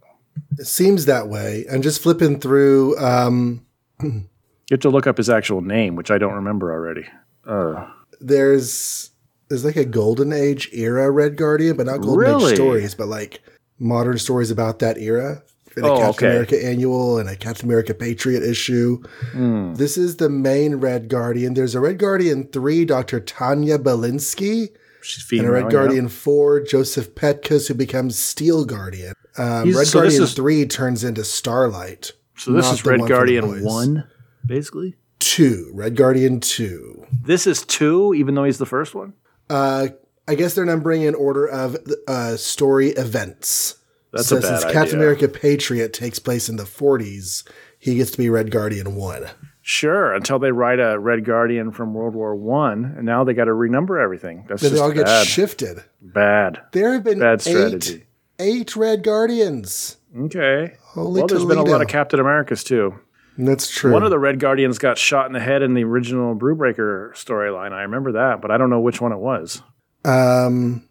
[0.59, 1.67] It seems that way.
[1.73, 2.99] I'm just flipping through.
[2.99, 3.65] Um,
[4.03, 4.25] You
[4.73, 7.07] have to look up his actual name, which I don't remember already.
[7.47, 7.89] Uh,
[8.21, 9.10] there's
[9.51, 12.51] there's like a golden age era Red Guardian, but not golden Really?
[12.53, 13.41] age stories, but like
[13.79, 15.43] modern stories about that era.
[15.77, 16.31] In a Oh, Captain okay.
[16.31, 19.03] America annual and a Captain America Patriot issue.
[19.33, 19.75] hmm.
[19.75, 21.55] This is the main Red Guardian.
[21.55, 23.21] There's a Red Guardian 3, Dr.
[23.21, 24.69] Tanya Belinsky,
[25.03, 25.71] She's and a Red.
[25.71, 29.15] Guardian 4, Joseph Petkus, who becomes Steel Guardian.
[29.39, 32.13] Um, Red so Guardian is- 3 turns into Starlight.
[32.37, 34.05] So this is Red one Guardian 1,
[34.45, 34.97] basically?
[35.21, 37.05] 2, Red Guardian 2.
[37.25, 39.13] This is 2, even though he's the first one?
[39.51, 39.89] Uh,
[40.29, 41.77] I guess they're numbering in order of
[42.09, 43.77] uh, story events.
[44.13, 44.97] That's so a bad since Captain.
[44.97, 47.47] America Patriot takes place in the 40s,
[47.79, 49.27] he gets to be Red Guardian 1.
[49.63, 53.45] Sure, until they write a Red Guardian from World War One, and now they got
[53.45, 54.45] to renumber everything.
[54.49, 55.27] That's Then just they all get bad.
[55.27, 55.85] shifted.
[56.01, 56.61] bad.
[56.73, 58.07] There have been Bad eight, strategy.
[58.39, 59.97] eight Red Guardians.
[60.19, 60.75] Okay.
[60.83, 62.99] Holy well, there's been a lot of Captain Americas too.
[63.39, 63.93] That's true.
[63.93, 67.73] One of the Red Guardians got shot in the head in the original Brubaker storyline.
[67.73, 69.63] I remember that, but I don't know which one it was.
[70.05, 70.87] um,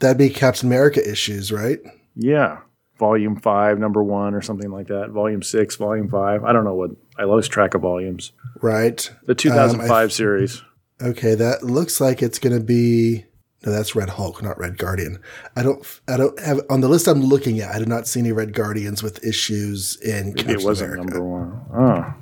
[0.00, 1.78] that'd be Captain America issues, right?
[2.14, 2.58] Yeah.
[2.98, 5.10] Volume 5, number 1 or something like that.
[5.10, 6.44] Volume 6, volume 5.
[6.44, 6.90] I don't know what.
[7.18, 8.32] I lost track of volumes.
[8.60, 9.10] Right.
[9.26, 10.62] The 2005 Um, I- series.
[11.02, 13.24] Okay, that looks like it's going to be.
[13.64, 15.18] No, that's Red Hulk, not Red Guardian.
[15.56, 16.00] I don't.
[16.08, 17.74] I don't have on the list I'm looking at.
[17.74, 21.14] I do not see any Red Guardians with issues in Maybe Captain it wasn't America.
[21.14, 21.60] number 1.
[21.74, 22.14] Oh.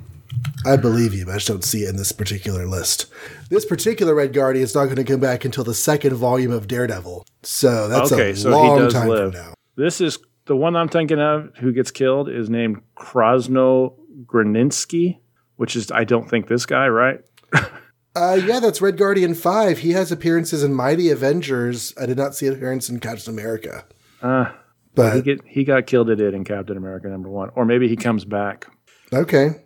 [0.65, 3.05] I believe you, but I just don't see it in this particular list.
[3.49, 6.67] This particular Red Guardian is not going to come back until the second volume of
[6.67, 7.25] Daredevil.
[7.43, 9.33] So that's Okay, a so he long does time live.
[9.33, 9.53] from now.
[9.75, 13.93] This is the one I'm thinking of who gets killed is named Krasno
[14.25, 15.19] Graninsky,
[15.57, 17.19] which is, I don't think this guy, right?
[18.15, 19.79] Uh, yeah, that's Red Guardian 5.
[19.79, 21.93] He has appearances in Mighty Avengers.
[21.99, 23.85] I did not see an appearance in Captain America.
[24.21, 24.51] Uh, he,
[24.95, 27.49] But, get, he got killed at it in Captain America number one.
[27.55, 28.67] Or maybe he comes back.
[29.11, 29.63] okay.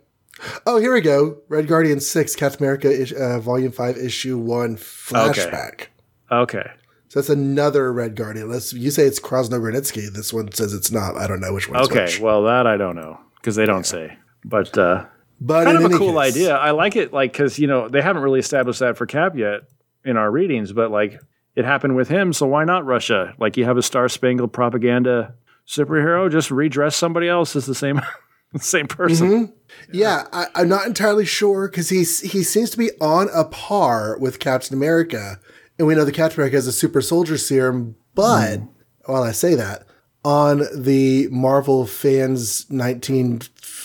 [0.66, 1.38] Oh, here we go.
[1.48, 5.86] Red Guardian 6, Captain America, uh, Volume 5, Issue 1, Flashback.
[6.30, 6.70] Okay.
[7.08, 8.48] So that's another Red Guardian.
[8.48, 10.12] Let's, you say it's Krasno Granitsky.
[10.12, 11.16] This one says it's not.
[11.16, 11.80] I don't know which one.
[11.82, 12.04] Okay.
[12.04, 12.20] which.
[12.20, 14.16] Well, that I don't know because they don't say.
[14.44, 15.06] But uh,
[15.40, 16.56] But kind of a cool case- idea.
[16.56, 19.62] I like it, like because you know they haven't really established that for Cap yet
[20.04, 21.20] in our readings, but like
[21.54, 23.34] it happened with him, so why not Russia?
[23.38, 25.34] Like you have a Star Spangled Propaganda
[25.66, 28.00] superhero, just redress somebody else as the same
[28.58, 29.28] same person.
[29.28, 29.52] Mm-hmm.
[29.92, 34.18] Yeah, I, I'm not entirely sure because he's he seems to be on a par
[34.18, 35.38] with Captain America,
[35.78, 37.96] and we know the Captain America has a super soldier serum.
[38.14, 38.60] But
[39.04, 39.84] while I say that,
[40.24, 42.68] on the Marvel fans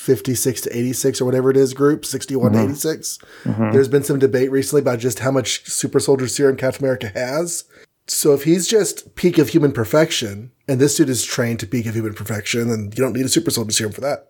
[0.08, 4.52] 1956 to 86 or whatever it is group 61 to 86, there's been some debate
[4.52, 7.64] recently about just how much super soldier serum Captain America has.
[8.08, 11.86] So if he's just peak of human perfection, and this dude is trained to peak
[11.86, 14.28] of human perfection, then you don't need a super soldier serum for that.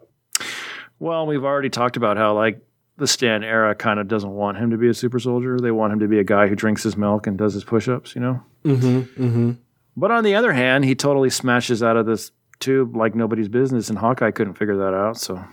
[1.00, 2.62] Well, we've already talked about how like
[2.98, 5.58] the Stan era kind of doesn't want him to be a super soldier.
[5.60, 8.14] They want him to be a guy who drinks his milk and does his push-ups.
[8.14, 8.44] You know.
[8.64, 9.24] Mm-hmm.
[9.24, 9.52] Mm-hmm.
[9.98, 13.90] But on the other hand, he totally smashes out of this tube like nobody's business,
[13.90, 15.18] and Hawkeye couldn't figure that out.
[15.18, 15.44] So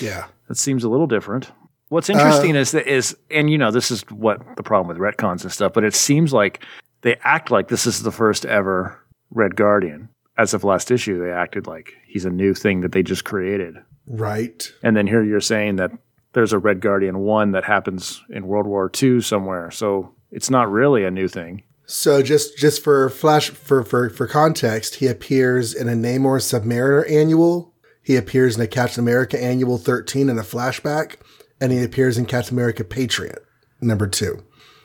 [0.00, 0.26] Yeah.
[0.48, 1.50] that seems a little different.
[1.88, 4.98] What's interesting uh, is that is, and you know, this is what the problem with
[4.98, 5.72] retcons and stuff.
[5.72, 6.62] But it seems like
[7.00, 8.98] they act like this is the first ever
[9.30, 10.08] Red Guardian.
[10.36, 13.76] As of last issue, they acted like he's a new thing that they just created.
[14.06, 14.70] Right.
[14.82, 15.90] And then here you're saying that
[16.32, 19.70] there's a Red Guardian one that happens in World War II somewhere.
[19.70, 21.62] So it's not really a new thing.
[21.86, 27.10] So just just for flash for for for context, he appears in a Namor Submariner
[27.10, 27.74] annual.
[28.08, 31.16] He appears in a Captain America annual 13 in a flashback,
[31.60, 33.44] and he appears in Captain America Patriot
[33.82, 34.42] number 2.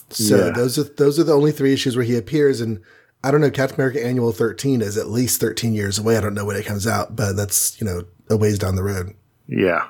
[0.10, 0.52] So Yeah.
[0.52, 2.82] those are those are the only three issues where he appears and
[3.24, 6.18] I don't know Captain America annual 13 is at least 13 years away.
[6.18, 8.84] I don't know when it comes out, but that's, you know, a ways down the
[8.84, 9.14] road.
[9.48, 9.86] Yeah.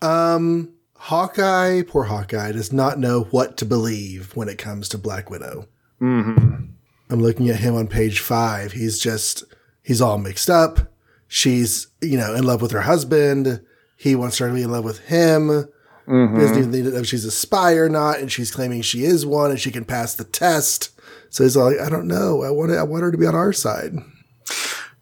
[0.00, 5.28] Um Hawkeye, poor Hawkeye, does not know what to believe when it comes to Black
[5.28, 5.68] Widow.
[6.00, 6.64] Mm-hmm.
[7.10, 8.72] I'm looking at him on page five.
[8.72, 9.44] He's just,
[9.82, 10.89] he's all mixed up.
[11.32, 13.64] She's, you know, in love with her husband.
[13.96, 15.68] He wants her to be in love with him.
[16.08, 16.34] Mm-hmm.
[16.34, 18.18] He doesn't even know if she's a spy or not.
[18.18, 20.90] And she's claiming she is one and she can pass the test.
[21.28, 22.42] So he's like, I don't know.
[22.42, 23.94] I want, I want her to be on our side.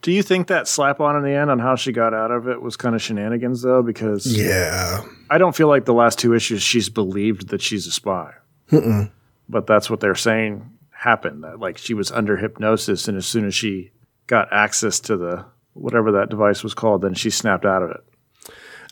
[0.02, 2.46] Do you think that slap on in the end on how she got out of
[2.46, 3.82] it was kind of shenanigans though?
[3.82, 5.00] Because Yeah.
[5.30, 8.34] I don't feel like the last two issues she's believed that she's a spy.
[8.70, 9.10] Mm-mm.
[9.48, 11.42] But that's what they're saying happened.
[11.42, 13.92] That like she was under hypnosis, and as soon as she
[14.26, 15.46] got access to the
[15.78, 18.04] whatever that device was called, then she snapped out of it.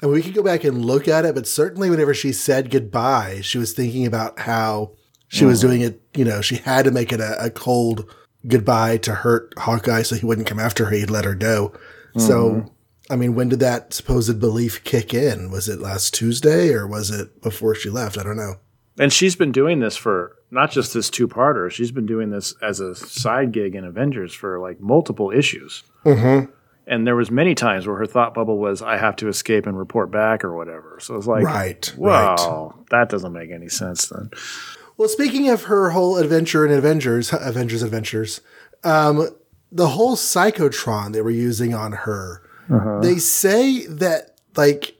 [0.03, 3.41] And we could go back and look at it, but certainly whenever she said goodbye,
[3.43, 4.93] she was thinking about how
[5.29, 6.01] she was doing it.
[6.15, 8.09] You know, she had to make it a, a cold
[8.47, 10.91] goodbye to hurt Hawkeye so he wouldn't come after her.
[10.91, 11.73] He'd let her go.
[12.19, 12.73] So,
[13.11, 15.51] I mean, when did that supposed belief kick in?
[15.51, 18.17] Was it last Tuesday or was it before she left?
[18.17, 18.55] I don't know.
[18.99, 21.71] And she's been doing this for not just this two parter.
[21.71, 25.83] She's been doing this as a side gig in Avengers for like multiple issues.
[26.05, 26.51] Mm-hmm.
[26.89, 29.77] And there was many times where her thought bubble was, "I have to escape and
[29.79, 30.99] report back" or whatever.
[31.01, 32.39] So it's like, Right, right.
[32.39, 34.31] wow, that doesn't make any sense then.
[34.97, 38.41] Well, speaking of her whole adventure in Avengers, Avengers Adventures,
[38.85, 39.29] um,
[39.73, 42.43] the whole psychotron they were using on her,
[43.03, 44.97] they say that like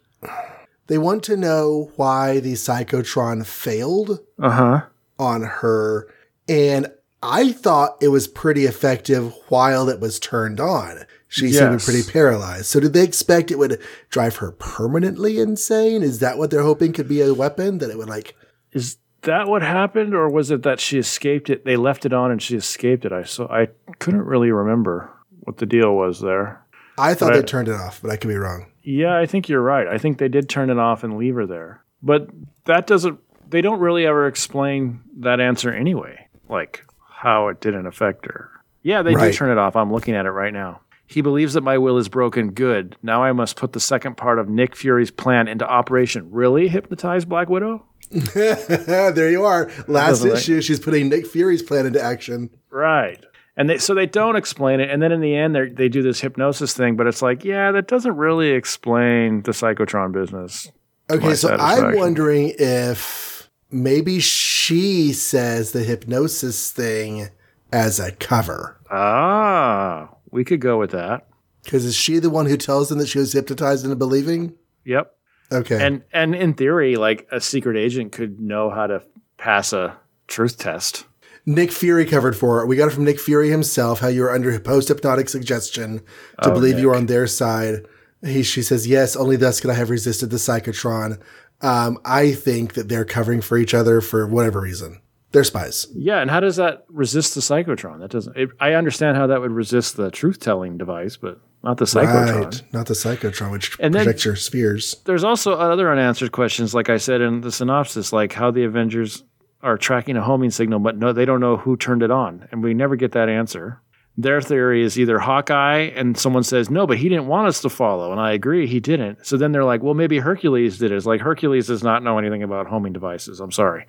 [0.89, 4.81] they want to know why the psychotron failed Uh huh.
[5.19, 6.09] on her,
[6.49, 6.91] and
[7.23, 11.07] I thought it was pretty effective while it was turned on.
[11.37, 12.67] She seemed pretty paralyzed.
[12.67, 13.81] So, did they expect it would
[14.11, 16.03] drive her permanently insane?
[16.03, 18.35] Is that what they're hoping could be a weapon that it would like?
[18.73, 21.65] Is that what happened, or was it that she escaped it?
[21.65, 23.13] They left it on and she escaped it.
[23.13, 23.69] I so I
[23.99, 25.11] couldn't really remember
[25.41, 26.63] what the deal was there.
[26.99, 27.37] I thought Right.
[27.41, 28.67] they turned it off, but I could be wrong.
[28.83, 29.87] Yeah, I think you're right.
[29.87, 31.83] I think they did turn it off and leave her there.
[32.03, 32.29] But
[32.65, 33.19] that doesn't
[33.49, 36.27] they don't really ever explain that answer anyway.
[36.49, 38.51] Like how it didn't affect her.
[38.83, 39.33] Yeah, they Right.
[39.33, 39.75] do turn it off.
[39.77, 40.81] I'm looking at it right now.
[41.07, 42.51] He believes that my will is broken.
[42.51, 42.97] Good.
[43.03, 46.31] Now I must put the second part of Nick Fury's plan into operation.
[46.31, 46.69] Really?
[46.69, 47.85] Hypnotize Black Widow?
[48.11, 49.71] there you are.
[49.89, 52.51] Last issue, she's putting Nick Fury's plan into action.
[52.71, 53.25] Right.
[53.57, 54.91] And they, so they don't explain it.
[54.91, 57.73] And then in the end, they they do this hypnosis thing, but it's like, yeah,
[57.73, 60.71] that doesn't really explain the psychotron business.
[61.09, 67.29] Okay, so I'm wondering if maybe she says the hypnosis thing
[67.73, 68.77] as a cover.
[68.91, 71.27] Ah, we could go with that.
[71.65, 74.55] Because is she the one who tells them that she was hypnotized into believing?
[74.85, 75.13] Yep.
[75.51, 75.85] Okay.
[75.85, 79.03] And and in theory, like a secret agent could know how to
[79.39, 79.97] pass a
[80.29, 81.07] truth test.
[81.47, 82.67] Nick Fury covered for it.
[82.67, 85.99] We got it from Nick Fury himself, how you were under post hypnotic suggestion
[86.43, 87.87] to Oh, believe you were on their side.
[88.25, 91.21] He, she says, yes, only thus could I have resisted the psychotron.
[91.61, 95.01] Um, I think that they're covering for each other for whatever reason.
[95.37, 95.87] They're spies.
[95.95, 98.01] Yeah, and how does that resist the psychotron?
[98.01, 98.35] That doesn't.
[98.37, 102.45] It, I understand how that would resist the truth telling device, but not the Psychotron.
[102.45, 102.63] Right.
[102.73, 104.97] Not the Psychotron, which And then- projects your spheres.
[105.05, 109.25] There's also other unanswered questions, like I said in the synopsis, like how the Avengers
[109.63, 112.63] are tracking a homing signal, but no, they don't know who turned it on, and
[112.63, 113.83] we never get that answer.
[114.19, 117.69] Their theory is either Hawkeye, and someone says no, but he didn't want us to
[117.69, 119.27] follow, and I agree, he didn't.
[119.27, 120.97] So then they're like, well, maybe Hercules did it.
[120.97, 123.41] It's like Hercules does not know anything about homing devices.
[123.41, 123.85] I'm sorry,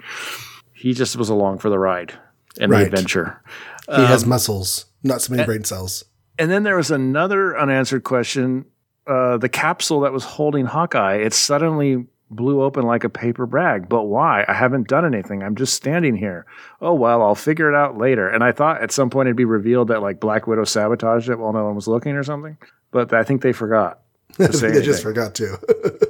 [0.78, 2.14] he just was along for the ride
[2.60, 2.80] and Right.
[2.82, 3.42] the adventure.
[3.88, 6.04] He has Um, muscles, not so many eh, brain cells.
[6.40, 8.66] And then there was another unanswered question.
[9.08, 13.88] Uh, the capsule that was holding Hawkeye, it suddenly blew open like a paper bag.
[13.88, 14.44] But why?
[14.50, 15.42] I haven't done anything.
[15.42, 16.46] I'm just standing here.
[16.82, 18.28] Oh, well, I'll figure it out later.
[18.28, 21.40] And I thought at some point it'd be revealed that like Black Widow sabotaged it
[21.40, 22.58] while no one was looking or something.
[22.92, 24.00] But I think they forgot.
[24.38, 25.58] They just forgot to.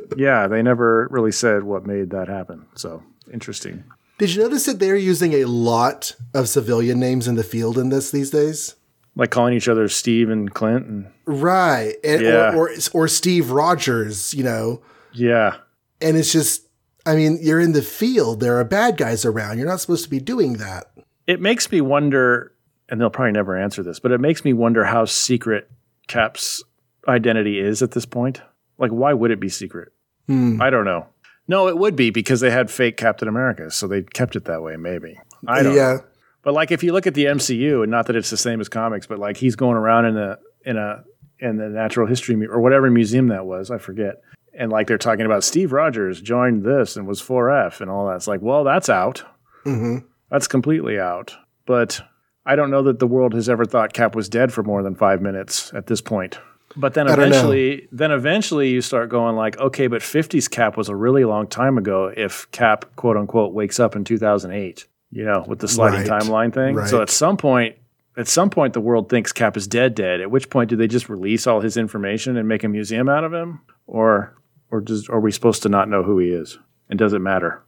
[0.17, 2.65] yeah, they never really said what made that happen.
[2.73, 3.83] So interesting.
[4.17, 7.89] Did you notice that they're using a lot of civilian names in the field in
[7.89, 8.75] this these days?
[9.15, 10.85] Like calling each other Steve and Clint.
[10.87, 11.95] And Right.
[12.03, 12.53] And, Yeah.
[12.55, 14.81] or, or or Steve Rogers, you know.
[15.13, 15.57] yeah.
[16.01, 16.63] And it's just
[17.05, 19.57] I mean, you're in the field, there are bad guys around.
[19.57, 20.91] You're not supposed to be doing that.
[21.25, 22.53] it makes me wonder,
[22.89, 25.69] and they'll probably never answer this, but it makes me wonder how secret
[26.07, 26.63] Cap's
[27.07, 28.41] identity is at this point.
[28.77, 29.91] Like, why would it be secret?
[30.27, 30.61] Hmm.
[30.61, 31.07] I don't know.
[31.47, 34.61] No, it would be because they had fake Captain America, so they kept it that
[34.61, 34.75] way.
[34.75, 35.17] Maybe
[35.47, 35.75] I don't.
[35.75, 36.03] know.
[36.43, 38.69] But like, if you look at the MCU, and not that it's the same as
[38.69, 41.03] comics, but like he's going around in a in a
[41.39, 44.21] in the natural history mu- or whatever museum that was, I forget.
[44.53, 48.15] And like they're talking about Steve Rogers joined this and was 4F and all that.
[48.15, 49.23] It's like, well, that's out.
[49.63, 49.97] hmm
[50.31, 51.35] That's completely out.
[51.67, 52.01] But
[52.45, 54.95] I don't know that the world has ever thought Cap was dead for more than
[54.95, 56.39] five minutes at this point.
[56.79, 57.35] But then I don't know.
[57.37, 61.47] eventually, then eventually you start going like, okay, but 50s Cap was a really long
[61.47, 62.11] time ago.
[62.15, 66.21] If Cap, quote unquote, wakes up in 2008, you know, with the sliding Right.
[66.21, 66.85] timeline thing.
[66.85, 67.75] So at some point,
[68.15, 70.21] at some point, the world thinks Cap is dead, dead.
[70.21, 73.23] At which point, do they just release all his information and make a museum out
[73.23, 74.35] of him, or,
[74.71, 76.57] or does, are we supposed to not know who he is?
[76.89, 77.63] And does it matter?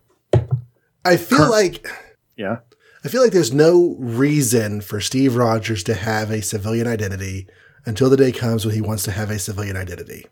[1.05, 1.87] I feel like
[2.37, 2.57] Yeah.
[3.03, 7.47] I feel like there's no reason for Steve Rogers to have a civilian identity
[7.85, 10.25] until the day comes when he wants to have a civilian identity.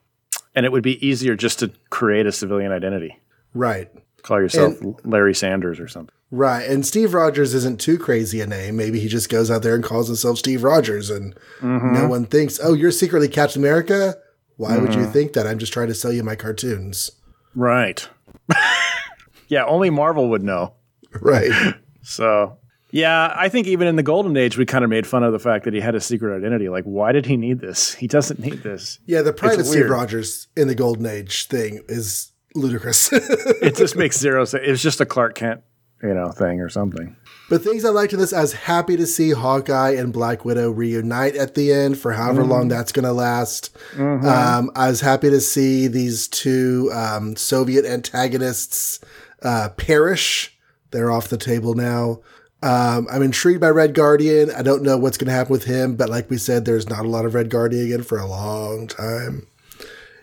[0.55, 3.19] And it would be easier just to create a civilian identity.
[3.53, 3.89] Right.
[4.23, 6.13] Call yourself Larry Sanders or something.
[6.31, 6.67] Right.
[6.67, 8.75] And Steve Rogers isn't too crazy a name.
[8.75, 11.93] Maybe he just goes out there and calls himself Steve Rogers and mm-hmm.
[11.93, 14.15] no one thinks, oh, you're secretly Captain America?
[14.57, 15.11] Why would you mm-hmm.
[15.11, 15.47] think that?
[15.47, 17.11] I'm just trying to sell you my cartoons.
[17.55, 18.07] Right.
[19.47, 20.73] yeah, only Marvel would know.
[21.21, 21.51] Right.
[22.03, 22.57] So,
[22.97, 25.37] yeah, I think even in the golden age, we kind of made fun of the
[25.37, 26.67] fact that he had a secret identity.
[26.67, 27.93] Like, why did he need this?
[27.93, 28.97] He doesn't need this.
[29.05, 29.87] Yeah, the private Steve.
[29.87, 33.11] Rogers in the Golden Age thing is ludicrous.
[33.61, 34.63] It just makes zero sense.
[34.65, 35.61] It's just a Clark Kent,
[36.01, 37.15] you know, thing or something.
[37.51, 40.71] But things I liked in this, I was happy to see Hawkeye and Black Widow
[40.71, 43.77] reunite at the end for however long that's going to last.
[43.97, 48.99] Um, I was happy to see these two um, Soviet antagonists
[49.43, 50.57] uh, perish.
[50.91, 52.21] They're off the table now.
[52.63, 54.49] Um, I'm intrigued by Red Guardian.
[54.51, 57.05] I don't know what's going to happen with him, but like we said, there's not
[57.05, 59.47] a lot of Red Guardian again for a long time.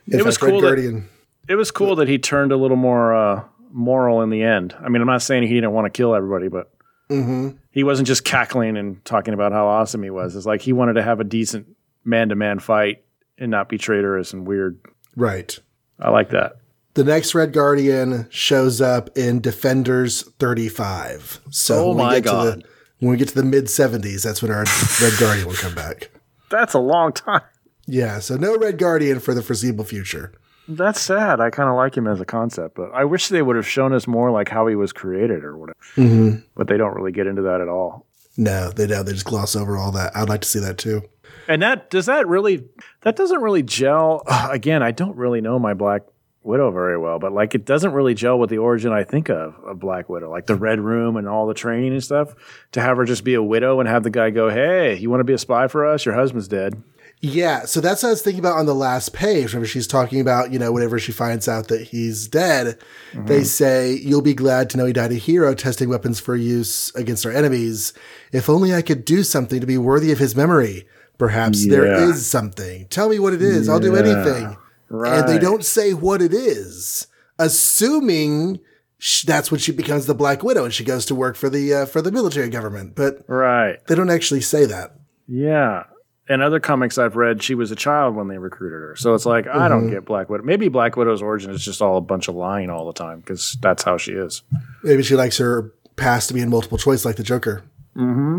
[0.09, 1.09] In It was Red cool that- Guardian.
[1.49, 4.75] It was cool that he turned a little more uh, moral in the end.
[4.81, 6.71] I mean, I'm not saying he didn't want to kill everybody, but
[7.11, 7.57] Mhm.
[7.71, 10.35] he wasn't just cackling and talking about how awesome he was.
[10.37, 11.67] It's like he wanted to have a decent
[12.03, 13.03] man to man fight
[13.39, 14.79] and not be traitorous and weird.
[15.17, 15.57] Right.
[16.01, 16.57] I like that.
[16.95, 21.41] The next Red Guardian shows up in Defenders 35.
[21.51, 22.63] So Oh when we my get to God.
[22.63, 22.65] the
[23.01, 24.65] when we get to the mid 70s, that's when our
[25.03, 26.11] Red Guardian will come back.
[26.51, 27.43] That's a long time.
[27.87, 30.33] Yeah, so no Red Guardian for the foreseeable future.
[30.69, 31.41] That's sad.
[31.41, 33.93] I kind of like him as a concept, but I wish they would have shown
[33.93, 35.77] us more like how he was created or whatever.
[35.97, 36.37] Mm-hmm.
[36.57, 38.07] But they don't really get into that at all.
[38.39, 39.05] No, they don't.
[39.05, 40.17] They just gloss over all that.
[40.17, 41.03] I'd like to see that too.
[41.49, 42.65] And that does that really
[43.03, 44.23] that doesn't really gel.
[44.51, 46.03] Again, I don't really know my Black
[46.45, 49.55] Widow very well, but like it doesn't really gel with the origin I think of
[49.65, 52.35] of Black Widow, like the Red Room and all the training and stuff.
[52.73, 55.21] To have her just be a widow and have the guy go, "Hey, you want
[55.21, 56.05] to be a spy for us?
[56.05, 56.83] Your husband's dead."
[57.21, 59.55] Yeah, so that's what I was thinking about on the last page.
[59.55, 62.79] Whenever she's talking about, you know, whenever she finds out that he's dead,
[63.13, 63.25] mm-hmm.
[63.25, 66.95] they say, You'll be glad to know he died a hero, testing weapons for use
[66.95, 67.95] against our enemies.
[68.31, 70.87] If only I could do something to be worthy of his memory.
[71.17, 72.11] Perhaps there Yeah.
[72.11, 72.89] is something.
[72.91, 73.69] Tell me what it is.
[73.71, 74.57] I'll do Yeah.
[74.91, 75.21] Anything.
[75.21, 77.07] And they don't say what it is,
[77.39, 78.61] assuming
[78.99, 81.73] sh- that's when she becomes the Black Widow and she goes to work for the
[81.75, 82.95] uh, for the military government.
[82.95, 83.85] But Right.
[83.87, 84.97] they don't actually say that.
[85.27, 85.85] Yeah.
[86.27, 88.97] And other comics I've read, she was a child when they recruited her.
[88.97, 90.43] So it's like, I don't get Black Widow.
[90.43, 93.59] Maybe Black Widow's origin is just all a bunch of lying all the time because
[93.61, 94.43] that's how she is.
[94.83, 97.63] Maybe she likes her past to be in multiple choice like the Joker.
[97.95, 98.39] Mm-hmm.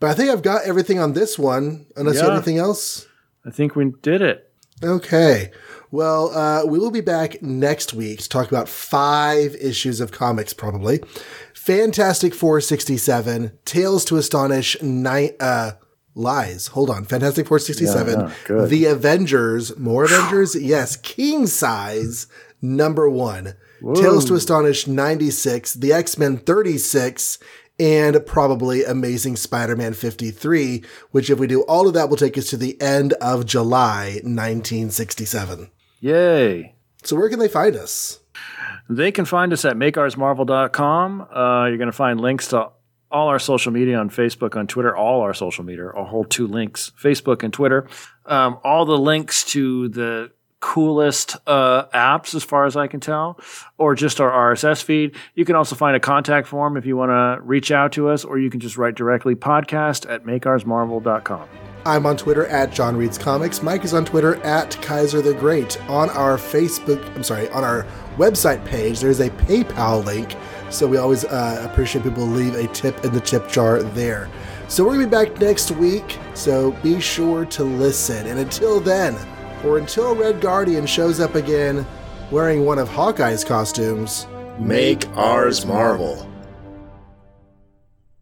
[0.00, 1.84] But I think I've got everything on this one.
[1.94, 3.06] Unless you have anything else.
[3.44, 4.50] I think we did it.
[4.82, 5.50] Okay.
[5.90, 10.52] Well, uh, we will be back next week to talk about five issues of comics,
[10.52, 11.00] probably.
[11.54, 15.72] Fantastic 467, Tales to Astonish, Night, uh,
[16.14, 16.68] Lies.
[16.68, 17.04] Hold on.
[17.04, 18.66] Fantastic 467, Yeah, yeah.
[18.66, 20.54] The Avengers, more Avengers?
[20.60, 22.26] yes, King Size,
[22.62, 23.54] number one.
[23.94, 27.38] Tales to Astonish, 96, The X Men, 36,
[27.78, 32.38] and probably Amazing Spider Man 53, which, if we do all of that, will take
[32.38, 35.70] us to the end of July 1967.
[36.00, 36.74] Yay.
[37.02, 38.20] So, where can they find us?
[38.88, 41.20] They can find us at makeoursmarvel.com.
[41.20, 42.70] Uh, you're going to find links to
[43.10, 46.46] all our social media on Facebook, on Twitter, all our social media, a whole two
[46.46, 47.88] links, Facebook and Twitter.
[48.26, 53.38] Um, all the links to the coolest uh, apps, as far as I can tell,
[53.78, 55.14] or just our RSS feed.
[55.34, 58.24] You can also find a contact form if you want to reach out to us,
[58.24, 61.48] or you can just write directly podcast at makeoursmarvel.com.
[61.86, 63.62] I'm on Twitter at John Reads Comics.
[63.62, 65.80] Mike is on Twitter at Kaiser the Great.
[65.88, 70.34] On our Facebook, I'm sorry, on our website page, there's a PayPal link.
[70.70, 74.28] So we always uh, appreciate people leave a tip in the tip jar there.
[74.66, 76.18] So we're going to be back next week.
[76.34, 78.26] So be sure to listen.
[78.26, 79.16] And until then,
[79.66, 81.86] or until Red Guardian shows up again
[82.30, 84.26] wearing one of Hawkeye's costumes,
[84.58, 86.26] Make ours Marvel.